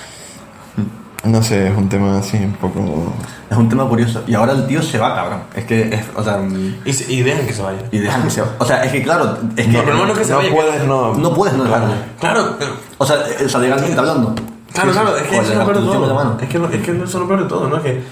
No 1.27 1.43
sé, 1.43 1.67
es 1.67 1.77
un 1.77 1.89
tema 1.89 2.19
así 2.19 2.37
un 2.37 2.53
poco... 2.53 3.13
Es 3.49 3.57
un 3.57 3.69
tema 3.69 3.85
curioso. 3.87 4.23
Y 4.27 4.33
ahora 4.33 4.53
el 4.53 4.65
tío 4.67 4.81
se 4.81 4.97
va, 4.97 5.15
cabrón. 5.15 5.39
Es 5.55 5.65
que, 5.65 5.93
es, 5.95 6.05
o 6.15 6.23
sea, 6.23 6.39
Y, 6.85 6.93
se- 6.93 7.11
y 7.11 7.21
dejan 7.23 7.45
que 7.45 7.53
se 7.53 7.61
vaya. 7.61 7.79
y 7.91 7.99
dejan 7.99 8.23
que 8.23 8.29
se 8.29 8.41
va. 8.41 8.47
O 8.59 8.65
sea, 8.65 8.83
es 8.83 8.91
que 8.91 9.01
claro, 9.03 9.37
es 9.55 9.65
que 9.65 9.71
No, 9.71 9.83
pero 9.83 10.05
no 10.05 10.11
es 10.13 10.17
que 10.19 10.25
se 10.25 10.31
no 10.31 10.37
vaya, 10.37 10.51
puedes, 10.51 10.83
no... 10.85 11.13
no 11.15 11.33
puedes 11.33 11.55
no 11.55 11.63
dejarlo. 11.63 11.87
Claro, 12.19 12.55
pero- 12.59 12.71
O 12.97 13.05
sea, 13.05 13.17
eh, 13.39 13.45
o 13.45 13.49
sea, 13.49 13.59
legalmente 13.59 13.97
hablando. 13.99 14.33
Claro, 14.73 14.91
Sí, 14.91 14.99
claro, 14.99 15.17
es 15.17 15.23
que 15.23 15.37
eso 15.37 15.51
es 15.53 15.57
lo 15.57 15.65
peor 15.65 15.77
de 15.79 15.85
todo. 15.85 16.37
Es 16.41 16.49
que, 16.49 16.57
es 16.77 16.83
que 16.83 16.91
eso 16.91 17.03
es 17.03 17.13
lo 17.15 17.27
peor 17.27 17.43
de 17.43 17.49
todo, 17.49 17.67
¿no? 17.69 17.77
Es 17.77 17.83
que 17.83 18.03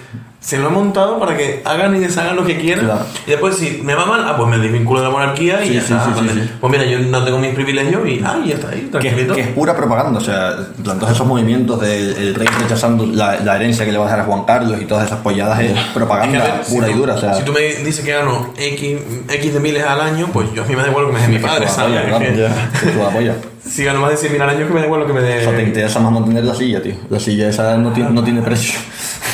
se 0.45 0.59
lo 0.59 0.67
han 0.67 0.73
montado 0.75 1.19
para 1.19 1.35
que 1.35 1.63
hagan 1.65 1.95
y 1.95 1.99
deshagan 1.99 2.35
lo 2.35 2.45
que 2.45 2.55
quieran. 2.59 2.85
Claro. 2.85 3.05
Y 3.25 3.31
después, 3.31 3.55
si 3.57 3.81
me 3.83 3.95
va 3.95 4.05
mal, 4.05 4.23
ah, 4.27 4.37
pues 4.37 4.47
me 4.47 4.59
desvinculo 4.59 4.99
de 5.01 5.07
la 5.07 5.11
monarquía 5.11 5.65
y 5.65 5.69
Sí, 5.69 5.73
ya 5.73 5.81
sí, 5.81 5.93
está. 5.93 6.13
sí. 6.13 6.49
Pues 6.61 6.71
mira, 6.71 6.85
yo 6.85 6.99
no 6.99 7.23
tengo 7.23 7.39
mis 7.39 7.55
privilegios 7.55 8.07
y, 8.07 8.21
ah, 8.23 8.39
ya 8.45 8.53
está 8.53 8.69
ahí, 8.69 8.81
Que, 8.81 8.87
tranquilito. 8.99 9.33
que 9.33 9.41
es 9.41 9.47
pura 9.47 9.75
propaganda, 9.75 10.19
o 10.19 10.23
sea, 10.23 10.55
todos 10.83 11.11
esos 11.11 11.25
movimientos 11.25 11.81
del 11.81 12.15
el 12.15 12.35
rey 12.35 12.47
rechazando 12.61 13.07
la, 13.07 13.39
la 13.39 13.55
herencia 13.55 13.85
que 13.85 13.91
le 13.91 13.97
va 13.97 14.03
a 14.03 14.07
dejar 14.07 14.19
a 14.21 14.25
Juan 14.25 14.43
Carlos 14.45 14.79
y 14.79 14.85
todas 14.85 15.07
esas 15.07 15.19
polladas 15.21 15.59
es 15.61 15.71
Es 15.71 15.79
que, 15.79 15.93
propaganda 15.95 16.61
si 16.63 16.75
pura 16.75 16.89
y 16.89 16.91
tú- 16.93 16.97
dura, 16.99 17.13
o 17.15 17.19
sea. 17.19 17.33
Si 17.33 17.43
tú 17.43 17.51
me 17.51 17.61
dices 17.61 18.05
que 18.05 18.11
gano 18.13 18.53
X, 18.55 18.97
X 19.27 19.53
de 19.53 19.59
miles 19.59 19.83
al 19.83 19.99
año, 19.99 20.29
pues 20.31 20.53
yo 20.53 20.63
a 20.63 20.67
mí 20.67 20.75
me 20.75 20.83
da 20.83 20.89
igual 20.89 21.05
lo 21.05 21.11
que 21.11 21.17
me 21.17 21.21
dé 21.23 21.27
mi 21.27 21.39
padre, 21.39 21.67
¿sabes? 21.67 21.99
Es 22.21 23.31
si 23.73 23.83
gano 23.83 23.99
más 23.99 24.11
de 24.11 24.17
100 24.17 24.31
mil 24.31 24.41
al 24.43 24.49
año, 24.51 24.67
que 24.67 24.73
me 24.75 24.79
da 24.81 24.85
igual 24.85 25.01
lo 25.01 25.07
que 25.07 25.13
me 25.13 25.21
dé. 25.21 25.39
O 25.39 25.49
sea, 25.49 25.55
te 25.57 25.63
interesa 25.63 25.99
más 25.99 26.11
mantener 26.11 26.43
la 26.43 26.53
silla, 26.53 26.83
tío. 26.83 26.93
La 27.09 27.19
silla 27.19 27.49
esa 27.49 27.75
no 27.77 27.91
tiene, 27.91 28.11
no 28.11 28.23
tiene 28.23 28.43
precio. 28.43 28.77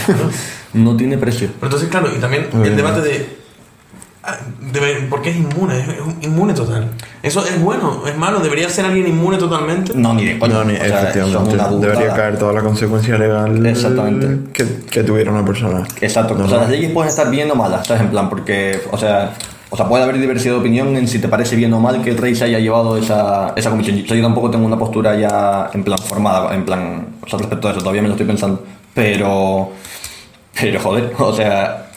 no 0.73 0.95
tiene 0.95 1.17
precio. 1.17 1.49
Pero 1.59 1.67
entonces, 1.67 1.89
claro, 1.89 2.07
y 2.15 2.19
también 2.19 2.47
Muy 2.51 2.67
el 2.67 2.75
bien. 2.75 2.77
debate 2.77 3.01
de, 3.01 3.37
ah, 4.23 4.37
de- 4.71 5.07
¿Por 5.09 5.21
qué 5.21 5.31
es 5.31 5.37
inmune? 5.37 5.79
Es, 5.79 5.87
es 5.87 6.01
un 6.01 6.17
inmune 6.21 6.53
total. 6.53 6.89
¿Eso 7.23 7.45
es 7.45 7.61
bueno? 7.61 8.03
¿Es 8.07 8.17
malo? 8.17 8.39
¿Debería 8.39 8.69
ser 8.69 8.85
alguien 8.85 9.07
inmune 9.07 9.37
totalmente? 9.37 9.93
No, 9.95 10.13
ni 10.13 10.25
de 10.25 10.39
coña. 10.39 10.53
No, 10.55 10.63
ni, 10.65 10.75
sea, 10.77 10.85
efectivamente. 11.03 11.55
una 11.55 11.67
Debería 11.69 12.13
caer 12.13 12.37
toda 12.39 12.53
la 12.53 12.61
consecuencia 12.61 13.17
legal 13.17 13.65
Exactamente. 13.65 14.51
que, 14.53 14.65
que 14.89 15.03
tuviera 15.03 15.31
una 15.31 15.45
persona. 15.45 15.85
Exacto. 15.99 16.35
No, 16.35 16.45
o 16.45 16.47
sea, 16.47 16.57
no. 16.57 16.63
las 16.63 16.71
leyes 16.71 16.91
pueden 16.91 17.09
estar 17.09 17.29
bien 17.29 17.49
o 17.51 17.55
malas, 17.55 17.85
¿sabes? 17.87 18.03
En 18.03 18.09
plan, 18.09 18.29
porque, 18.29 18.81
o 18.91 18.97
sea, 18.97 19.33
o 19.69 19.77
sea, 19.77 19.87
puede 19.87 20.03
haber 20.03 20.19
diversidad 20.19 20.55
de 20.55 20.59
opinión 20.59 20.97
en 20.97 21.07
si 21.07 21.19
te 21.19 21.29
parece 21.29 21.55
bien 21.55 21.71
o 21.73 21.79
mal 21.79 22.01
que 22.01 22.09
el 22.09 22.17
rey 22.17 22.35
se 22.35 22.43
haya 22.43 22.59
llevado 22.59 22.97
esa, 22.97 23.53
esa 23.55 23.69
comisión. 23.69 24.01
O 24.03 24.07
sea, 24.07 24.17
yo 24.17 24.23
tampoco 24.23 24.51
tengo 24.51 24.65
una 24.65 24.77
postura 24.77 25.15
ya 25.15 25.69
en 25.73 25.83
plan 25.83 25.97
formada, 25.97 26.53
en 26.53 26.65
plan, 26.65 27.07
o 27.21 27.27
sea, 27.29 27.39
respecto 27.39 27.67
a 27.69 27.71
eso, 27.71 27.79
todavía 27.79 28.01
me 28.01 28.09
lo 28.09 28.15
estoy 28.15 28.27
pensando. 28.27 28.63
Pero, 28.93 29.71
pero 30.59 30.79
joder, 30.79 31.13
o 31.17 31.33
sea, 31.33 31.87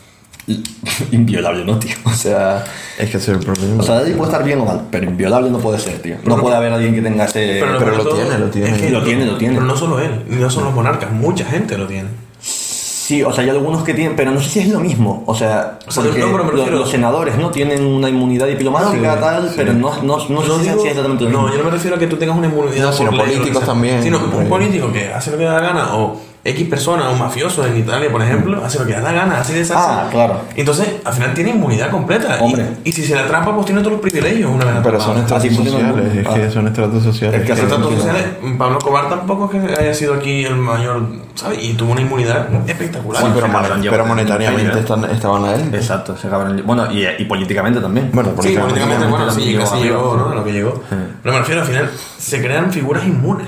inviolable, 1.12 1.64
¿no, 1.64 1.78
tío? 1.78 1.96
O 2.04 2.10
sea, 2.10 2.64
Es 2.98 3.10
que 3.10 3.16
ese 3.16 3.32
es 3.32 3.38
el 3.38 3.44
problema. 3.44 3.82
o 3.82 3.86
sea, 3.86 4.00
ley 4.02 4.14
puede 4.14 4.30
estar 4.30 4.44
bien 4.44 4.60
o 4.60 4.64
mal, 4.64 4.82
pero 4.90 5.04
inviolable 5.06 5.50
no 5.50 5.58
puede 5.58 5.78
ser, 5.78 5.98
tío. 6.00 6.16
No 6.24 6.38
puede 6.38 6.56
haber 6.56 6.72
alguien 6.72 6.94
que 6.94 7.02
tenga 7.02 7.24
ese... 7.24 7.60
Pero, 7.60 7.78
lo 7.96 8.14
tiene, 8.14 8.38
lo 8.38 8.50
tiene. 8.50 8.70
es 8.70 8.82
que 8.82 8.90
Lo 8.90 9.02
tiene, 9.02 9.26
lo 9.26 9.36
tiene. 9.36 9.54
Pero 9.54 9.66
no 9.66 9.76
solo 9.76 9.98
él, 10.00 10.22
no 10.28 10.50
solo 10.50 10.66
los 10.66 10.74
monarcas, 10.74 11.10
mucha 11.12 11.44
gente 11.44 11.76
lo 11.78 11.86
tiene. 11.86 12.08
Sí, 12.40 13.22
o 13.22 13.30
sea, 13.34 13.44
hay 13.44 13.50
algunos 13.50 13.82
que 13.84 13.92
tienen, 13.92 14.16
pero 14.16 14.30
no 14.30 14.40
sé 14.40 14.48
si 14.48 14.60
es 14.60 14.68
lo 14.68 14.80
mismo. 14.80 15.24
O 15.26 15.34
sea, 15.34 15.78
O 15.86 15.90
sea, 15.90 16.02
porque 16.02 16.20
no, 16.20 16.32
pero 16.32 16.44
me 16.44 16.70
los, 16.70 16.88
senadores 16.90 17.36
no 17.36 17.50
tienen 17.50 17.84
una 17.84 18.08
inmunidad 18.08 18.46
diplomática, 18.46 19.14
No, 19.16 19.20
tal, 19.20 19.52
pero 19.54 19.74
no, 19.74 20.02
no, 20.02 20.26
no, 20.26 20.42
sé 20.42 20.62
si 20.62 20.68
es 20.68 20.74
exactamente 20.86 21.24
lo 21.24 21.28
mismo. 21.30 21.42
no, 21.46 21.52
yo 21.52 21.58
no 21.58 21.64
me 21.64 21.70
refiero 21.70 21.96
a 21.96 21.98
que 21.98 22.06
tú 22.06 22.16
tengas 22.16 22.38
una 22.38 22.46
inmunidad 22.46 22.82
No, 22.86 22.92
sino 22.94 23.10
ley 23.10 23.20
o 23.20 23.24
políticos 23.24 23.58
sea. 23.58 23.66
también, 23.66 24.02
Sino 24.02 24.24
un 24.24 24.32
rey. 24.32 24.48
político 24.48 24.90
que 24.90 25.12
hace 25.12 25.32
lo 25.32 25.36
que 25.36 25.44
da 25.44 25.52
la 25.52 25.60
gana, 25.60 25.96
o 25.96 26.18
X 26.46 26.68
persona, 26.68 27.08
un 27.08 27.18
mafioso 27.18 27.64
en 27.66 27.78
Italia, 27.78 28.12
por 28.12 28.20
ejemplo, 28.20 28.62
hace 28.62 28.78
lo 28.78 28.84
que 28.84 28.92
da 28.92 29.00
la 29.00 29.12
gana, 29.12 29.40
así 29.40 29.54
de 29.54 29.62
esa 29.62 29.74
Ah, 29.76 30.08
claro. 30.10 30.42
Entonces, 30.54 30.86
al 31.02 31.12
final 31.14 31.32
tiene 31.32 31.50
inmunidad 31.50 31.90
completa. 31.90 32.36
Y- 32.38 32.44
Hombre. 32.44 32.66
Y, 32.84 32.92
si 32.92 33.02
se 33.02 33.14
la 33.14 33.22
atrapa, 33.22 33.54
pues 33.54 33.64
tiene 33.64 33.80
todos 33.80 33.92
los 33.92 34.02
privilegios 34.02 34.50
una 34.50 34.66
vez 34.66 34.74
Pero 34.82 35.00
son 35.00 35.16
estratos 35.16 35.48
funciona 35.54 35.88
el 35.88 35.94
sociales, 35.94 36.16
es 36.18 36.34
que 36.34 36.42
Ah. 36.46 36.50
son 36.50 36.66
estratos 36.68 37.02
sociales. 37.02 37.40
Es 37.40 37.46
que 37.46 37.48
Los 37.48 37.58
así 37.58 37.66
tratos 37.68 37.86
funciona. 37.86 38.12
sociales, 38.12 38.38
Pablo 38.58 38.78
Escobar 38.78 39.08
tampoco 39.08 39.50
es 39.54 39.64
que 39.64 39.74
haya 39.82 39.94
sido 39.94 40.14
aquí 40.14 40.44
el 40.44 40.56
mayor, 40.56 41.02
¿sabes? 41.34 41.64
Y 41.64 41.72
tuvo 41.72 41.92
una 41.92 42.02
inmunidad 42.02 42.46
espectacular. 42.68 43.22
Sí, 43.22 43.28
pero, 43.34 43.46
monet- 43.48 44.06
monetariamente 44.06 44.78
están, 44.80 45.04
estaban 45.06 45.44
a 45.46 45.54
él. 45.54 45.74
Exacto, 45.74 46.14
ese 46.14 46.28
cabrón. 46.28 46.62
Bueno, 46.66 46.92
y, 46.92 47.06
y 47.18 47.24
políticamente 47.24 47.80
también. 47.80 48.10
Bueno, 48.12 48.30
Sí, 48.30 48.36
políticamente 48.36 48.80
políticamente, 48.80 49.06
bueno, 49.16 49.30
sí, 49.32 49.56
casi 49.58 49.82
llegó, 49.82 50.16
¿no? 50.16 50.34
Lo 50.34 50.44
que 50.44 50.52
llegó. 50.52 50.82
Pero 51.22 51.32
me 51.32 51.38
refiero, 51.40 51.62
al 51.62 51.66
final, 51.66 51.90
se 52.18 52.42
crean 52.42 52.70
figuras 52.70 53.04
inmunes. 53.06 53.46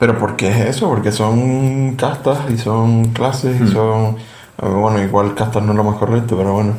Pero 0.00 0.18
¿por 0.18 0.34
qué 0.34 0.48
es 0.48 0.56
eso? 0.76 0.88
Porque 0.88 1.12
son 1.12 1.94
castas 1.94 2.38
y 2.52 2.58
son 2.58 3.04
clases 3.10 3.60
Hmm. 3.60 3.66
y 3.66 3.70
son... 3.70 4.16
Bueno, 4.60 5.00
igual 5.02 5.34
castas 5.34 5.62
no 5.62 5.70
es 5.70 5.76
lo 5.76 5.84
más 5.84 5.96
correcto, 5.96 6.36
pero 6.36 6.52
bueno. 6.54 6.74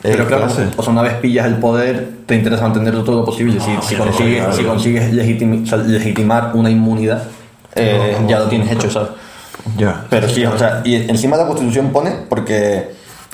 Pero 0.00 0.26
claro, 0.28 0.44
clases. 0.44 0.68
o 0.76 0.82
sea, 0.82 0.92
una 0.92 1.02
vez 1.02 1.14
pillas 1.14 1.46
el 1.46 1.56
poder, 1.56 2.10
te 2.24 2.36
interesa 2.36 2.62
mantenerlo 2.62 3.02
todo 3.04 3.16
lo 3.20 3.24
posible. 3.24 3.58
Si, 3.60 3.70
si 3.82 3.96
claro, 3.96 4.10
consigues, 4.12 4.54
si 4.56 4.62
consigues 4.64 5.12
legitimi- 5.12 5.64
o 5.64 5.66
sea, 5.66 5.78
legitimar 5.78 6.52
una 6.54 6.70
inmunidad, 6.70 7.24
eh, 7.74 8.16
ya 8.28 8.38
lo 8.38 8.46
tienes 8.46 8.70
hecho, 8.70 8.90
¿sabes? 8.90 9.10
Ya. 9.76 10.04
Pero 10.08 10.28
sí, 10.28 10.44
o 10.46 10.56
sea, 10.56 10.80
y 10.84 10.94
encima 10.94 11.36
la 11.36 11.46
constitución 11.46 11.90
pone 11.90 12.12
porque, 12.28 12.92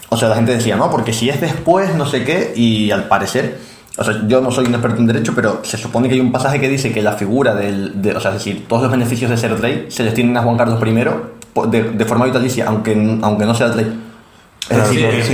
o 0.08 0.16
sea, 0.16 0.28
la 0.30 0.36
gente 0.36 0.52
decía, 0.56 0.74
no, 0.76 0.90
porque 0.90 1.12
si 1.12 1.28
es 1.28 1.40
después, 1.40 1.94
no 1.94 2.06
sé 2.06 2.24
qué, 2.24 2.52
y 2.56 2.90
al 2.90 3.04
parecer, 3.08 3.58
o 3.96 4.02
sea, 4.04 4.22
yo 4.26 4.40
no 4.40 4.50
soy 4.50 4.66
un 4.66 4.74
experto 4.74 5.00
en 5.00 5.06
derecho, 5.06 5.32
pero 5.34 5.60
se 5.62 5.76
supone 5.76 6.08
que 6.08 6.14
hay 6.14 6.20
un 6.20 6.32
pasaje 6.32 6.58
que 6.60 6.68
dice 6.68 6.92
que 6.92 7.00
la 7.02 7.12
figura 7.12 7.54
del, 7.54 8.02
de, 8.02 8.16
o 8.16 8.20
sea, 8.20 8.32
es 8.32 8.38
decir, 8.38 8.66
todos 8.68 8.82
los 8.82 8.90
beneficios 8.90 9.30
de 9.30 9.36
ser 9.36 9.60
rey 9.60 9.86
se 9.88 10.02
les 10.02 10.14
tienen 10.14 10.36
a 10.36 10.42
Juan 10.42 10.56
Carlos 10.56 10.80
I 10.84 11.68
de, 11.70 11.82
de 11.90 12.04
forma 12.04 12.24
vitalicia, 12.24 12.66
aunque, 12.66 13.18
aunque 13.22 13.46
no 13.46 13.54
sea 13.54 13.66
el 13.68 13.74
rey. 13.74 14.00
Es 14.68 14.76
decir, 14.78 15.00
por 15.06 15.14
eso- 15.14 15.32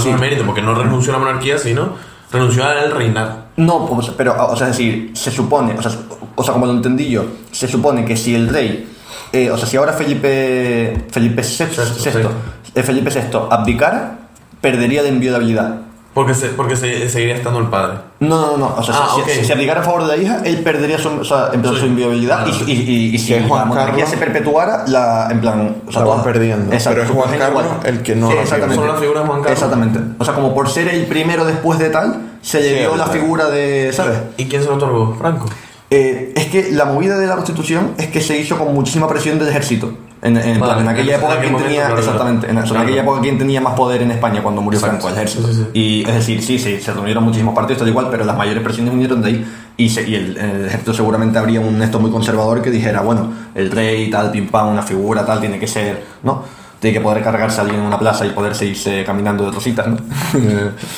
sí. 0.00 0.08
es 0.10 0.20
mérito, 0.20 0.44
porque 0.46 0.62
no 0.62 0.74
renunció 0.74 1.12
a 1.14 1.18
la 1.18 1.24
monarquía, 1.24 1.58
sino 1.58 1.94
renunció 2.32 2.64
al 2.64 2.90
reinar. 2.92 3.50
No, 3.56 3.86
pues, 3.86 4.10
pero, 4.16 4.34
o 4.50 4.56
sea, 4.56 4.68
es 4.68 4.76
decir, 4.76 5.10
se 5.14 5.30
supone, 5.30 5.74
o 5.78 5.82
sea, 5.82 5.92
o 6.34 6.42
sea, 6.42 6.52
como 6.54 6.66
lo 6.66 6.72
entendí 6.72 7.08
yo, 7.10 7.24
se 7.52 7.68
supone 7.68 8.04
que 8.04 8.16
si 8.16 8.34
el 8.34 8.48
rey, 8.48 8.88
eh, 9.32 9.50
o 9.50 9.56
sea, 9.58 9.68
si 9.68 9.76
ahora 9.76 9.92
Felipe, 9.92 11.04
Felipe 11.10 11.42
VI, 11.42 11.48
Sexto, 11.48 11.84
sexto, 11.84 12.30
eh, 12.74 12.82
Felipe 12.82 13.10
VI 13.10 13.38
abdicara, 13.50 14.18
perdería 14.60 15.02
la 15.02 15.08
inviolabilidad. 15.08 15.76
Porque, 16.12 16.34
se, 16.34 16.48
porque 16.48 16.74
se, 16.74 17.08
seguiría 17.08 17.36
estando 17.36 17.60
el 17.60 17.68
padre. 17.68 17.98
No, 18.18 18.52
no, 18.52 18.56
no, 18.56 18.74
o 18.76 18.82
sea, 18.82 18.94
Ah, 18.98 19.08
si, 19.14 19.20
ok. 19.20 19.28
si, 19.28 19.44
si 19.44 19.52
abdicara 19.52 19.80
a 19.80 19.84
favor 19.84 20.02
de 20.02 20.08
la 20.08 20.16
hija, 20.22 20.40
él 20.44 20.58
perdería 20.64 20.98
su, 20.98 21.08
o 21.08 21.24
sea, 21.24 21.50
en 21.52 21.62
plan, 21.62 21.74
Sí. 21.74 21.80
su 21.80 21.86
inviolabilidad 21.86 22.44
Claro. 22.46 22.64
y, 22.66 22.72
y, 22.72 22.74
y, 22.74 23.14
y 23.14 23.18
si 23.18 23.32
Juan 23.46 23.60
la 23.60 23.64
monarquía 23.66 23.92
Carlos- 24.04 24.10
se 24.10 24.16
perpetuara, 24.16 24.84
la, 24.88 25.28
en 25.30 25.40
plan, 25.40 25.76
o 25.86 25.92
sea, 25.92 26.00
La 26.02 26.08
van 26.08 26.16
toda- 26.18 26.24
perdiendo. 26.32 26.72
Exacto, 26.72 27.00
Pero 27.00 27.02
es 27.04 27.10
Juan 27.24 27.38
Carlos 27.38 27.64
igual. 27.64 27.80
el 27.86 28.02
que 28.02 28.16
no 28.16 28.28
Sí, 28.28 28.36
exactamente. 28.38 28.74
Solo 28.82 28.92
la 28.92 28.98
figura 28.98 29.20
de 29.20 29.26
Juan 29.26 29.38
Carlos. 29.42 29.52
Exactamente. 29.62 30.00
O 30.18 30.24
sea, 30.24 30.34
como 30.34 30.52
por 30.52 30.68
ser 30.68 30.88
el 30.88 31.06
primero 31.06 31.44
después 31.44 31.78
de 31.78 31.90
tal, 31.90 32.20
se 32.42 32.60
le 32.60 32.68
Sí, 32.70 32.74
dio 32.80 32.96
la 32.96 33.06
figura 33.06 33.48
de, 33.48 33.92
¿sabes? 33.92 34.18
¿Y 34.36 34.46
quién 34.46 34.62
se 34.62 34.68
lo 34.68 34.74
otorgó? 34.74 35.14
Franco. 35.14 35.46
Eh, 35.90 36.32
es 36.36 36.46
que 36.46 36.72
la 36.72 36.86
movida 36.86 37.18
de 37.18 37.26
la 37.28 37.36
constitución 37.36 37.92
es 37.98 38.08
que 38.08 38.20
se 38.20 38.36
hizo 38.36 38.58
con 38.58 38.74
muchísima 38.74 39.06
presión 39.08 39.38
del 39.38 39.48
ejército. 39.48 39.92
En, 40.22 40.36
en- 40.36 40.60
Vale, 40.60 40.82
en 40.82 40.88
aquella 40.88 41.16
época, 41.16 41.32
aquel 41.32 41.40
¿quién 41.40 41.52
momento, 41.52 41.68
tenía, 41.70 41.86
claro, 41.86 41.98
exactamente, 42.00 42.50
en, 42.50 42.58
o 42.58 42.60
sea, 42.60 42.64
en 42.66 42.68
claro. 42.72 42.84
aquella 42.84 43.02
época, 43.02 43.20
¿quién 43.22 43.38
tenía 43.38 43.60
más 43.62 43.72
poder 43.74 44.02
en 44.02 44.10
España 44.10 44.42
cuando 44.42 44.60
murió 44.60 44.78
Exacto. 44.78 45.00
Franco? 45.00 45.08
El 45.08 45.14
ejército. 45.26 45.48
Sí, 45.48 45.54
sí, 45.54 45.60
sí. 45.72 45.78
Y 45.78 46.00
es 46.08 46.14
decir, 46.14 46.42
sí, 46.42 46.58
sí, 46.58 46.78
se 46.78 46.92
reunieron 46.92 47.24
muchísimos 47.24 47.54
partidos, 47.54 47.78
tal 47.78 47.88
igual, 47.88 48.08
pero 48.10 48.24
las 48.26 48.36
mayores 48.36 48.62
presiones 48.62 48.92
vinieron 48.92 49.22
de 49.22 49.28
ahí. 49.28 49.46
Y, 49.78 49.88
se- 49.88 50.06
y 50.06 50.14
el, 50.14 50.36
el 50.36 50.66
ejército 50.66 50.92
seguramente 50.92 51.38
habría 51.38 51.60
un 51.60 51.80
esto 51.80 51.98
muy 52.00 52.10
conservador 52.10 52.60
que 52.60 52.70
dijera, 52.70 53.00
bueno, 53.00 53.32
el 53.54 53.70
rey, 53.70 54.10
tal, 54.10 54.30
pim 54.30 54.48
pam, 54.48 54.68
una 54.68 54.82
figura, 54.82 55.24
tal, 55.24 55.40
tiene 55.40 55.58
que 55.58 55.66
ser, 55.66 56.04
¿no? 56.22 56.44
Tiene 56.80 56.98
que 56.98 57.02
poder 57.02 57.22
cargarse 57.24 57.58
a 57.60 57.62
alguien 57.62 57.80
en 57.80 57.86
una 57.86 57.98
plaza 57.98 58.26
y 58.26 58.30
poder 58.30 58.54
seguirse 58.54 59.04
caminando 59.04 59.46
de 59.46 59.52
rositas, 59.52 59.86
¿no? 59.86 59.96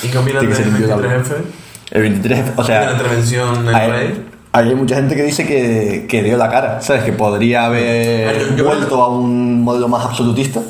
¿Y 0.03 0.07
qué 0.09 0.17
opinas 0.17 0.41
del 0.57 0.67
inviolable. 0.67 1.07
23F? 1.09 1.35
El 1.91 2.01
23, 2.01 2.43
o 2.57 2.61
¿De 2.61 2.67
sea, 2.67 2.85
la 2.87 2.91
intervención 2.93 3.65
del 3.65 3.75
rey? 3.91 4.25
Hay 4.53 4.75
mucha 4.75 4.95
gente 4.95 5.15
que 5.15 5.23
dice 5.23 5.45
que, 5.47 6.05
que 6.07 6.21
dio 6.23 6.37
la 6.37 6.47
cara, 6.49 6.79
¿sabes? 6.81 7.03
Que 7.03 7.11
podría 7.11 7.65
haber 7.65 8.39
yo- 8.51 8.55
yo 8.55 8.65
vuelto 8.65 8.85
creo- 8.87 9.03
a 9.03 9.09
un 9.09 9.61
modelo 9.63 9.87
más 9.87 10.05
absolutista. 10.05 10.61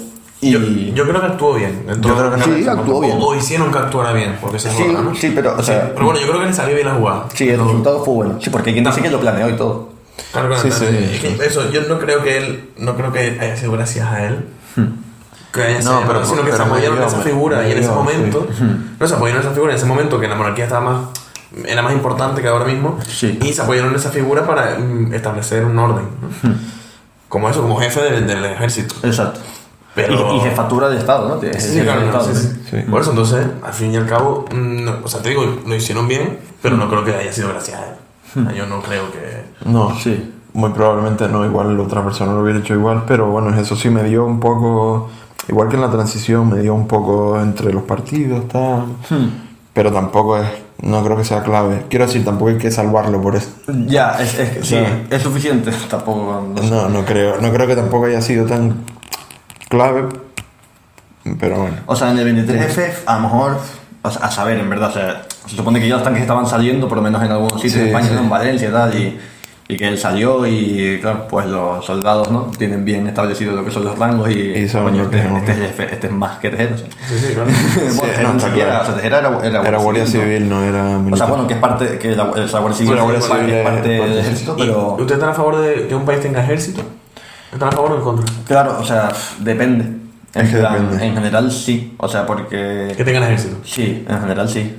Y 0.41 0.51
Yo, 0.51 0.59
yo 0.59 1.07
creo 1.07 1.21
que 1.21 1.27
actuó 1.27 1.53
bien. 1.53 1.85
en 1.87 2.01
todo- 2.01 2.15
creo 2.17 2.31
que 2.31 2.37
no 2.37 2.43
Sí, 2.43 2.67
actuó 2.67 2.99
bien. 2.99 3.17
O, 3.17 3.27
o 3.27 3.35
hicieron 3.35 3.71
que 3.71 3.77
actuara 3.77 4.11
bien, 4.11 4.37
porque 4.41 4.59
se 4.59 4.69
Sí, 4.71 4.83
¿no? 4.91 5.15
sí, 5.15 5.31
pero, 5.33 5.55
o 5.57 5.63
sea, 5.63 5.91
Pero 5.93 6.05
bueno, 6.05 6.19
yo 6.19 6.27
creo 6.27 6.41
que 6.41 6.47
le 6.47 6.53
salió 6.53 6.75
bien 6.75 6.87
la 6.87 6.95
jugada. 6.95 7.25
sí, 7.33 7.47
el 7.49 7.59
resultado 7.59 8.03
fue 8.03 8.13
bueno. 8.13 8.35
Sí, 8.41 8.49
porque 8.49 8.73
quien 8.73 8.83
dice 8.83 9.01
que 9.01 9.09
lo 9.09 9.19
planeó 9.21 9.49
y 9.49 9.53
todo. 9.53 9.89
Claro, 10.33 10.49
claro, 10.49 10.61
Sí, 10.63 10.69
sí, 10.71 10.85
sí. 11.21 11.37
Eso, 11.45 11.71
yo 11.71 11.81
no 11.87 11.97
creo 11.99 12.21
que 12.23 12.37
él, 12.37 12.69
no 12.77 12.95
creo 12.95 13.11
que 13.13 13.37
haya 13.39 13.55
sido 13.55 13.71
gracias 13.71 14.05
a 14.05 14.25
él. 14.25 14.45
Que 15.53 15.61
haya 15.61 15.81
sido, 15.81 16.01
No, 16.01 16.07
pero- 16.07 16.25
sino 16.25 16.43
que 16.43 16.51
se 16.51 16.57
pero 16.57 16.65
me 16.65 16.71
apoyaron 16.71 16.97
en 16.97 17.03
esa 17.05 17.17
figura 17.19 17.57
me 17.59 17.69
y 17.69 17.71
en 17.71 17.77
ese 17.77 17.89
momento, 17.91 18.47
no 18.99 19.07
se 19.07 19.13
apoyaron 19.15 19.41
en 19.41 19.47
esa 19.47 19.53
figura 19.55 19.71
en 19.71 19.77
ese 19.77 19.85
momento 19.85 20.19
que 20.19 20.27
la 20.27 20.35
monarquía 20.35 20.65
estaba 20.65 20.81
más, 20.81 21.05
era 21.65 21.81
más 21.81 21.93
importante 21.93 22.41
que 22.41 22.47
ahora 22.47 22.65
mismo 22.65 22.97
Sí. 23.07 23.37
y 23.43 23.53
se 23.53 23.61
apoyaron 23.61 23.91
en 23.91 23.95
esa 23.97 24.09
figura 24.09 24.45
para 24.45 24.77
mm, 24.79 25.13
establecer 25.13 25.65
un 25.65 25.77
orden. 25.77 26.05
¿no? 26.21 26.49
Como 27.29 27.49
eso, 27.49 27.61
como 27.61 27.77
jefe 27.79 28.01
del, 28.01 28.27
del 28.27 28.45
ejército. 28.45 28.95
Exacto. 29.03 29.39
Pero- 29.95 30.33
Y, 30.33 30.37
y 30.37 30.39
jefatura 30.41 30.89
de 30.89 30.97
Estado, 30.97 31.29
¿no? 31.29 31.41
Sí, 31.41 31.47
jefe 31.47 31.83
claro, 31.83 32.01
no, 32.11 32.23
sí, 32.23 32.31
sí. 32.35 32.61
Sí. 32.71 32.77
Por 32.89 33.01
eso, 33.01 33.11
entonces, 33.11 33.45
al 33.63 33.73
fin 33.73 33.91
y 33.91 33.97
al 33.97 34.07
cabo, 34.07 34.45
mm, 34.51 34.83
no, 34.85 34.93
o 35.03 35.07
sea, 35.07 35.21
te 35.21 35.29
digo, 35.29 35.43
lo 35.65 35.75
hicieron 35.75 36.07
bien, 36.07 36.39
pero 36.61 36.75
no 36.77 36.89
creo 36.89 37.03
que 37.05 37.15
haya 37.15 37.31
sido 37.31 37.49
gracias 37.49 37.79
a 37.79 37.85
él. 38.49 38.55
Yo 38.55 38.65
no 38.65 38.81
creo 38.81 39.11
que. 39.11 39.45
No, 39.69 39.95
Sí. 39.99 40.31
Muy 40.55 40.69
probablemente 40.69 41.27
no, 41.27 41.43
igual 41.45 41.79
otra 41.79 42.03
persona 42.03 42.31
lo 42.33 42.41
hubiera 42.43 42.59
hecho 42.59 42.75
igual, 42.75 43.05
pero 43.07 43.25
bueno, 43.31 43.59
eso 43.59 43.75
sí 43.75 43.89
me 43.89 44.03
dio 44.03 44.23
un 44.23 44.39
poco, 44.39 45.09
igual 45.49 45.67
que 45.67 45.75
en 45.77 45.81
la 45.81 45.89
transición, 45.89 46.47
me 46.49 46.59
dio 46.59 46.75
un 46.75 46.87
poco 46.87 47.39
entre 47.41 47.73
los 47.73 47.81
partidos, 47.83 48.47
tal. 48.49 48.85
Pero 49.73 49.91
tampoco 49.91 50.37
es, 50.37 50.47
no 50.81 51.03
creo 51.03 51.15
que 51.17 51.23
sea 51.23 51.43
clave. 51.43 51.85
Quiero 51.89 52.05
decir, 52.05 52.25
tampoco 52.25 52.51
hay 52.51 52.57
que 52.57 52.71
salvarlo 52.71 53.21
por 53.21 53.35
eso. 53.35 53.49
Ya, 53.87 54.17
es, 54.21 54.37
es, 54.39 54.67
sí, 54.67 54.75
Ya. 54.75 55.15
es 55.15 55.21
suficiente. 55.21 55.71
Tampoco. 55.89 56.45
no 56.55 56.61
sé. 56.61 56.69
No, 56.69 56.89
no 56.89 57.05
creo, 57.05 57.39
no 57.41 57.51
creo 57.53 57.67
que 57.67 57.75
tampoco 57.75 58.05
haya 58.05 58.21
sido 58.21 58.45
tan 58.45 58.83
clave, 59.69 60.05
pero 61.39 61.57
bueno. 61.61 61.77
O 61.85 61.95
sea, 61.95 62.11
en 62.11 62.19
el 62.19 62.35
23F, 62.47 62.85
a 63.05 63.15
lo 63.15 63.19
mejor, 63.21 63.57
o 64.01 64.09
sea, 64.11 64.25
a 64.25 64.31
saber, 64.31 64.59
en 64.59 64.69
verdad, 64.69 64.89
o 64.89 64.93
sea, 64.93 65.21
se 65.47 65.55
supone 65.55 65.79
que 65.79 65.87
ya 65.87 65.95
los 65.95 66.03
tanques 66.03 66.21
estaban 66.21 66.45
saliendo, 66.45 66.87
por 66.87 66.97
lo 66.97 67.03
menos 67.03 67.21
en 67.23 67.31
algunos 67.31 67.53
sitios 67.61 67.73
Sí, 67.73 67.79
de 67.79 67.85
España, 67.87 68.07
sí. 68.09 68.15
en 68.17 68.29
Valencia 68.29 68.69
y 68.69 68.71
tal, 68.71 68.95
y, 68.95 69.19
y 69.73 69.77
que 69.77 69.87
él 69.87 69.97
salió 69.97 70.45
y, 70.45 70.99
claro, 71.01 71.27
pues 71.27 71.47
los 71.47 71.83
soldados, 71.83 72.29
¿no? 72.29 72.51
Tienen 72.57 72.85
bien 72.85 73.07
establecido 73.07 73.55
lo 73.55 73.65
que 73.65 73.71
son 73.71 73.83
los 73.83 73.97
rangos 73.97 74.29
y, 74.29 74.33
Y 74.33 74.67
coño, 74.67 75.03
este, 75.03 75.19
este 75.19 75.51
es, 75.51 75.57
jefe, 75.57 75.83
este 75.91 76.07
es 76.07 76.13
más 76.13 76.37
que 76.37 76.51
tejero. 76.51 76.77
Sí, 76.77 76.85
sí, 77.07 77.33
claro. 77.33 77.49
bueno, 77.97 78.13
no, 78.21 78.37
está 78.37 78.49
siquiera, 78.49 78.81
o 78.81 78.85
sea, 78.85 78.99
era, 79.03 79.19
era, 79.43 79.67
Era 79.67 79.77
guardia 79.79 80.05
civil, 80.05 80.47
no 80.47 80.63
era 80.63 80.83
militar. 80.99 81.13
O 81.13 81.17
sea, 81.17 81.25
bueno, 81.25 81.47
que 81.47 81.55
es 81.55 81.59
parte, 81.59 81.97
que 81.97 82.15
la, 82.15 82.25
guardia 82.25 82.47
civil, 82.47 82.73
Sí, 82.73 82.95
la 82.95 83.01
guardia 83.01 83.19
es 83.19 83.25
civil 83.25 83.49
es 83.49 83.63
parte 83.63 83.89
del 83.89 84.17
ejército, 84.19 84.55
¿Y 84.57 84.61
pero... 84.61 84.91
¿Ustedes 84.91 85.11
están 85.13 85.29
a 85.29 85.33
favor 85.33 85.57
de 85.57 85.87
que 85.87 85.95
un 85.95 86.05
país 86.05 86.21
tenga 86.21 86.43
ejército? 86.43 86.83
¿Están 87.51 87.69
a 87.69 87.71
favor 87.71 87.93
o 87.93 87.95
en 87.95 88.01
contra? 88.01 88.25
Claro, 88.45 88.77
o 88.79 88.83
sea, 88.83 89.11
depende. 89.39 89.85
En, 90.35 90.45
Es 90.45 90.51
que 90.51 90.57
plan, 90.57 90.73
depende. 90.73 91.05
en 91.05 91.13
general 91.15 91.51
sí, 91.51 91.95
o 91.97 92.07
sea, 92.07 92.27
porque... 92.27 92.93
Que 92.95 93.03
tengan 93.03 93.23
ejército. 93.23 93.57
Sí, 93.63 94.05
en 94.07 94.21
general 94.21 94.47
sí. 94.49 94.75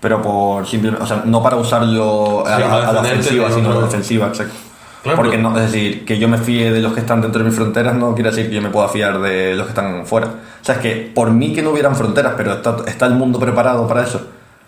Pero 0.00 0.22
por 0.22 0.66
simple, 0.66 0.92
o 0.98 1.06
sea, 1.06 1.22
no 1.26 1.42
para 1.42 1.56
usarlo 1.56 2.46
a, 2.46 2.56
Sí, 2.56 2.62
a- 2.62 2.68
para 2.70 2.88
a 2.88 2.92
la 2.92 3.00
ofensiva, 3.00 3.50
sino 3.50 3.70
a 3.70 3.74
la 3.74 3.80
defensiva, 3.82 4.26
exacto. 4.28 4.54
Claro, 5.02 5.16
Porque 5.16 5.38
no, 5.38 5.56
es 5.58 5.72
decir, 5.72 6.04
que 6.04 6.18
yo 6.18 6.28
me 6.28 6.36
fíe 6.36 6.70
de 6.72 6.80
los 6.82 6.92
que 6.92 7.00
están 7.00 7.22
dentro 7.22 7.38
de 7.42 7.48
mis 7.48 7.56
fronteras 7.56 7.94
no 7.94 8.14
quiere 8.14 8.30
decir 8.30 8.50
que 8.50 8.56
yo 8.56 8.60
me 8.62 8.68
pueda 8.68 8.86
fiar 8.88 9.18
de 9.20 9.54
los 9.54 9.64
que 9.66 9.70
están 9.70 10.04
fuera. 10.06 10.26
O 10.26 10.64
sea, 10.64 10.74
es 10.74 10.80
que 10.82 11.10
por 11.14 11.30
mí 11.30 11.54
que 11.54 11.62
no 11.62 11.70
hubieran 11.70 11.96
fronteras, 11.96 12.34
pero 12.36 12.52
está, 12.52 12.76
está 12.86 13.06
el 13.06 13.14
mundo 13.14 13.38
preparado 13.38 13.88
para 13.88 14.02
eso. 14.02 14.20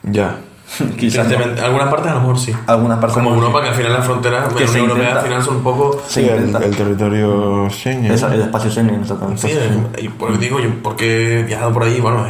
Ya. 0.03 0.37
Quizás 0.99 1.29
no. 1.29 1.37
Algunas 1.63 1.89
partes 1.91 2.11
a 2.13 2.15
lo 2.15 2.21
mejor 2.21 2.39
sí. 2.39 2.51
algunas 2.67 2.99
partes 2.99 3.15
Como. 3.19 3.35
Europa, 3.35 3.61
que 3.61 3.69
al 3.69 3.75
final 3.75 3.93
las 3.93 4.07
fronteras 4.07 4.53
Que 4.55 4.65
la 4.65 4.71
se 4.71 4.79
Europea 4.79 5.03
intenta. 5.03 5.21
al 5.21 5.27
final 5.27 5.43
son 5.43 5.57
un 5.57 5.63
poco... 5.63 6.03
Sí, 6.09 6.21
el, 6.27 6.57
el 6.57 6.77
territorio 6.77 7.69
Schengen. 7.69 8.11
Esa- 8.13 8.35
el 8.35 8.41
espacio 8.41 8.71
Schengen, 8.71 9.01
exactamente. 9.03 9.43
Sí, 9.49 9.55
y 9.99 10.09
por 10.09 10.39
digo 10.39 10.61
yo, 10.61 10.71
porque 10.83 11.41
he 11.41 11.43
viajado 11.43 11.73
por 11.75 11.83
ahí, 11.83 12.01
bueno, 12.01 12.27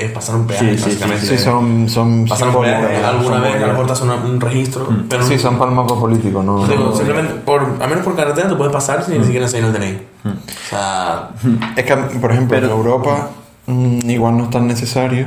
es, 0.00 0.10
pasar 0.12 0.36
un 0.36 0.46
peaje, 0.46 0.70
Sí, 0.72 0.78
sí, 0.78 0.84
básicamente. 0.90 1.26
Sí, 1.26 1.38
son, 1.38 1.88
son 1.88 2.26
Pasar 2.26 2.48
un 2.48 2.62
peaje, 2.62 3.04
alguna 3.04 3.40
vez 3.40 3.56
que 3.56 3.64
a 3.64 3.66
lo 3.66 3.72
mejor 3.72 3.86
te 3.86 3.94
simbólicas. 3.94 4.00
hacen 4.00 4.08
una- 4.10 4.24
un 4.34 4.40
registro, 4.40 4.88
pero 5.08 5.22
no- 5.22 5.28
Sí, 5.28 5.38
son 5.38 5.58
para 5.58 5.70
el 5.70 5.76
mapa 5.76 5.94
político, 5.98 6.42
¿no? 6.42 6.66
digo, 6.66 6.84
no- 6.84 6.96
simplemente, 6.96 7.34
por, 7.34 7.62
a 7.80 7.86
menos 7.86 8.04
por 8.04 8.16
carretera 8.16 8.48
te 8.48 8.54
puedes 8.54 8.72
pasar 8.72 9.04
sin 9.04 9.18
ni 9.18 9.24
siquiera 9.24 9.46
enseñar 9.46 9.68
el 9.68 9.72
DNI. 9.74 9.98
O 10.26 10.68
sea, 10.70 11.30
Es 11.76 11.84
que, 11.84 11.96
por 11.96 12.30
ejemplo, 12.32 12.56
Pero- 12.56 12.66
en 12.66 12.72
Europa 12.72 13.30
mm, 13.66 14.10
igual 14.10 14.38
no 14.38 14.44
es 14.44 14.50
tan 14.50 14.66
necesario, 14.66 15.26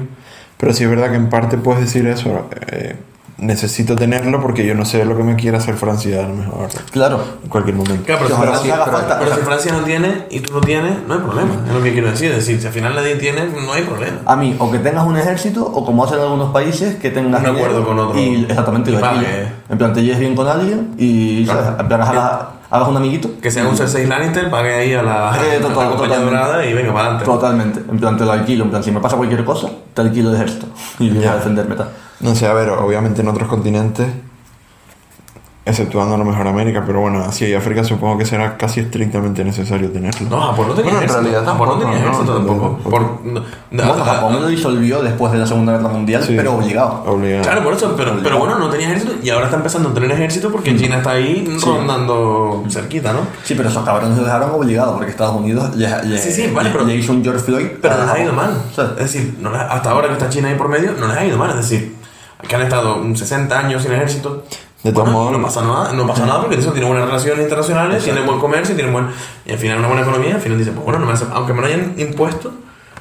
pero 0.57 0.73
sí 0.73 0.83
es 0.85 0.89
verdad 0.89 1.09
que 1.09 1.17
en 1.17 1.29
parte 1.29 1.57
puedes 1.57 1.81
decir 1.81 2.07
eso. 2.07 2.47
eh, 2.71 2.95
necesito 3.37 3.95
tenerlo 3.95 4.41
porque 4.41 4.65
yo 4.65 4.73
no 4.73 4.83
sé 4.85 5.05
lo 5.05 5.15
que 5.15 5.23
me 5.23 5.35
quiera 5.35 5.59
hacer 5.59 5.75
Francia 5.75 6.25
a 6.25 6.27
lo 6.27 6.35
mejor 6.35 6.69
Claro. 6.91 7.19
en 7.43 7.49
cualquier 7.49 7.75
momento. 7.75 8.03
claro, 8.05 8.21
pero, 8.27 8.35
si 8.35 8.41
Francia, 8.41 8.79
pero- 8.83 8.97
falta, 8.97 9.19
pero 9.19 9.35
si 9.35 9.41
Francia 9.41 9.71
no 9.73 9.79
tiene 9.81 10.23
y 10.31 10.39
tú 10.39 10.53
no 10.53 10.61
tienes, 10.61 10.93
no 11.07 11.13
hay 11.13 11.19
problema. 11.19 11.51
Es 11.67 11.73
lo 11.73 11.83
que 11.83 11.93
quiero 11.93 12.09
decir. 12.09 12.31
Es 12.31 12.37
decir, 12.37 12.59
si 12.59 12.67
al 12.67 12.73
final 12.73 12.95
nadie 12.95 13.15
tiene, 13.15 13.41
no 13.65 13.73
hay 13.73 13.83
problema. 13.83 14.17
A 14.25 14.35
mí, 14.35 14.55
o 14.57 14.71
que 14.71 14.79
tengas 14.79 15.05
un 15.05 15.17
ejército, 15.17 15.63
o 15.65 15.85
como 15.85 16.03
hacen 16.03 16.19
algunos 16.19 16.51
países, 16.51 16.95
que 16.95 17.11
tengas 17.11 17.41
Un 17.41 17.55
acuerdo 17.55 17.85
con 17.85 17.99
otro. 17.99 18.19
Y 18.19 18.45
exactamente, 18.49 18.89
Y 18.89 18.93
lo. 18.93 18.99
En 19.69 19.77
plan, 19.77 19.93
te 19.93 20.01
lleves 20.01 20.19
bien 20.19 20.35
con 20.35 20.47
alguien 20.47 20.95
y 20.97 21.43
Claro. 21.45 21.63
¿sabes? 21.63 21.79
en 21.81 21.87
plan, 21.87 22.01
hagas, 22.69 22.87
un 22.89 22.97
amiguito. 22.97 23.29
Que 23.41 23.49
sea 23.51 23.67
un 23.67 23.75
Cersei 23.77 24.05
Lannister, 24.07 24.49
pague 24.49 24.73
ahí 24.73 24.93
a 24.93 25.01
la, 25.03 25.31
Eh, 25.35 25.57
a 25.57 25.59
la 25.59 25.67
total- 25.67 25.89
compañía 25.89 26.17
totalmente. 26.17 26.31
dorada 26.35 26.65
y 26.65 26.73
venga 26.73 26.89
para 26.93 27.03
adelante. 27.05 27.25
Totalmente. 27.25 27.79
En 27.89 27.99
plan, 27.99 28.17
te 28.17 28.25
lo 28.25 28.31
alquilo. 28.31 28.63
En 28.65 28.69
plan, 28.69 28.83
si 28.83 28.91
me 28.91 28.99
pasa 28.99 29.15
cualquier 29.17 29.43
cosa, 29.45 29.69
te 29.93 30.01
alquilo 30.01 30.29
de 30.31 30.35
ejército. 30.37 30.67
Y 30.99 31.11
Ya. 31.11 31.33
a 31.33 31.35
defenderme. 31.35 31.75
Tal. 31.75 31.89
No 32.19 32.33
sé, 32.35 32.47
a 32.47 32.53
ver, 32.53 32.69
obviamente 32.69 33.21
en 33.21 33.27
otros 33.27 33.47
continentes, 33.47 34.07
exceptuando 35.67 36.15
a 36.15 36.17
lo 36.17 36.25
mejor 36.25 36.47
América, 36.47 36.83
pero 36.85 37.01
bueno, 37.01 37.19
Asia 37.23 37.47
y 37.49 37.53
África 37.53 37.83
supongo 37.83 38.17
que 38.17 38.25
será 38.25 38.57
casi 38.57 38.79
estrictamente 38.79 39.43
necesario 39.43 39.91
tenerlo. 39.91 40.29
No, 40.29 40.41
Japón 40.41 40.69
no 40.69 40.73
tenía 40.73 40.91
Bueno, 40.93 40.97
en 40.99 41.03
ejército. 41.09 41.21
realidad 41.21 41.45
Japón 41.51 41.67
no 41.67 41.73
tampoco, 41.75 41.91
tenía 41.91 41.99
no, 41.99 42.11
ejército 42.11 42.31
no, 42.39 42.45
tampoco. 42.45 42.79
no. 42.83 42.89
Por, 42.89 43.01
no, 43.25 43.41
Bueno, 43.93 44.05
Japón 44.05 44.41
lo 44.41 44.47
disolvió 44.47 45.01
después 45.03 45.31
de 45.33 45.37
la 45.39 45.45
Segunda 45.47 45.73
Guerra 45.77 45.89
Mundial, 45.89 46.23
Sí. 46.23 46.33
pero 46.35 46.53
obligado. 46.55 47.03
Obligado. 47.05 47.43
Claro, 47.43 47.63
por 47.63 47.73
eso, 47.73 47.93
pero, 47.97 48.13
pero 48.23 48.39
bueno, 48.39 48.57
no 48.57 48.69
tenía 48.69 48.87
ejército 48.87 49.13
y 49.21 49.29
ahora 49.29 49.45
está 49.45 49.57
empezando 49.57 49.89
a 49.89 49.93
tener 49.93 50.11
ejército 50.11 50.51
porque 50.51 50.75
China 50.75 50.97
está 50.97 51.11
ahí 51.11 51.45
rondando 51.63 52.63
cerquita, 52.69 53.13
¿no? 53.13 53.19
Sí, 53.43 53.53
pero 53.55 53.69
esos 53.69 53.83
cabrones 53.83 54.17
lo 54.17 54.23
dejaron 54.23 54.51
obligado 54.51 54.95
porque 54.95 55.11
Estados 55.11 55.35
Unidos 55.35 55.75
le, 55.75 55.87
le- 56.05 56.17
Sí, 56.17 56.31
sí, 56.31 56.51
vale, 56.53 56.69
pero- 56.71 56.85
le 56.85 56.95
hizo 56.95 57.11
un 57.11 57.23
George 57.23 57.41
Floyd. 57.43 57.67
Pero 57.81 57.97
les 57.97 58.07
ha 58.07 58.19
ido 58.19 58.33
mal. 58.33 58.51
O 58.71 58.73
sea, 58.73 58.85
Es 58.97 59.11
decir, 59.11 59.35
no 59.39 59.51
les- 59.51 59.61
hasta 59.61 59.91
ahora 59.91 60.07
que 60.07 60.13
está 60.13 60.29
China 60.29 60.49
ahí 60.49 60.55
por 60.55 60.69
medio, 60.69 60.93
no 60.99 61.07
les 61.07 61.17
ha 61.17 61.25
ido 61.25 61.37
mal. 61.37 61.49
Es 61.51 61.57
decir, 61.57 61.95
que 62.47 62.55
han 62.55 62.61
estado 62.61 63.03
60 63.15 63.57
años 63.59 63.81
sin 63.83 63.91
ejército. 63.93 64.43
De 64.87 64.93
todos 64.93 65.05
Bueno, 65.05 65.19
modos- 65.19 65.37
no 65.37 65.43
pasa 65.43 65.61
nada, 65.61 65.93
no 65.93 66.07
pasa 66.07 66.25
nada 66.25 66.41
porque 66.41 66.55
eso 66.55 66.71
tiene 66.71 66.87
buenas 66.87 67.05
relaciones 67.07 67.43
internacionales, 67.43 68.03
tiene 68.03 68.21
buen 68.21 68.39
comercio, 68.39 68.73
tiene 68.75 68.89
buen, 68.91 69.07
y 69.45 69.51
al 69.51 69.57
final 69.57 69.79
una 69.79 69.87
buena 69.87 70.03
economía, 70.03 70.35
al 70.35 70.41
final 70.41 70.57
dice, 70.57 70.71
pues 70.71 70.83
bueno, 70.83 70.99
no 70.99 71.05
me 71.05 71.13
hace- 71.13 71.25
aunque 71.33 71.53
me 71.53 71.61
lo 71.61 71.67
hayan 71.67 71.93
impuesto, 71.97 72.51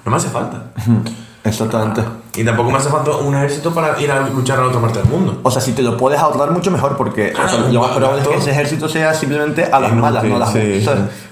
no 0.05 0.11
me 0.11 0.17
hace 0.17 0.29
falta. 0.29 0.65
Exactamente. 1.45 2.03
Y 2.35 2.45
tampoco 2.45 2.73
me 2.73 2.79
hace 2.79 2.89
falta 2.89 3.13
un 3.13 3.35
ejército 3.37 3.73
para 3.73 4.01
ir 4.01 4.11
a 4.11 4.29
luchar 4.29 4.59
a 4.59 4.63
la 4.63 4.69
otra 4.69 4.81
parte 4.81 4.99
del 4.99 5.09
mundo. 5.09 5.39
O 5.45 5.51
sea, 5.51 5.63
si 5.63 5.73
te 5.75 5.83
lo 5.83 5.97
puedes 5.97 6.19
ahorrar 6.19 6.51
mucho 6.51 6.73
mejor, 6.73 6.97
porque 6.97 7.33
o 7.33 7.37
sea, 7.37 7.47
Claro, 7.47 7.69
lo 7.73 7.81
más 7.83 7.91
probable 7.93 8.23
es 8.23 8.29
que 8.29 8.35
ese 8.37 8.51
ejército 8.51 8.89
sea 8.89 9.15
simplemente 9.15 9.65
a 9.65 9.79
las 9.79 9.95
malas, 9.95 10.25
no 10.25 10.37
a 10.37 10.39
las 10.41 10.53
sí. 10.53 10.85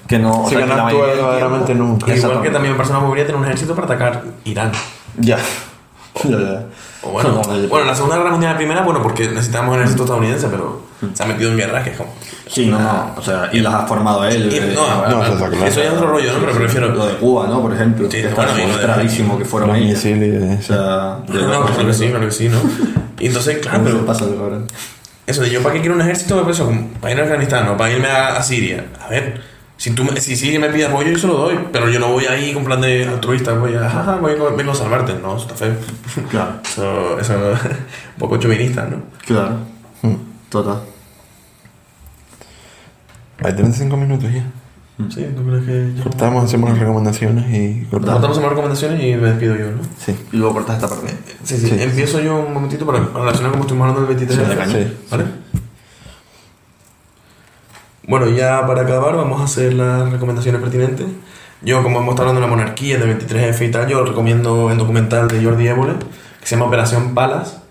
Que 0.07 0.17
no, 0.17 0.43
o 0.43 0.49
sea, 0.49 0.59
que 0.59 0.67
la 0.67 0.83
mayoría 0.83 1.15
verdaderamente 1.15 1.75
nunca. 1.75 2.15
Igual 2.15 2.41
que 2.41 2.49
también 2.49 2.75
una 2.75 2.99
bobería 2.99 3.25
tener 3.25 3.39
un 3.41 3.45
ejército 3.45 3.75
para 3.75 3.85
atacar 3.87 4.23
Irán. 4.45 4.71
Ya. 5.17 5.37
O 7.03 7.09
bueno, 7.11 7.29
No, 7.47 7.53
no, 7.55 7.67
bueno, 7.67 7.85
la 7.85 7.93
Segunda 7.95 8.17
Guerra 8.17 8.31
Mundial, 8.31 8.53
la 8.53 8.57
primera, 8.57 8.81
bueno, 8.81 9.01
porque 9.03 9.27
necesitábamos 9.27 9.73
un 9.75 9.79
ejército 9.81 10.03
estadounidense, 10.05 10.47
pero 10.49 10.81
se 11.13 11.21
ha 11.21 11.25
metido 11.27 11.51
en 11.51 11.57
guerras 11.57 11.83
que 11.83 11.91
es 11.91 11.97
como... 11.97 12.11
Sí, 12.47 12.65
no, 12.67 12.79
no. 12.79 13.13
O 13.17 13.21
sea, 13.21 13.49
y 13.53 13.59
las 13.59 13.73
ha 13.75 13.85
formado 13.85 14.25
él. 14.25 14.49
Y- 14.51 14.55
eh, 14.57 14.71
no, 14.75 15.07
no, 15.09 15.21
a- 15.21 15.25
eso 15.25 15.33
está 15.35 15.49
claro. 15.49 15.65
eso 15.65 15.79
ya 15.81 15.87
es 15.89 15.93
otro 15.93 16.07
rollo, 16.09 16.33
¿no? 16.33 16.39
Pero 16.39 16.53
prefiero... 16.53 16.87
Lo 16.95 17.05
de 17.05 17.13
Cuba, 17.17 17.47
¿no? 17.47 17.61
Por 17.61 17.73
ejemplo. 17.73 18.05
Sí, 18.09 18.21
que 18.21 18.27
está 18.29 18.35
bueno, 18.43 18.53
de- 18.55 18.61
demostradísimo 18.61 19.37
que 19.37 19.45
fueron 19.45 19.69
Los 19.69 19.77
ellos. 19.77 20.03
misiles, 20.03 20.59
O 20.59 20.63
sea, 20.63 21.17
de 21.27 21.41
No, 21.43 21.65
claro 21.65 21.85
que 21.87 21.93
sí, 21.93 22.05
¿no? 22.05 22.11
claro 22.11 22.25
que 22.25 22.31
sí, 22.31 22.49
¿no? 22.49 22.57
Y 23.19 23.27
entonces, 23.27 23.57
claro, 23.59 23.77
¿Cómo 23.79 23.87
se 23.89 23.93
pero 23.95 24.05
pasa 24.07 24.25
cabrón? 24.25 24.67
eso 25.27 25.41
de 25.41 25.49
yo 25.51 25.61
para 25.63 25.73
qué 25.75 25.81
quiero 25.81 25.95
un 25.95 26.01
ejército, 26.01 26.41
pues 26.43 26.55
eso, 26.55 26.65
como 26.65 26.87
para 27.01 27.13
ir 27.13 27.19
a 27.19 27.23
Afganistán 27.23 27.67
o 27.69 27.77
para 27.77 27.91
irme 27.91 28.07
a, 28.07 28.37
a 28.37 28.41
Siria. 28.43 28.85
A 29.03 29.09
ver, 29.09 29.41
si, 29.77 29.91
tú, 29.91 30.03
me- 30.03 30.19
si 30.19 30.35
Siria 30.35 30.59
me 30.59 30.69
pide 30.69 30.85
apoyo, 30.85 31.11
yo 31.11 31.17
se 31.17 31.27
lo 31.27 31.33
doy, 31.35 31.59
pero 31.71 31.89
yo 31.89 31.99
no 31.99 32.11
voy 32.11 32.25
ahí 32.25 32.53
con 32.53 32.63
plan 32.63 32.79
de 32.81 33.05
altruista, 33.07 33.53
voy 33.53 33.75
a, 33.75 33.89
jaja, 33.89 34.15
voy 34.15 34.31
a- 34.33 34.55
vengo 34.55 34.71
a 34.71 34.75
salvarte. 34.75 35.13
No, 35.21 35.35
eso 35.37 35.47
está 35.47 35.55
feo. 35.55 35.75
Claro, 36.29 36.59
Eso, 36.63 37.19
eso 37.19 37.33
no- 37.37 37.47
un 37.49 37.57
poco 38.19 38.37
chauvinista, 38.37 38.85
¿no? 38.85 39.03
claro. 39.25 39.57
Hmm. 40.01 40.15
Total. 40.49 40.81
Hay 43.43 43.53
35 43.53 43.97
minutos 43.97 44.31
ya. 44.33 44.45
Sí, 45.09 45.25
¿tú 45.35 45.45
crees 45.45 45.65
que 45.65 45.93
yo...? 45.97 46.03
Cortamos, 46.03 46.45
hacemos 46.45 46.69
las 46.69 46.79
recomendaciones 46.79 47.45
y 47.53 47.83
cortamos. 47.87 48.13
Cortamos 48.21 48.39
más 48.39 48.49
recomendaciones 48.49 49.03
y 49.03 49.15
me 49.15 49.27
despido 49.31 49.55
yo, 49.57 49.71
¿no? 49.71 49.81
Sí. 49.99 50.15
Y 50.31 50.37
luego 50.37 50.53
cortas 50.53 50.75
esta 50.81 50.87
parte. 50.87 51.13
Sí, 51.43 51.57
sí, 51.57 51.67
Sí. 51.67 51.75
empiezo 51.83 52.21
yo 52.21 52.37
un 52.37 52.53
momentito 52.53 52.85
para, 52.85 53.05
para 53.07 53.25
relacionar 53.25 53.51
como 53.51 53.63
estuvimos 53.63 53.89
hablando 53.89 54.07
del 54.07 54.15
23 54.17 54.47
Sí, 54.47 54.49
de 54.53 54.57
caña. 54.57 54.73
Sí. 54.73 54.97
¿Vale? 55.11 55.25
Bueno, 58.07 58.29
ya 58.29 58.67
para 58.67 58.83
acabar 58.83 59.15
vamos 59.15 59.41
a 59.41 59.45
hacer 59.45 59.73
las 59.73 60.11
recomendaciones 60.11 60.61
pertinentes. 60.61 61.07
Yo, 61.63 61.81
como 61.81 61.99
hemos 61.99 62.11
estado 62.11 62.29
hablando 62.29 62.41
de 62.41 62.47
la 62.47 62.55
monarquía, 62.55 62.99
de 62.99 63.17
23F 63.17 63.67
y 63.67 63.71
tal, 63.71 63.87
yo 63.87 64.05
recomiendo 64.05 64.69
el 64.69 64.77
documental 64.77 65.27
de 65.27 65.43
Jordi 65.43 65.67
Évole, 65.67 65.93
que 66.39 66.45
se 66.45 66.55
llama 66.55 66.67
Operación 66.67 67.15
Palas, 67.15 67.61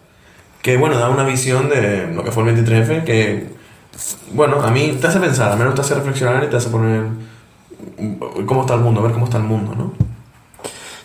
que 0.61 0.77
bueno, 0.77 0.99
da 0.99 1.09
una 1.09 1.25
visión 1.25 1.69
de 1.69 2.09
lo 2.13 2.25
que 2.25 2.33
fue 2.33 2.49
el 2.49 2.57
23F, 2.57 3.05
que 3.05 3.47
bueno, 4.33 4.61
a 4.61 4.73
mí 4.73 4.99
te 5.01 5.07
hace 5.07 5.21
pensar, 5.21 5.53
al 5.53 5.59
menos 5.59 5.77
te 5.77 5.83
hace 5.83 5.95
reflexionar 5.95 6.43
y 6.43 6.49
te 6.49 6.57
hace 6.57 6.69
poner 6.69 7.05
cómo 8.45 8.63
está 8.63 8.75
el 8.75 8.81
mundo, 8.81 9.03
ver 9.03 9.13
cómo 9.13 9.27
está 9.27 9.37
el 9.37 9.45
mundo, 9.45 9.75
¿no? 9.77 9.93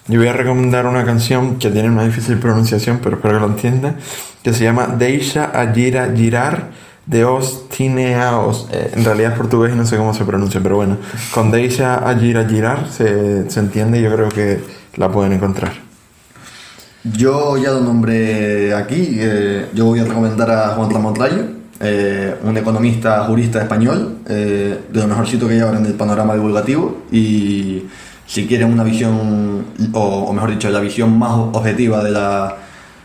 Yo 0.07 0.17
voy 0.17 0.27
a 0.27 0.33
recomendar 0.33 0.87
una 0.87 1.05
canción 1.05 1.59
que 1.59 1.69
tiene 1.69 1.89
una 1.89 2.03
difícil 2.03 2.39
pronunciación, 2.39 2.99
pero 3.03 3.17
espero 3.17 3.35
que 3.35 3.39
lo 3.41 3.45
entienda, 3.45 3.95
que 4.41 4.53
se 4.55 4.63
llama 4.63 4.87
Deisha 4.87 5.51
Agira 5.53 6.11
Girar 6.15 6.88
de 7.09 7.25
Ostineaos. 7.25 8.67
Eh, 8.71 8.91
en 8.95 9.03
realidad 9.03 9.31
es 9.33 9.37
portugués 9.37 9.73
y 9.73 9.77
no 9.77 9.85
sé 9.85 9.97
cómo 9.97 10.13
se 10.13 10.23
pronuncia, 10.25 10.59
pero 10.61 10.75
bueno, 10.75 10.97
con 11.33 11.49
Deisha 11.51 11.95
Agira 11.95 12.45
Girar 12.47 12.87
se, 12.91 13.49
se 13.49 13.59
entiende 13.59 13.99
y 13.99 14.03
yo 14.03 14.13
creo 14.13 14.29
que 14.29 14.59
la 14.95 15.11
pueden 15.11 15.33
encontrar. 15.33 15.71
Yo 17.03 17.57
ya 17.57 17.71
lo 17.71 17.79
nombré 17.81 18.73
aquí, 18.75 19.15
eh, 19.19 19.67
yo 19.73 19.85
voy 19.85 19.99
a 19.99 20.03
recomendar 20.03 20.51
a 20.51 20.67
Juan 20.75 20.89
Ramón 20.91 21.15
Rayo, 21.15 21.43
eh, 21.79 22.35
un 22.43 22.57
economista 22.57 23.23
jurista 23.23 23.61
español, 23.61 24.17
eh, 24.27 24.77
de 24.91 24.99
lo 24.99 25.07
mejorcito 25.07 25.47
que 25.47 25.53
hay 25.55 25.59
ahora 25.61 25.77
en 25.79 25.85
el 25.85 25.93
panorama 25.93 26.33
divulgativo 26.35 27.03
y 27.11 27.83
si 28.27 28.45
quieren 28.47 28.71
una 28.73 28.83
visión, 28.83 29.65
o, 29.93 29.99
o 29.99 30.33
mejor 30.33 30.51
dicho, 30.51 30.69
la 30.69 30.81
visión 30.81 31.17
más 31.17 31.31
objetiva 31.31 32.03
de 32.03 32.11
la, 32.11 32.57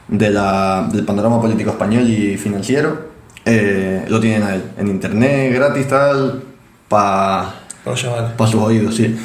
de 0.09 0.28
la- 0.30 0.88
del 0.92 1.05
panorama 1.05 1.40
político 1.40 1.70
español 1.70 2.11
y 2.11 2.36
financiero, 2.36 3.14
eh, 3.45 4.05
lo 4.09 4.20
tienen 4.20 4.42
a 4.42 4.55
él, 4.55 4.64
en 4.78 4.88
internet, 4.88 5.55
gratis, 5.55 5.88
tal, 5.88 6.42
para 6.88 7.55
chavales. 7.95 8.32
sus 8.51 8.55
oídos, 8.55 8.95
sí, 8.95 9.16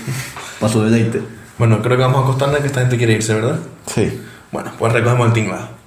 para 0.59 0.71
su 0.71 0.83
deleite. 0.83 1.21
Bueno, 1.57 1.81
creo 1.81 1.97
que 1.97 2.03
vamos 2.03 2.21
a 2.21 2.23
acostarnos 2.23 2.59
que 2.59 2.67
esta 2.67 2.81
gente 2.81 2.97
quiere 2.97 3.13
irse, 3.13 3.33
¿verdad? 3.33 3.59
Sí. 3.85 4.21
Bueno, 4.51 4.71
pues 4.77 4.93
recogemos 4.93 5.27
el 5.27 5.33
tinglado. 5.33 5.78